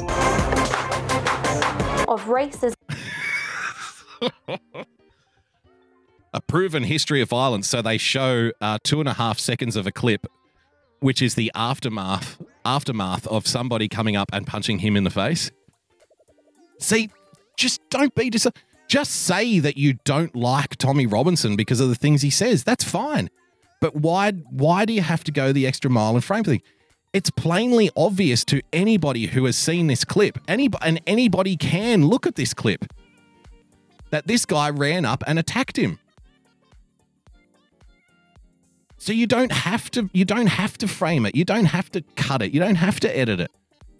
[2.07, 2.73] of racism.
[6.33, 7.67] a proven history of violence.
[7.67, 10.25] So they show uh, two and a half seconds of a clip,
[10.99, 15.51] which is the aftermath aftermath of somebody coming up and punching him in the face.
[16.79, 17.09] See,
[17.57, 18.47] just don't be dis.
[18.87, 22.63] Just say that you don't like Tommy Robinson because of the things he says.
[22.63, 23.29] That's fine.
[23.81, 24.31] But why?
[24.31, 26.61] Why do you have to go the extra mile and frame thing?
[27.13, 30.37] It's plainly obvious to anybody who has seen this clip.
[30.47, 32.85] Any and anybody can look at this clip
[34.09, 35.99] that this guy ran up and attacked him.
[39.05, 41.35] So you don't have to you don't have to frame it.
[41.35, 42.55] You don't have to cut it.
[42.55, 43.51] You don't have to edit it.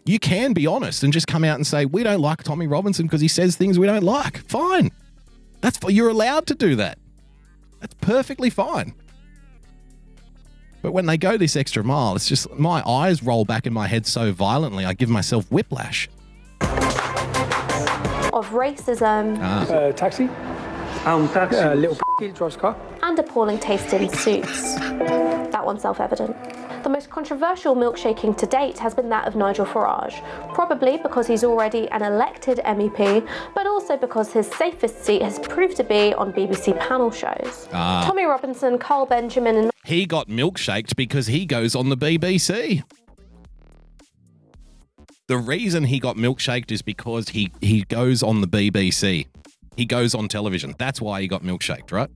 [0.04, 3.06] You can be honest and just come out and say we don't like Tommy Robinson
[3.06, 4.40] because he says things we don't like.
[4.50, 4.90] Fine.
[5.62, 6.98] That's you're allowed to do that.
[7.82, 8.96] That's perfectly fine.
[10.82, 13.86] But when they go this extra mile, it's just my eyes roll back in my
[13.86, 16.10] head so violently I give myself whiplash.
[16.62, 19.68] of racism Ah.
[19.68, 20.30] Uh, taxi.
[21.06, 21.58] Um, taxi.
[21.58, 22.76] Uh, little p- drives car.
[23.04, 24.76] and appalling taste in suits.
[24.76, 26.36] That one's self evident.
[26.84, 30.22] The most controversial milkshaking to date has been that of Nigel Farage,
[30.54, 35.78] probably because he's already an elected MEP, but also because his safest seat has proved
[35.78, 37.68] to be on BBC panel shows.
[37.74, 38.04] Ah.
[38.06, 42.84] Tommy Robinson, Carl Benjamin, and He got milkshaked because he goes on the BBC.
[45.28, 49.26] The reason he got milkshaked is because he, he goes on the BBC.
[49.76, 50.76] He goes on television.
[50.78, 52.10] That's why he got milkshaked, right?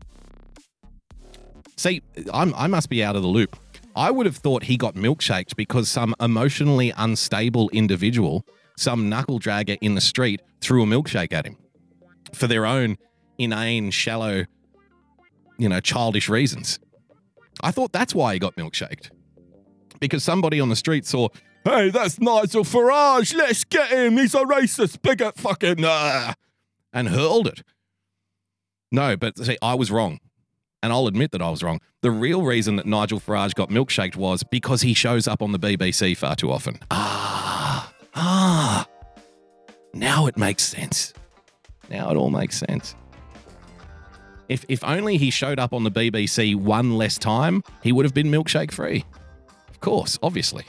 [1.75, 2.01] See,
[2.33, 3.55] I'm, I must be out of the loop.
[3.95, 8.45] I would have thought he got milkshaked because some emotionally unstable individual,
[8.77, 11.57] some knuckle dragger in the street, threw a milkshake at him
[12.33, 12.97] for their own
[13.37, 14.45] inane, shallow,
[15.57, 16.79] you know, childish reasons.
[17.61, 19.09] I thought that's why he got milkshaked.
[19.99, 21.29] Because somebody on the street saw,
[21.65, 26.33] hey, that's Nigel Farage, let's get him, he's a racist, bigot, fucking, uh,
[26.93, 27.63] and hurled it.
[28.91, 30.19] No, but see, I was wrong.
[30.81, 31.81] And I'll admit that I was wrong.
[32.01, 35.59] The real reason that Nigel Farage got milkshaked was because he shows up on the
[35.59, 36.79] BBC far too often.
[36.89, 38.87] Ah, ah.
[39.93, 41.13] Now it makes sense.
[41.89, 42.95] Now it all makes sense.
[44.47, 48.13] If, if only he showed up on the BBC one less time, he would have
[48.13, 49.03] been milkshake free.
[49.69, 50.63] Of course, obviously.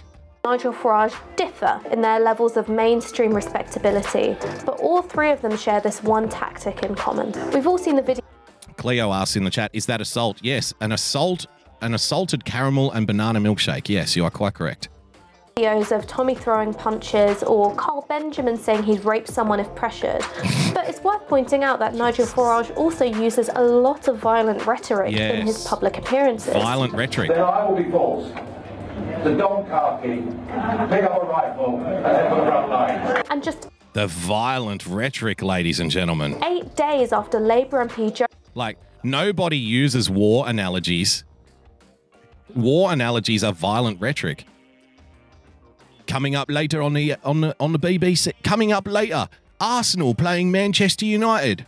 [0.44, 5.80] Nigel Farage differ in their levels of mainstream respectability, but all three of them share
[5.80, 7.32] this one tactic in common.
[7.52, 8.24] We've all seen the video.
[8.78, 10.38] Cleo asks in the chat, is that assault?
[10.42, 11.44] Yes, an assault,
[11.82, 13.90] an assaulted caramel and banana milkshake.
[13.90, 14.88] Yes, you are quite correct.
[15.56, 20.22] videos of Tommy throwing punches or Carl Benjamin saying he'd rape someone if pressured.
[20.74, 25.14] but it's worth pointing out that Nigel Farage also uses a lot of violent rhetoric
[25.14, 26.54] in his public appearances.
[26.54, 27.28] Violent rhetoric.
[27.28, 28.32] Then I will be false.
[29.24, 30.22] So don't khaki.
[30.90, 33.22] Pick up a rifle and then go front line.
[33.30, 36.42] And just The violent rhetoric, ladies and gentlemen.
[36.44, 41.24] eight days after Labour MP Joe Like, nobody uses war analogies.
[42.54, 44.44] War analogies are violent rhetoric.
[46.06, 48.32] Coming up later on the on the on the BBC.
[48.42, 49.28] Coming up later,
[49.60, 51.66] Arsenal playing Manchester United.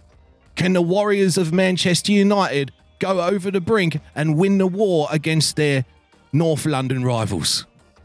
[0.56, 5.56] Can the Warriors of Manchester United go over the brink and win the war against
[5.56, 5.84] their
[6.32, 7.66] North London rivals?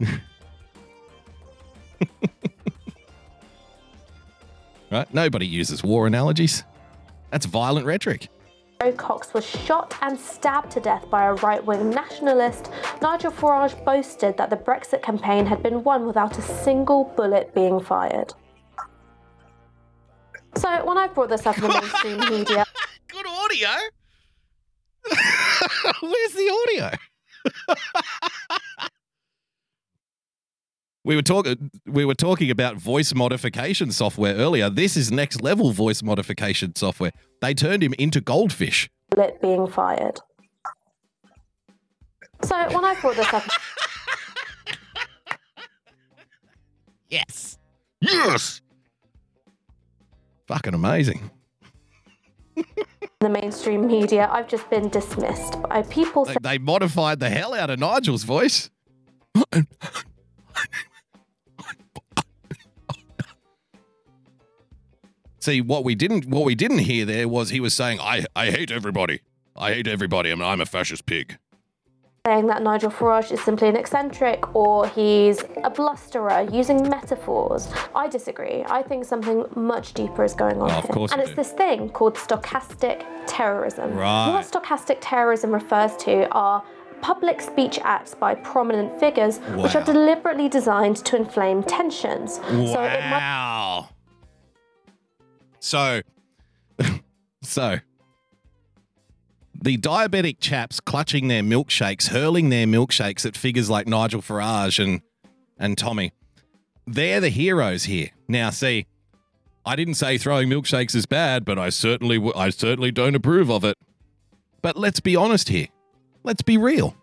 [4.90, 5.12] right?
[5.12, 6.64] Nobody uses war analogies.
[7.30, 8.28] That's violent rhetoric.
[8.80, 12.70] Jo Cox was shot and stabbed to death by a right wing nationalist,
[13.02, 17.80] Nigel Farage boasted that the Brexit campaign had been won without a single bullet being
[17.80, 18.32] fired.
[20.54, 22.64] So, when I brought this up in the mainstream media,
[23.08, 23.68] Good audio.
[26.02, 26.98] Where's the audio?
[31.04, 34.68] We were talking we were talking about voice modification software earlier.
[34.70, 37.12] This is next level voice modification software.
[37.40, 38.88] They turned him into goldfish.
[39.10, 40.20] bullet being fired.
[42.42, 43.42] So, when I brought this up
[47.08, 47.58] Yes.
[48.00, 48.60] Yes.
[50.46, 51.30] Fucking amazing.
[53.20, 57.68] the mainstream media, I've just been dismissed by people They, they modified the hell out
[57.68, 58.70] of Nigel's voice.
[65.40, 68.50] See what we didn't what we didn't hear there was he was saying I I
[68.50, 69.20] hate everybody.
[69.56, 70.30] I hate everybody.
[70.30, 71.38] I'm, I'm a fascist pig.
[72.26, 77.68] Saying that Nigel Farage is simply an eccentric or he's a blusterer using metaphors.
[77.94, 78.64] I disagree.
[78.68, 81.06] I think something much deeper is going on Oh, of here.
[81.12, 81.36] and it's do.
[81.36, 83.94] this thing called stochastic terrorism.
[83.94, 84.30] Right.
[84.32, 86.62] What stochastic terrorism refers to are
[87.00, 92.34] public speech acts by prominent figures which are deliberately designed to inflame tensions.
[92.34, 93.88] So it might Wow.
[95.60, 96.02] So,
[97.42, 97.78] so
[99.60, 105.02] the diabetic chaps clutching their milkshakes, hurling their milkshakes at figures like Nigel Farage and
[105.58, 106.12] and Tommy,
[106.86, 108.10] they're the heroes here.
[108.28, 108.86] Now, see,
[109.66, 113.50] I didn't say throwing milkshakes is bad, but I certainly w- I certainly don't approve
[113.50, 113.76] of it.
[114.62, 115.66] But let's be honest here.
[116.22, 116.96] Let's be real.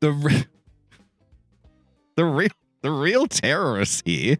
[0.00, 0.46] The re-
[2.16, 2.50] the real
[2.82, 4.38] the real terrorists here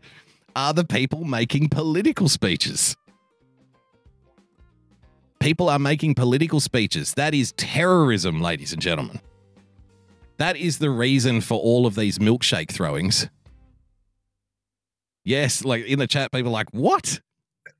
[0.56, 2.96] are the people making political speeches.
[5.38, 7.14] People are making political speeches.
[7.14, 9.20] That is terrorism, ladies and gentlemen.
[10.38, 13.28] That is the reason for all of these milkshake throwings.
[15.24, 17.20] Yes, like in the chat, people are like, what?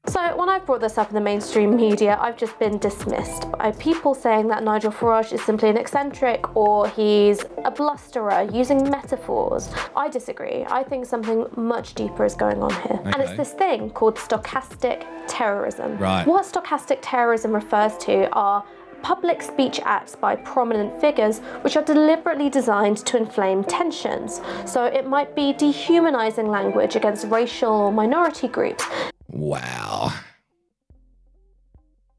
[0.08, 3.72] So, when I've brought this up in the mainstream media, I've just been dismissed by
[3.72, 9.68] people saying that Nigel Farage is simply an eccentric or he's a blusterer using metaphors.
[9.96, 10.64] I disagree.
[10.68, 13.00] I think something much deeper is going on here.
[13.04, 15.98] And it's this thing called stochastic terrorism.
[15.98, 16.24] Right.
[16.24, 18.64] What stochastic terrorism refers to are
[19.02, 24.40] public speech acts by prominent figures which are deliberately designed to inflame tensions.
[24.64, 28.84] So it might be dehumanizing language against racial or minority groups.
[29.28, 30.12] Wow.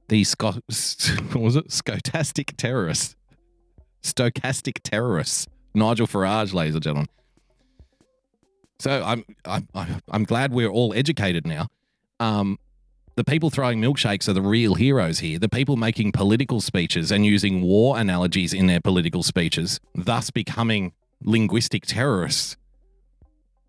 [0.09, 0.51] The sco-
[1.31, 1.67] what was it?
[1.69, 3.15] Stochastic terrorists.
[4.03, 5.47] Stochastic terrorists.
[5.73, 7.07] Nigel Farage, ladies and gentlemen.
[8.79, 11.67] So I'm I'm I'm- I'm glad we're all educated now.
[12.19, 12.57] Um,
[13.15, 15.39] the people throwing milkshakes are the real heroes here.
[15.39, 20.93] The people making political speeches and using war analogies in their political speeches, thus becoming
[21.23, 22.55] linguistic terrorists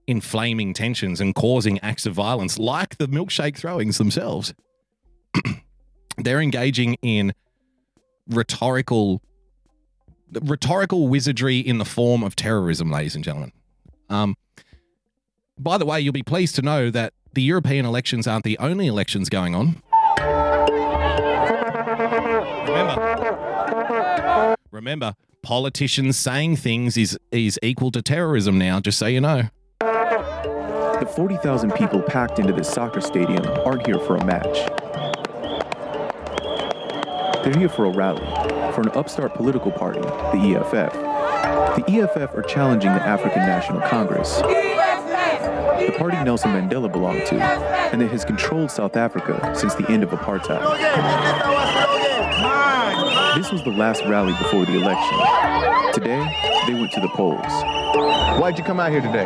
[0.08, 4.54] inflaming tensions and causing acts of violence like the milkshake throwings themselves.
[6.16, 7.34] They're engaging in
[8.26, 9.22] rhetorical
[10.42, 13.52] rhetorical wizardry in the form of terrorism, ladies and gentlemen.
[14.10, 14.36] Um,
[15.58, 18.86] by the way, you'll be pleased to know that the European elections aren't the only
[18.86, 19.82] elections going on.
[22.66, 28.80] Remember, remember, politicians saying things is is equal to terrorism now.
[28.80, 29.48] Just so you know.
[31.00, 34.68] The 40,000 people packed into this soccer stadium aren't here for a match.
[37.44, 38.26] They're here for a rally,
[38.72, 40.92] for an upstart political party, the EFF.
[41.76, 48.00] The EFF are challenging the African National Congress, the party Nelson Mandela belonged to, and
[48.00, 50.58] that has controlled South Africa since the end of apartheid.
[53.36, 55.18] This was the last rally before the election.
[55.94, 57.52] Today, they went to the polls.
[58.38, 59.24] Why'd you come out here today?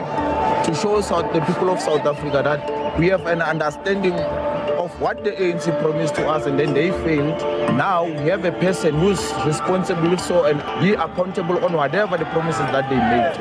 [0.66, 5.24] To show South, the people of South Africa that we have an understanding of what
[5.24, 7.40] the ANC promised to us and then they failed.
[7.77, 12.60] Now we have a person who's responsible so and be accountable on whatever the promises
[12.60, 13.35] that they made.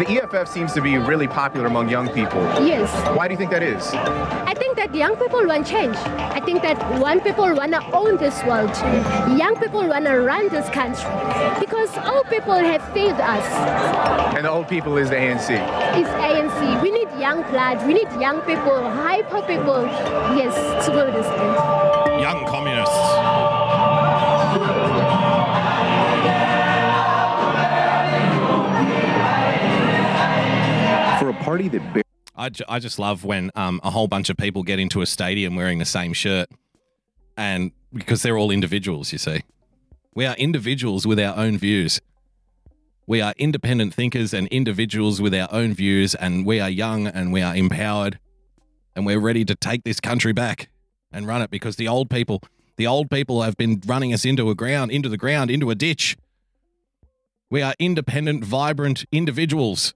[0.00, 2.40] The EFF seems to be really popular among young people.
[2.64, 2.88] Yes.
[3.14, 3.86] Why do you think that is?
[3.92, 5.94] I think that young people want change.
[5.94, 8.74] I think that young people want to own this world.
[9.38, 11.04] Young people want to run this country
[11.60, 13.44] because old people have failed us.
[14.34, 15.50] And the old people is the ANC.
[16.00, 16.82] It's ANC.
[16.82, 17.86] We need young blood.
[17.86, 19.84] We need young people, hyper people.
[20.32, 22.20] Yes, to go this thing.
[22.22, 23.49] Young communists.
[31.40, 32.04] Party that bears
[32.40, 35.06] I, ju- I just love when um, a whole bunch of people get into a
[35.06, 36.48] stadium wearing the same shirt,
[37.36, 39.42] and because they're all individuals, you see,
[40.14, 42.00] we are individuals with our own views.
[43.06, 47.30] We are independent thinkers and individuals with our own views, and we are young and
[47.30, 48.18] we are empowered,
[48.96, 50.70] and we're ready to take this country back
[51.12, 52.42] and run it because the old people,
[52.76, 55.74] the old people have been running us into a ground, into the ground, into a
[55.74, 56.16] ditch.
[57.50, 59.92] We are independent, vibrant individuals,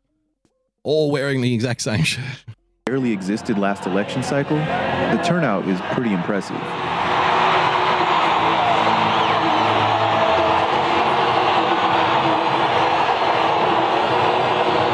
[0.85, 2.45] all wearing the exact same shirt.
[2.87, 6.57] barely existed last election cycle, the turnout is pretty impressive.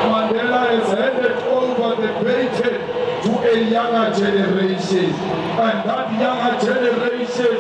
[0.07, 2.79] Mandela has handed over the baton
[3.25, 7.57] to a younger generation, and that younger generation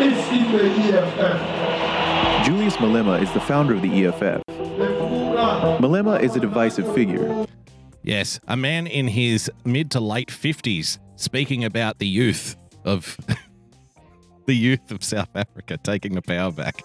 [0.00, 0.64] is in the
[0.98, 2.44] EFF.
[2.46, 4.42] Julius Malema is the founder of the EFF.
[5.78, 7.46] Malema is a divisive figure.
[8.04, 12.54] Yes, a man in his mid to late 50s speaking about the youth
[12.84, 13.16] of
[14.46, 16.84] the youth of South Africa taking the power back.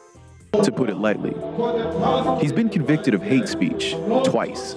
[0.64, 1.32] To put it lightly,
[2.42, 4.76] he's been convicted of hate speech twice.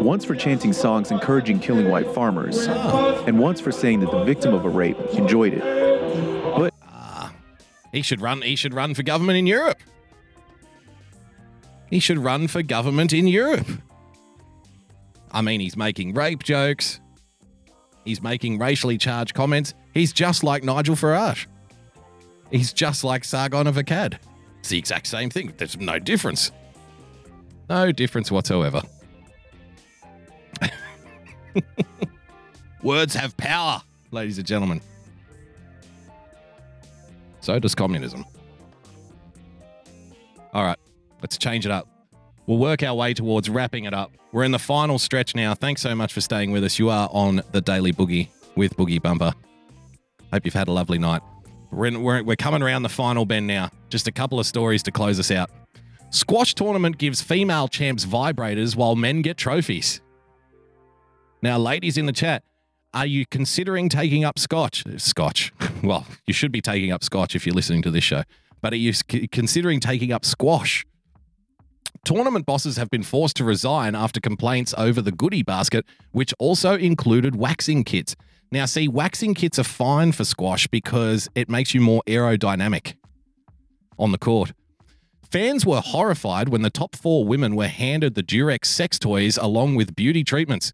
[0.00, 4.52] Once for chanting songs encouraging killing white farmers, and once for saying that the victim
[4.54, 5.62] of a rape enjoyed it.
[6.56, 7.32] But ah,
[7.92, 9.78] He should run he should run for government in Europe.
[11.88, 13.66] He should run for government in Europe.
[15.32, 17.00] I mean, he's making rape jokes.
[18.04, 19.74] He's making racially charged comments.
[19.92, 21.46] He's just like Nigel Farage.
[22.50, 24.18] He's just like Sargon of Akkad.
[24.60, 25.52] It's the exact same thing.
[25.56, 26.50] There's no difference.
[27.68, 28.80] No difference whatsoever.
[32.82, 34.80] Words have power, ladies and gentlemen.
[37.40, 38.24] So does communism.
[40.54, 40.78] All right,
[41.20, 41.88] let's change it up.
[42.48, 44.10] We'll work our way towards wrapping it up.
[44.32, 45.52] We're in the final stretch now.
[45.52, 46.78] Thanks so much for staying with us.
[46.78, 49.34] You are on the Daily Boogie with Boogie Bumper.
[50.32, 51.20] Hope you've had a lovely night.
[51.70, 53.68] We're, in, we're, we're coming around the final bend now.
[53.90, 55.50] Just a couple of stories to close us out.
[56.08, 60.00] Squash tournament gives female champs vibrators while men get trophies.
[61.42, 62.44] Now, ladies in the chat,
[62.94, 64.84] are you considering taking up scotch?
[64.96, 65.52] Scotch.
[65.80, 68.24] Well, you should be taking up scotch if you're listening to this show.
[68.60, 68.92] But are you
[69.30, 70.84] considering taking up squash?
[72.04, 76.74] Tournament bosses have been forced to resign after complaints over the goodie basket, which also
[76.74, 78.16] included waxing kits.
[78.50, 82.94] Now, see, waxing kits are fine for squash because it makes you more aerodynamic
[83.98, 84.52] on the court.
[85.30, 89.74] Fans were horrified when the top four women were handed the Durex sex toys along
[89.74, 90.72] with beauty treatments.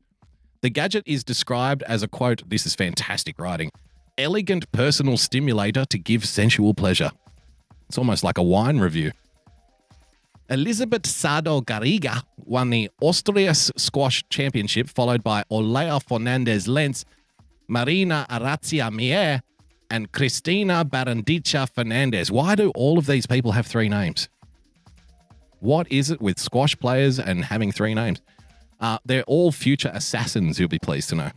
[0.60, 3.72] The gadget is described as a quote, this is fantastic writing,
[4.16, 7.10] elegant personal stimulator to give sensual pleasure.
[7.88, 9.10] It's almost like a wine review.
[10.50, 17.04] Elizabeth Sado Garriga won the Asturias Squash Championship, followed by Olea Fernandez Lenz,
[17.66, 19.42] Marina Arazia Mier,
[19.90, 22.30] and Cristina Barandicha Fernandez.
[22.30, 24.28] Why do all of these people have three names?
[25.60, 28.20] What is it with squash players and having three names?
[28.80, 31.30] Uh, they're all future assassins, you'll be pleased to know.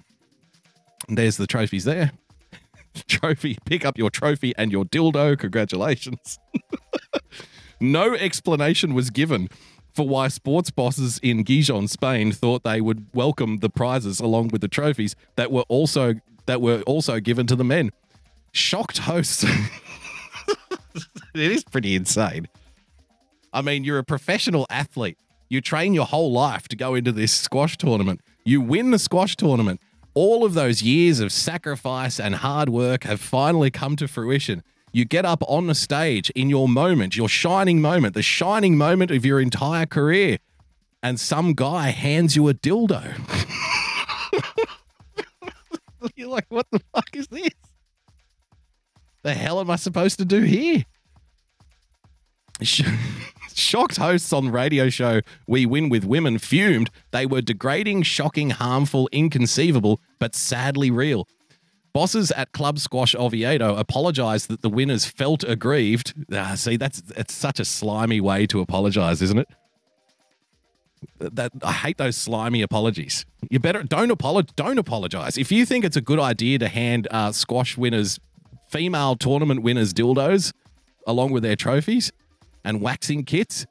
[1.08, 2.12] There's the trophies there.
[3.08, 5.40] trophy, pick up your trophy and your dildo.
[5.40, 6.40] Congratulations.
[7.80, 9.50] no explanation was given
[9.94, 14.62] for why sports bosses in Gijon, Spain, thought they would welcome the prizes along with
[14.62, 16.14] the trophies that were also
[16.46, 17.92] that were also given to the men.
[18.52, 19.44] Shocked hosts.
[21.36, 22.48] it is pretty insane.
[23.52, 25.18] I mean, you're a professional athlete.
[25.50, 28.22] You train your whole life to go into this squash tournament.
[28.46, 29.82] You win the squash tournament.
[30.14, 34.64] All of those years of sacrifice and hard work have finally come to fruition.
[34.98, 39.12] You get up on the stage in your moment, your shining moment, the shining moment
[39.12, 40.40] of your entire career,
[41.04, 43.14] and some guy hands you a dildo.
[46.16, 47.52] You're like, what the fuck is this?
[49.22, 50.84] The hell am I supposed to do here?
[53.54, 59.10] Shocked hosts on radio show We Win with Women fumed they were degrading, shocking, harmful,
[59.12, 61.28] inconceivable, but sadly real.
[61.98, 66.14] Bosses at Club Squash Oviedo apologized that the winners felt aggrieved.
[66.32, 69.50] Ah, see, that's it's such a slimy way to apologize, isn't it?
[71.18, 73.26] That I hate those slimy apologies.
[73.50, 74.54] You better don't apologize.
[74.56, 75.40] Don't apologize.
[75.40, 78.20] If you think it's a good idea to hand uh, squash winners,
[78.70, 80.54] female tournament winners, dildos
[81.08, 82.12] along with their trophies
[82.64, 83.66] and waxing kits,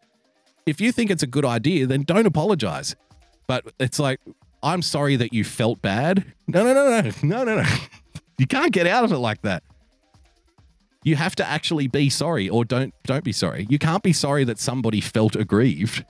[0.66, 2.96] if you think it's a good idea, then don't apologize.
[3.46, 4.18] But it's like,
[4.64, 6.24] I'm sorry that you felt bad.
[6.48, 7.68] No, no, no, no, no, no, no.
[8.38, 9.62] You can't get out of it like that.
[11.04, 13.66] You have to actually be sorry or don't don't be sorry.
[13.70, 16.04] You can't be sorry that somebody felt aggrieved.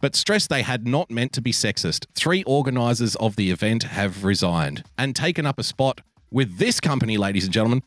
[0.00, 2.06] but stressed they had not meant to be sexist.
[2.14, 6.00] Three organisers of the event have resigned and taken up a spot
[6.30, 7.82] with this company, ladies and gentlemen.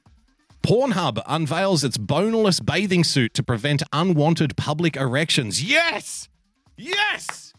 [0.61, 5.63] Pornhub unveils its bonerless bathing suit to prevent unwanted public erections.
[5.63, 6.29] Yes!
[6.77, 7.52] Yes!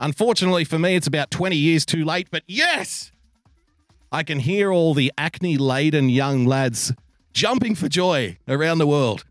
[0.00, 3.12] Unfortunately for me, it's about 20 years too late, but yes!
[4.10, 6.92] I can hear all the acne laden young lads
[7.32, 9.24] jumping for joy around the world.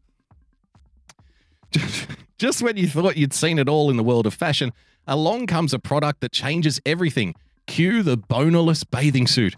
[2.37, 4.71] Just when you thought you'd seen it all in the world of fashion,
[5.05, 7.35] along comes a product that changes everything.
[7.67, 9.55] Cue the bonerless bathing suit.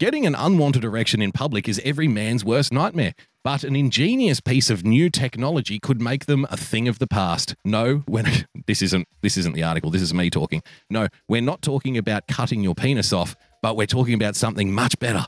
[0.00, 3.14] Getting an unwanted erection in public is every man's worst nightmare,
[3.44, 7.54] but an ingenious piece of new technology could make them a thing of the past.
[7.64, 8.26] No, when
[8.66, 10.62] this isn't this isn't the article, this is me talking.
[10.90, 14.98] No, we're not talking about cutting your penis off, but we're talking about something much
[14.98, 15.24] better.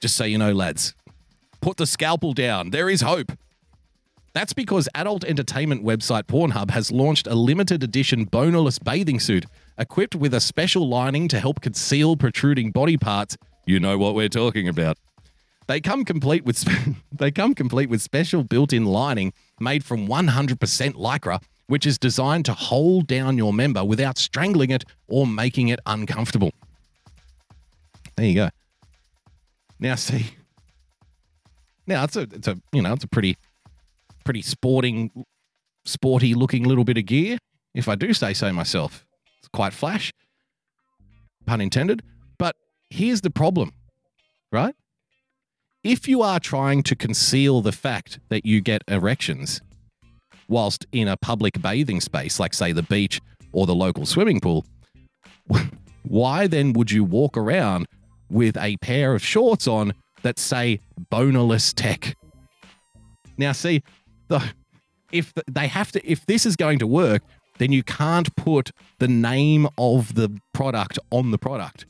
[0.00, 0.94] Just so you know, lads.
[1.60, 2.70] Put the scalpel down.
[2.70, 3.32] There is hope.
[4.32, 9.46] That's because adult entertainment website Pornhub has launched a limited edition bonerless bathing suit
[9.78, 13.36] equipped with a special lining to help conceal protruding body parts.
[13.66, 14.98] You know what we're talking about.
[15.66, 20.56] They come complete with sp- they come complete with special built-in lining made from 100%
[20.94, 25.78] lycra, which is designed to hold down your member without strangling it or making it
[25.86, 26.52] uncomfortable.
[28.16, 28.48] There you go.
[29.78, 30.26] Now see.
[31.86, 33.36] Now it's a it's a you know it's a pretty
[34.24, 35.24] pretty sporting
[35.84, 37.38] sporty looking little bit of gear,
[37.74, 39.06] if I do say so myself.
[39.38, 40.12] It's quite flash.
[41.46, 42.02] Pun intended.
[42.38, 42.56] But
[42.90, 43.72] here's the problem,
[44.52, 44.74] right?
[45.84, 49.62] If you are trying to conceal the fact that you get erections
[50.48, 53.20] whilst in a public bathing space, like, say, the beach
[53.52, 54.64] or the local swimming pool,
[56.02, 57.86] why then would you walk around
[58.30, 59.92] with a pair of shorts on
[60.22, 60.80] that say
[61.10, 62.16] bonerless tech?
[63.36, 63.82] Now, see,
[64.28, 64.42] the,
[65.12, 67.22] if they have to, if this is going to work,
[67.58, 71.86] then you can't put the name of the product on the product.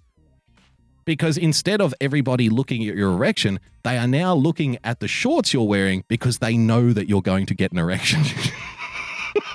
[1.08, 5.54] Because instead of everybody looking at your erection, they are now looking at the shorts
[5.54, 8.24] you're wearing because they know that you're going to get an erection.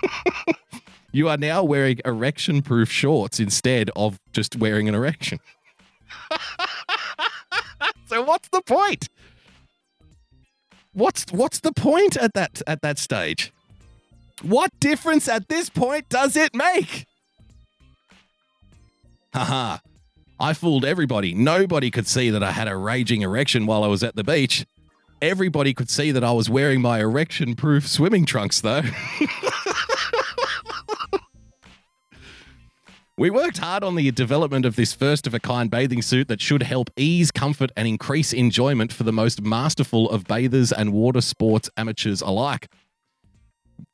[1.12, 5.38] you are now wearing erection proof shorts instead of just wearing an erection.
[8.08, 9.08] so what's the point?
[10.94, 13.54] What's what's the point at that at that stage?
[14.42, 17.06] What difference at this point does it make?
[19.36, 19.78] Haha.
[20.44, 21.34] I fooled everybody.
[21.34, 24.65] Nobody could see that I had a raging erection while I was at the beach.
[25.22, 28.82] Everybody could see that I was wearing my erection proof swimming trunks, though.
[33.18, 36.41] we worked hard on the development of this first of a kind bathing suit that
[36.41, 41.22] should help ease comfort and increase enjoyment for the most masterful of bathers and water
[41.22, 42.68] sports amateurs alike.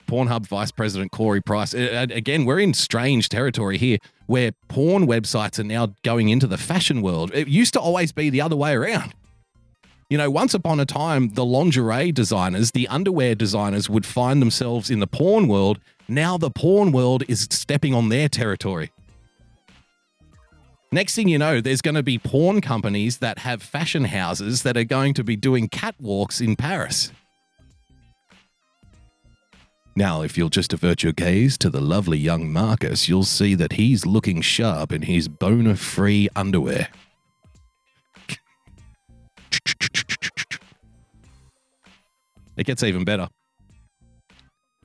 [0.10, 1.74] Pornhub Vice President Corey Price.
[1.74, 6.58] Uh, Again, we're in strange territory here where porn websites are now going into the
[6.58, 7.32] fashion world.
[7.34, 9.14] It used to always be the other way around.
[10.10, 14.90] You know, once upon a time, the lingerie designers, the underwear designers would find themselves
[14.90, 15.80] in the porn world.
[16.08, 18.92] Now the porn world is stepping on their territory.
[20.92, 24.76] Next thing you know, there's going to be porn companies that have fashion houses that
[24.76, 27.12] are going to be doing catwalks in Paris.
[30.00, 33.74] Now, if you'll just avert your gaze to the lovely young Marcus, you'll see that
[33.74, 36.88] he's looking sharp in his boner free underwear.
[42.56, 43.28] It gets even better.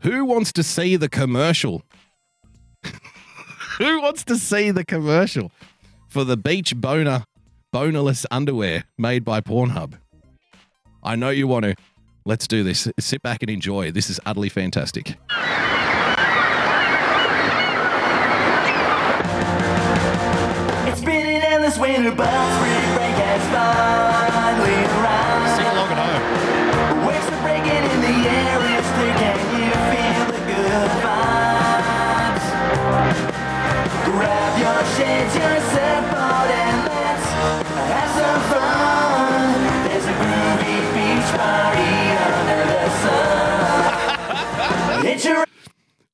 [0.01, 1.85] Who wants to see the commercial?
[3.78, 5.53] Who wants to see the commercial
[6.09, 7.23] for the beach boner,
[7.73, 9.93] bonerless underwear made by Pornhub?
[11.05, 11.77] I know you want to.
[12.27, 12.89] Let's do this.
[12.99, 13.93] Sit back and enjoy.
[13.93, 15.17] This is utterly fantastic.
[21.77, 23.43] Winter, but spring break has
[24.31, 25.03] finally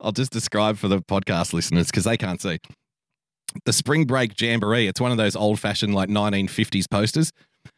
[0.01, 2.59] I'll just describe for the podcast listeners because they can't see.
[3.65, 4.87] The Spring Break Jamboree.
[4.87, 7.33] It's one of those old fashioned, like 1950s posters.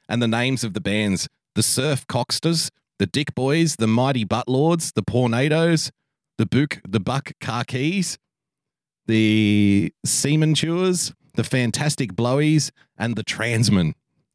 [0.08, 4.48] And the names of the bands the Surf Cocksters, the Dick Boys, the Mighty Butt
[4.48, 5.90] Lords, the Tornadoes,
[6.38, 8.18] the Book, the Buck Car Keys,
[9.06, 13.94] the Seaman Chewers, the Fantastic Blowies, and the Transmen.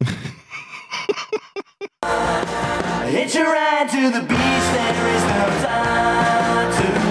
[3.08, 7.07] Hitch a ride to the beach, there is no time to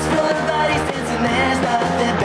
[0.00, 2.19] it's nobody's dancing, there's nothing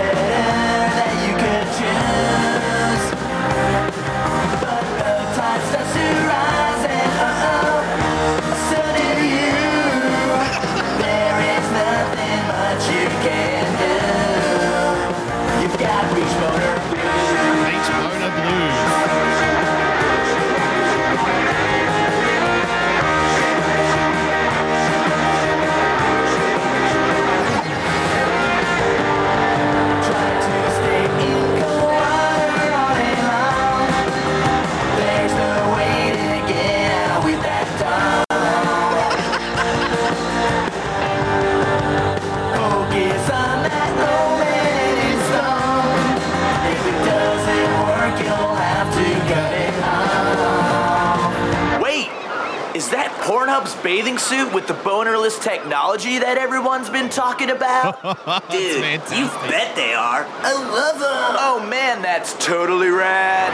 [53.83, 58.01] bathing suit with the bonerless technology that everyone's been talking about?
[58.51, 58.83] Dude,
[59.15, 60.25] you bet they are.
[60.27, 61.35] I love them.
[61.39, 63.53] Oh man, that's totally rad.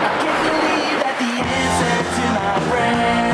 [1.04, 3.31] that the answer to my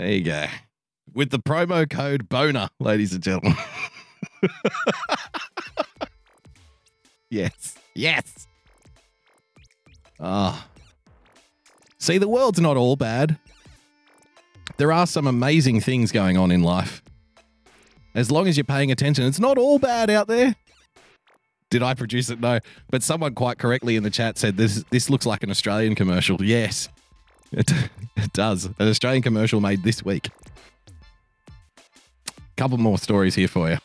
[0.00, 0.46] There you go.
[1.12, 3.54] With the promo code BONER, ladies and gentlemen.
[7.30, 7.74] yes.
[7.94, 8.48] Yes.
[10.18, 10.66] Ah.
[11.98, 13.38] See, the world's not all bad.
[14.78, 17.02] There are some amazing things going on in life.
[18.14, 20.56] As long as you're paying attention, it's not all bad out there.
[21.70, 22.40] Did I produce it?
[22.40, 22.60] No.
[22.90, 26.42] But someone quite correctly in the chat said this this looks like an Australian commercial.
[26.42, 26.88] Yes.
[27.52, 27.70] It,
[28.16, 28.66] it does.
[28.66, 30.28] An Australian commercial made this week.
[32.56, 33.78] Couple more stories here for you.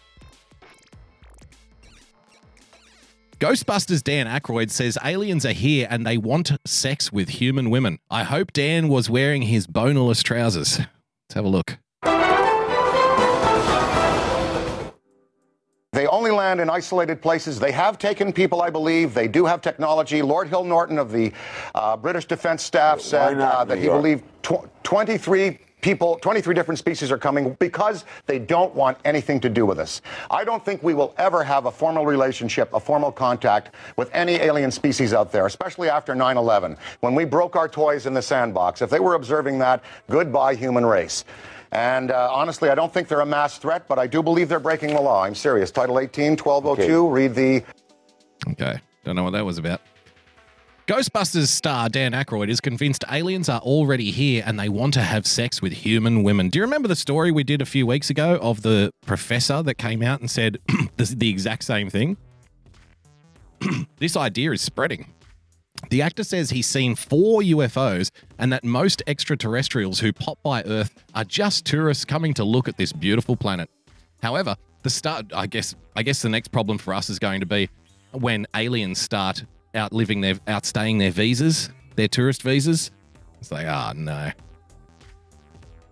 [3.40, 8.00] Ghostbusters Dan Aykroyd says aliens are here and they want sex with human women.
[8.10, 10.80] I hope Dan was wearing his bonerless trousers.
[10.80, 11.78] Let's have a look.
[15.96, 17.58] They only land in isolated places.
[17.58, 19.14] They have taken people, I believe.
[19.14, 20.22] They do have technology.
[20.22, 21.32] Lord Hill Norton of the
[21.74, 27.14] uh, British Defense Staff said uh, that he believed tw- 23 people, 23 different species
[27.14, 30.02] are coming because they don't want anything to do with us.
[30.30, 34.34] I don't think we will ever have a formal relationship, a formal contact with any
[34.34, 38.22] alien species out there, especially after 9 11, when we broke our toys in the
[38.22, 38.82] sandbox.
[38.82, 41.24] If they were observing that, goodbye, human race.
[41.76, 44.62] And uh, honestly, I don't think they're a mass threat, but I do believe they're
[44.62, 45.26] breaking the law.
[45.26, 45.72] I'm serious.
[45.72, 47.64] Title 18, 1202, read the
[48.52, 48.80] Okay.
[49.04, 49.82] Don't know what that was about.
[50.88, 55.28] Ghostbusters star Dan Aykroyd is convinced aliens are already here and they want to have
[55.28, 56.48] sex with human women.
[56.48, 59.76] Do you remember the story we did a few weeks ago of the professor that
[59.76, 60.60] came out and said
[60.96, 62.16] this is the exact same thing?
[63.98, 65.08] this idea is spreading.
[65.90, 71.04] The actor says he's seen four UFOs and that most extraterrestrials who pop by Earth
[71.14, 73.70] are just tourists coming to look at this beautiful planet.
[74.22, 77.46] However, the start I guess I guess the next problem for us is going to
[77.46, 77.70] be
[78.12, 79.44] when aliens start
[79.76, 82.92] outliving their outstaying their visas, their tourist visas.
[83.40, 84.32] It's like, ah, no.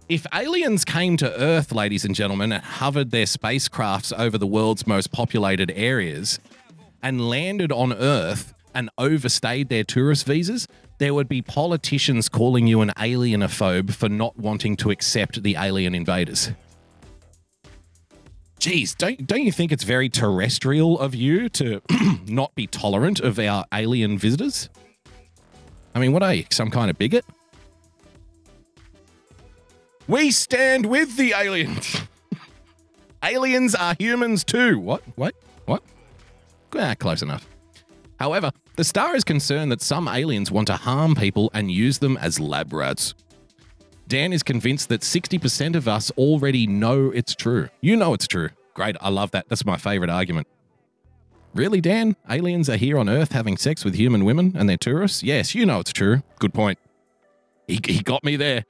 [0.09, 4.85] If aliens came to Earth, ladies and gentlemen, and hovered their spacecrafts over the world's
[4.85, 6.39] most populated areas
[7.01, 10.67] and landed on Earth and overstayed their tourist visas,
[10.97, 15.93] there would be politicians calling you an alienophobe for not wanting to accept the alien
[15.95, 16.51] invaders.
[18.59, 21.81] Geez, don't don't you think it's very terrestrial of you to
[22.27, 24.69] not be tolerant of our alien visitors?
[25.93, 27.25] I mean, what are you, some kind of bigot?
[30.07, 31.97] We stand with the aliens.
[33.23, 34.79] aliens are humans too.
[34.79, 35.03] What?
[35.15, 35.35] What?
[35.65, 35.83] What?
[36.75, 37.47] Ah, close enough.
[38.19, 42.17] However, the star is concerned that some aliens want to harm people and use them
[42.17, 43.13] as lab rats.
[44.07, 47.69] Dan is convinced that 60% of us already know it's true.
[47.81, 48.49] You know it's true.
[48.73, 49.47] Great, I love that.
[49.47, 50.47] That's my favorite argument.
[51.53, 52.15] Really, Dan?
[52.29, 55.21] Aliens are here on Earth having sex with human women and they're tourists?
[55.21, 56.23] Yes, you know it's true.
[56.39, 56.79] Good point.
[57.67, 58.65] He, he got me there.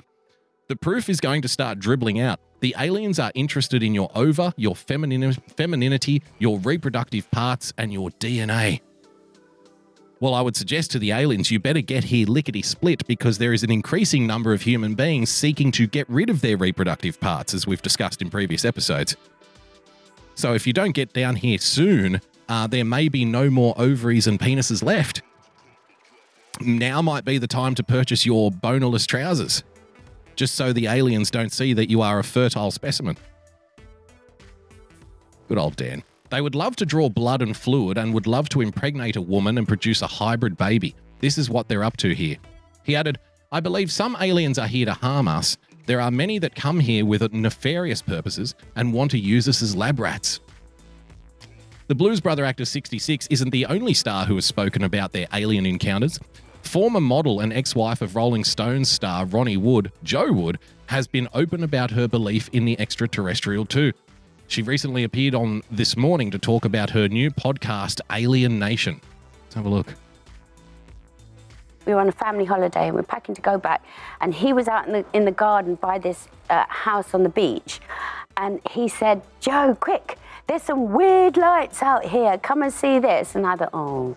[0.67, 2.39] The proof is going to start dribbling out.
[2.59, 8.09] The aliens are interested in your ova, your feminin- femininity, your reproductive parts, and your
[8.11, 8.81] DNA.
[10.23, 13.51] Well, I would suggest to the aliens you better get here lickety split because there
[13.51, 17.53] is an increasing number of human beings seeking to get rid of their reproductive parts,
[17.53, 19.17] as we've discussed in previous episodes.
[20.35, 24.25] So if you don't get down here soon, uh, there may be no more ovaries
[24.25, 25.23] and penises left.
[26.61, 29.61] Now might be the time to purchase your bonerless trousers,
[30.37, 33.17] just so the aliens don't see that you are a fertile specimen.
[35.49, 36.01] Good old Dan.
[36.33, 39.59] They would love to draw blood and fluid and would love to impregnate a woman
[39.59, 40.95] and produce a hybrid baby.
[41.19, 42.37] This is what they're up to here.
[42.83, 43.19] He added,
[43.51, 47.05] I believe some aliens are here to harm us, There are many that come here
[47.05, 50.39] with nefarious purposes and want to use us as lab rats.
[51.85, 55.67] The Blues Brother actor 66 isn't the only star who has spoken about their alien
[55.67, 56.19] encounters.
[56.63, 60.57] Former model and ex wife of Rolling Stones star Ronnie Wood, Jo Wood,
[60.87, 63.93] has been open about her belief in the extraterrestrial too.
[64.53, 69.01] She recently appeared on This Morning to talk about her new podcast, Alien Nation.
[69.45, 69.95] Let's have a look.
[71.87, 73.83] we were on a family holiday and we're packing to go back
[74.21, 77.29] and he was out in the, in the garden by this uh, house on the
[77.29, 77.79] beach
[78.37, 83.33] and he said joe quick there's some weird lights out here come and see this
[83.33, 84.15] and i thought oh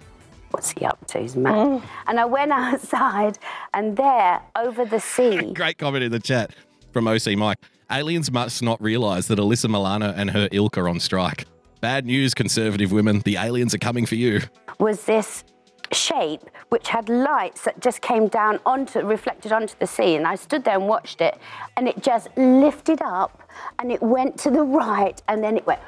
[0.50, 3.38] what's he up to he's mad and i went outside
[3.72, 6.54] and there over the sea Great comment in the chat
[6.92, 7.58] from OC Mike.
[7.90, 11.46] Aliens must not realize that Alyssa Milano and her ilk are on strike.
[11.80, 13.20] Bad news, conservative women.
[13.20, 14.40] The aliens are coming for you.
[14.80, 15.44] was this
[15.92, 20.34] shape which had lights that just came down onto reflected onto the sea and I
[20.34, 21.38] stood there and watched it
[21.76, 23.48] and it just lifted up
[23.78, 25.80] and it went to the right and then it went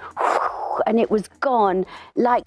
[0.87, 1.85] and it was gone
[2.15, 2.47] like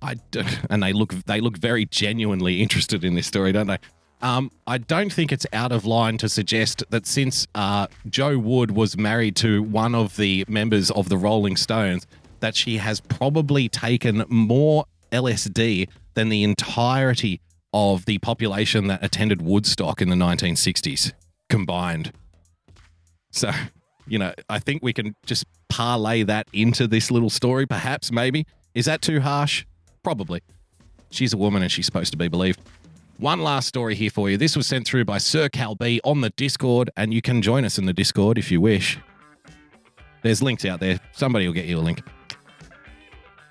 [0.00, 3.78] I don't, and they look they look very genuinely interested in this story, don't they?
[4.26, 8.72] Um, I don't think it's out of line to suggest that since uh, Jo Wood
[8.72, 12.08] was married to one of the members of the Rolling Stones,
[12.40, 17.40] that she has probably taken more LSD than the entirety
[17.72, 21.12] of the population that attended Woodstock in the 1960s
[21.48, 22.12] combined.
[23.30, 23.52] So,
[24.08, 28.44] you know, I think we can just parlay that into this little story, perhaps, maybe.
[28.74, 29.64] Is that too harsh?
[30.02, 30.42] Probably.
[31.12, 32.58] She's a woman and she's supposed to be believed.
[33.18, 34.36] One last story here for you.
[34.36, 37.64] This was sent through by Sir Cal B on the Discord, and you can join
[37.64, 38.98] us in the Discord if you wish.
[40.22, 41.00] There's links out there.
[41.12, 42.02] Somebody will get you a link.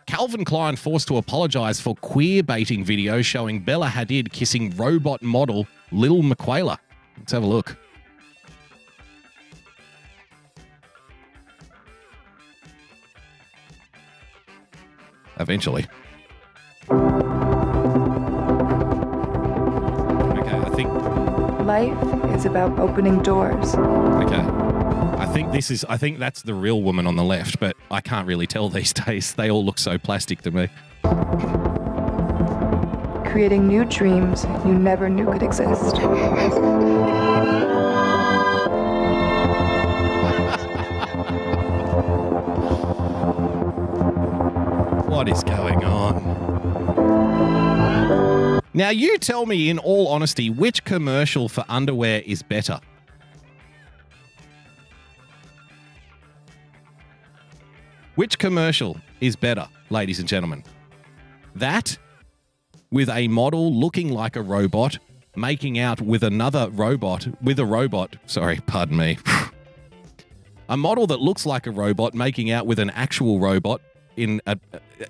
[0.06, 5.66] Calvin Klein forced to apologize for queer baiting video showing Bella Hadid kissing robot model
[5.92, 6.78] Lil Miquela.
[7.18, 7.76] Let's have a look.
[15.40, 15.88] Eventually.
[21.66, 21.98] Life
[22.36, 23.74] is about opening doors.
[23.74, 24.40] Okay.
[25.18, 28.02] I think this is I think that's the real woman on the left, but I
[28.02, 29.34] can't really tell these days.
[29.34, 30.68] They all look so plastic to me.
[33.26, 35.98] Creating new dreams you never knew could exist.
[45.10, 46.35] What is going on?
[48.76, 52.82] Now you tell me in all honesty which commercial for underwear is better.
[58.16, 60.62] Which commercial is better, ladies and gentlemen?
[61.56, 61.98] That
[62.92, 65.00] with a model looking like a robot
[65.38, 69.18] making out with another robot with a robot, sorry, pardon me.
[70.70, 73.80] a model that looks like a robot making out with an actual robot
[74.18, 74.58] in a,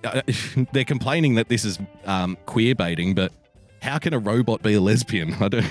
[0.71, 3.31] they're complaining that this is um, queer baiting, but
[3.85, 5.33] how can a robot be a lesbian?
[5.39, 5.65] I don't.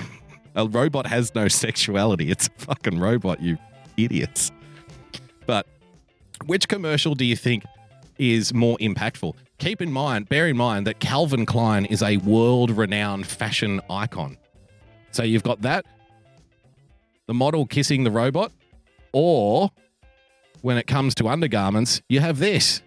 [0.55, 2.31] A robot has no sexuality.
[2.31, 3.57] It's a fucking robot, you
[3.97, 4.51] idiots.
[5.45, 5.67] But
[6.45, 7.65] which commercial do you think
[8.17, 9.33] is more impactful?
[9.57, 14.37] Keep in mind, bear in mind that Calvin Klein is a world renowned fashion icon.
[15.11, 15.85] So you've got that,
[17.27, 18.53] the model kissing the robot,
[19.11, 19.71] or
[20.61, 22.81] when it comes to undergarments, you have this.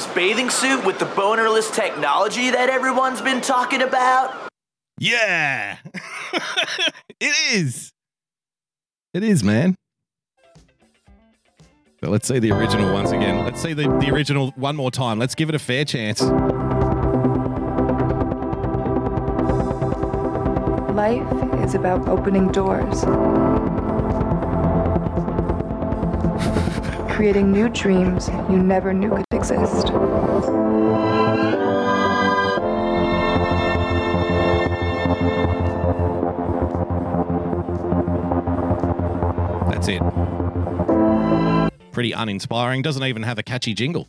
[0.00, 4.48] Pornhub's bathing suit with the bonerless technology that everyone's been talking about?
[4.98, 5.78] Yeah.
[7.20, 7.92] it is.
[9.14, 9.76] It is, man.
[12.00, 13.44] But let's see the original once again.
[13.44, 15.18] Let's see the, the original one more time.
[15.18, 16.22] Let's give it a fair chance.
[20.96, 23.04] Life is about opening doors.
[27.20, 29.88] Creating new dreams you never knew could exist.
[39.68, 40.00] That's it.
[41.92, 42.80] Pretty uninspiring.
[42.80, 44.08] Doesn't even have a catchy jingle.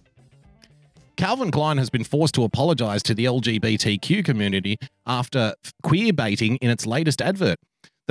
[1.17, 6.69] Calvin Klein has been forced to apologize to the LGBTQ community after queer baiting in
[6.69, 7.57] its latest advert.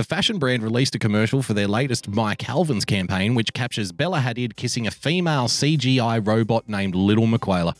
[0.01, 4.20] The fashion brand released a commercial for their latest My Calvins campaign, which captures Bella
[4.20, 7.74] Hadid kissing a female CGI robot named Little Miquela.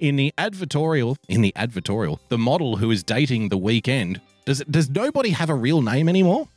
[0.00, 4.90] In the advertorial, in the advertorial, the model who is dating the Weeknd, does does
[4.90, 6.48] nobody have a real name anymore?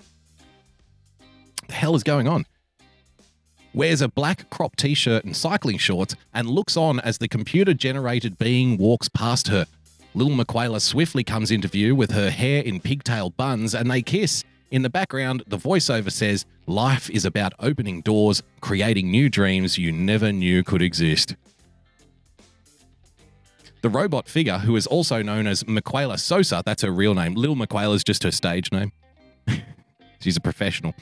[1.68, 2.48] The hell is going on?
[3.76, 8.80] Wears a black crop t-shirt and cycling shorts and looks on as the computer-generated being
[8.80, 9.68] walks past her.
[10.16, 14.44] Lil Miquela swiftly comes into view with her hair in pigtail buns and they kiss.
[14.72, 19.92] In the background, the voiceover says, Life is about opening doors, creating new dreams you
[19.92, 21.36] never knew could exist.
[23.82, 27.36] The robot figure, who is also known as Miquela Sosa, that's her real name.
[27.36, 28.92] Lil Miquela's just her stage name.
[30.20, 30.96] She's a professional.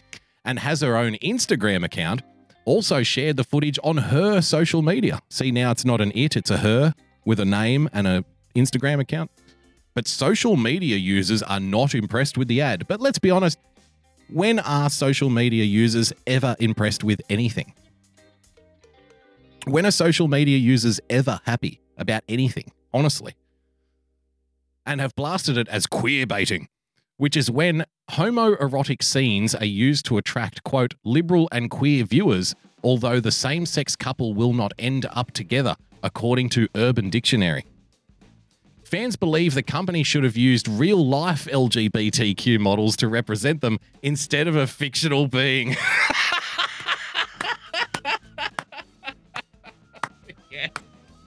[0.43, 2.21] And has her own Instagram account.
[2.65, 5.21] Also shared the footage on her social media.
[5.29, 6.93] See, now it's not an it, it's a her
[7.25, 9.31] with a name and a Instagram account.
[9.93, 12.87] But social media users are not impressed with the ad.
[12.87, 13.59] But let's be honest,
[14.29, 17.73] when are social media users ever impressed with anything?
[19.65, 23.35] When are social media users ever happy about anything, honestly?
[24.85, 26.67] And have blasted it as queer baiting,
[27.17, 33.19] which is when homoerotic scenes are used to attract, quote, liberal and queer viewers, although
[33.19, 37.63] the same sex couple will not end up together, according to Urban Dictionary.
[38.93, 44.47] Fans believe the company should have used real life LGBTQ models to represent them instead
[44.47, 45.69] of a fictional being.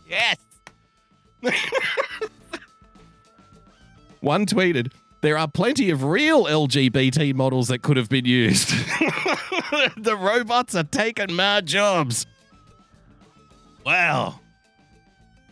[0.08, 0.36] yes.
[4.20, 8.68] One tweeted, there are plenty of real LGBT models that could have been used.
[9.96, 12.26] the robots are taking my jobs.
[13.84, 14.38] Wow.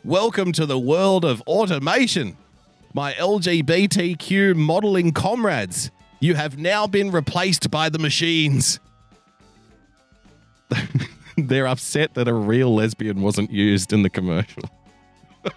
[0.05, 2.37] Welcome to the world of automation.
[2.93, 5.91] My LGBTQ modeling comrades,
[6.21, 8.81] you have now been replaced by the machines.
[11.39, 14.65] They're upset that a real lesbian wasn't used in the commercial.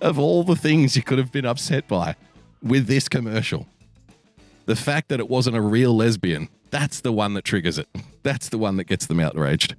[0.00, 2.14] of all the things you could have been upset by
[2.62, 3.66] with this commercial,
[4.66, 7.88] the fact that it wasn't a real lesbian, that's the one that triggers it.
[8.22, 9.74] That's the one that gets them outraged.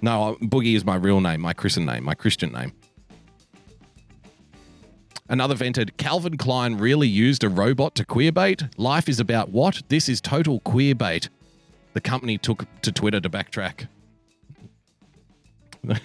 [0.00, 2.72] No, Boogie is my real name, my Christian name, my Christian name.
[5.28, 8.72] Another vented, Calvin Klein really used a robot to queerbait?
[8.78, 9.82] Life is about what?
[9.88, 11.28] This is total queerbait.
[11.92, 13.88] The company took to Twitter to backtrack.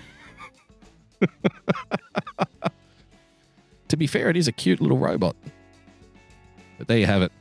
[3.87, 5.37] to be fair, it is a cute little robot.
[6.77, 7.31] But there you have it.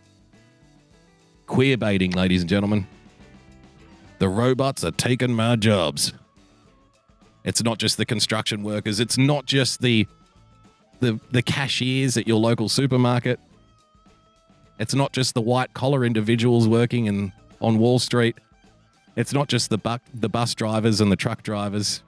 [1.47, 2.87] Queer baiting, ladies and gentlemen.
[4.21, 6.13] The robots are taking my jobs.
[7.45, 10.07] It's not just the construction workers, it's not just the
[11.01, 13.41] the the cashiers at your local supermarket.
[14.79, 18.37] It's not just the white collar individuals working in on Wall Street.
[19.17, 22.03] It's not just the bu- the bus drivers and the truck drivers.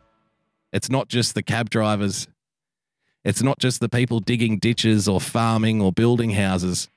[0.72, 2.26] It's not just the cab drivers.
[3.24, 6.88] It's not just the people digging ditches or farming or building houses.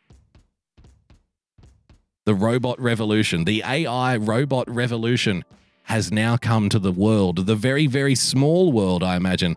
[2.26, 5.46] The robot revolution, the AI robot revolution
[5.88, 9.56] has now come to the world, the very, very small world, I imagine,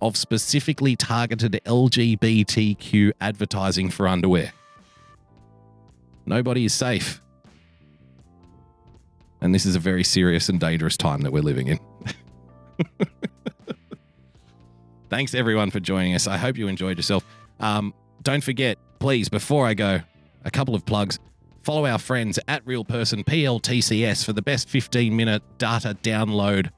[0.00, 4.52] of specifically targeted LGBTQ advertising for underwear.
[6.24, 7.20] Nobody is safe.
[9.40, 11.80] And this is a very serious and dangerous time that we're living in.
[15.10, 16.28] Thanks everyone for joining us.
[16.28, 17.24] I hope you enjoyed yourself.
[17.58, 19.98] Um, don't forget, please, before I go,
[20.44, 21.18] a couple of plugs.
[21.62, 26.70] Follow our friends at Real Person PLTCS for the best 15 minute data download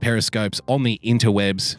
[0.00, 1.76] periscopes on the interwebs.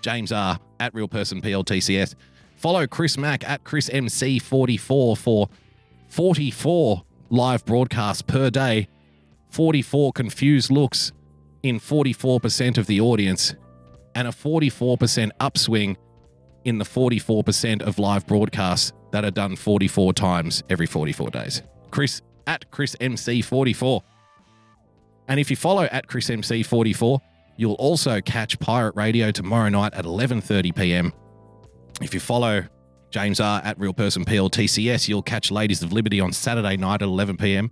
[0.00, 2.14] James R at Real Person PLTCS.
[2.56, 5.48] Follow Chris Mack at Chris MC44 for
[6.08, 8.88] 44 live broadcasts per day,
[9.50, 11.12] 44 confused looks
[11.62, 13.54] in 44% of the audience,
[14.14, 15.96] and a 44% upswing
[16.64, 21.62] in the 44% of live broadcasts that are done 44 times every 44 days.
[21.94, 24.02] Chris at Chris MC44.
[25.28, 27.20] And if you follow at Chris MC44,
[27.56, 31.12] you'll also catch Pirate Radio tomorrow night at 11:30 p.m.
[32.02, 32.64] If you follow
[33.10, 37.36] James R at Real Person you'll catch Ladies of Liberty on Saturday night at 11
[37.36, 37.70] p.m.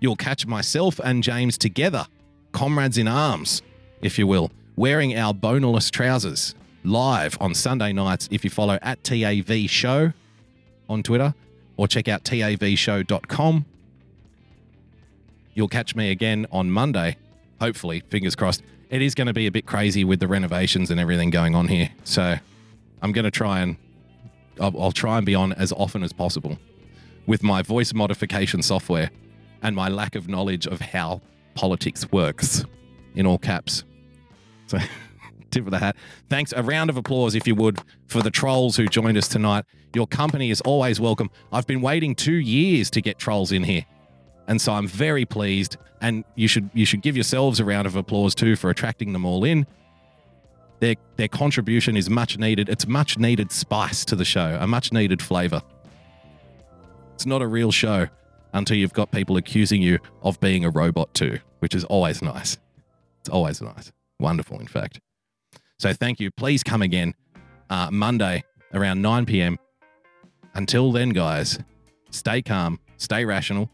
[0.00, 2.04] You'll catch myself and James together,
[2.52, 3.62] comrades in arms,
[4.02, 6.54] if you will, wearing our bonerless trousers
[6.84, 10.12] live on Sunday nights if you follow at TAV Show
[10.90, 11.34] on Twitter
[11.80, 13.64] or check out tavshow.com.
[15.54, 17.16] You'll catch me again on Monday,
[17.58, 18.62] hopefully, fingers crossed.
[18.90, 21.68] It is going to be a bit crazy with the renovations and everything going on
[21.68, 21.88] here.
[22.04, 22.36] So
[23.00, 23.78] I'm going to try and
[24.60, 26.58] I'll, I'll try and be on as often as possible
[27.26, 29.10] with my voice modification software
[29.62, 31.22] and my lack of knowledge of how
[31.54, 32.62] politics works
[33.14, 33.84] in all caps.
[34.66, 34.76] So,
[35.50, 35.96] tip of the hat.
[36.28, 36.52] Thanks.
[36.56, 39.64] A round of applause, if you would, for the trolls who joined us tonight.
[39.94, 41.30] Your company is always welcome.
[41.52, 43.84] I've been waiting two years to get trolls in here,
[44.46, 45.76] and so I'm very pleased.
[46.00, 49.24] And you should you should give yourselves a round of applause too for attracting them
[49.26, 49.66] all in.
[50.80, 52.68] Their their contribution is much needed.
[52.68, 55.62] It's much needed spice to the show, a much needed flavor.
[57.14, 58.08] It's not a real show
[58.52, 62.58] until you've got people accusing you of being a robot too, which is always nice.
[63.20, 63.92] It's always nice.
[64.18, 65.00] Wonderful, in fact.
[65.80, 66.30] So thank you.
[66.30, 67.14] Please come again
[67.70, 68.44] uh, Monday
[68.74, 69.58] around 9 p.m.
[70.52, 71.58] Until then, guys,
[72.10, 73.70] stay calm, stay rational.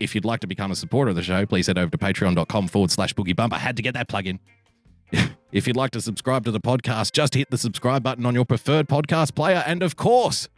[0.00, 2.66] If you'd like to become a supporter of the show, please head over to patreon.com
[2.66, 3.52] forward slash boogie bump.
[3.52, 4.40] I had to get that plug in.
[5.52, 8.44] if you'd like to subscribe to the podcast, just hit the subscribe button on your
[8.44, 9.62] preferred podcast player.
[9.64, 10.48] And of course,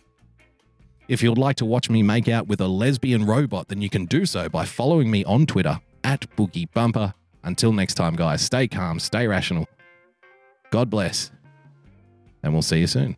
[1.06, 4.06] if you'd like to watch me make out with a lesbian robot, then you can
[4.06, 7.12] do so by following me on Twitter at Boogie Bumper.
[7.44, 9.68] Until next time, guys, stay calm, stay rational.
[10.70, 11.30] God bless.
[12.42, 13.16] And we'll see you soon.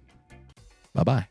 [0.95, 1.27] Bye bye.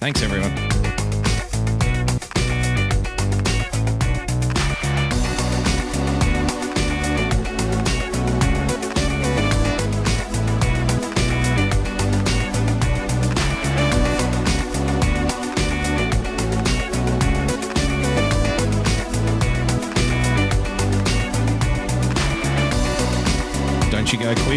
[0.00, 0.71] Thanks, everyone.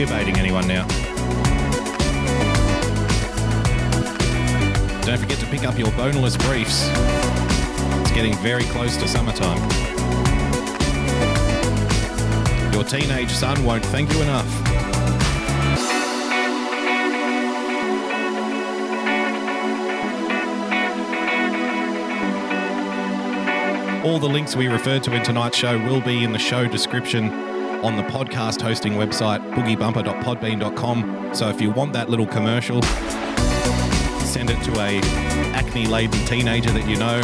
[0.08, 0.88] Baiting anyone now.
[5.02, 6.88] Don't forget to pick up your bonerless briefs.
[8.02, 9.58] It's getting very close to summertime.
[12.72, 14.46] Your teenage son won't thank you enough.
[24.06, 27.55] All the links we referred to in tonight's show will be in the show description
[27.86, 31.36] on the podcast hosting website, boogiebumper.podbean.com.
[31.36, 32.82] So if you want that little commercial,
[34.26, 35.00] send it to a
[35.54, 37.22] acne-laden teenager that you know,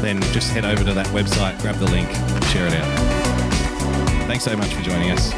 [0.00, 4.26] then just head over to that website, grab the link, and share it out.
[4.26, 5.30] Thanks so much for joining us.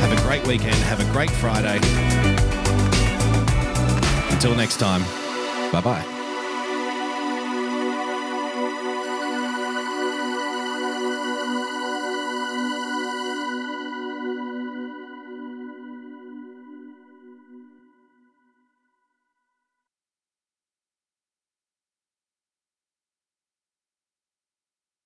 [0.00, 0.76] Have a great weekend.
[0.76, 1.76] Have a great Friday.
[4.32, 5.02] Until next time,
[5.70, 6.13] bye bye.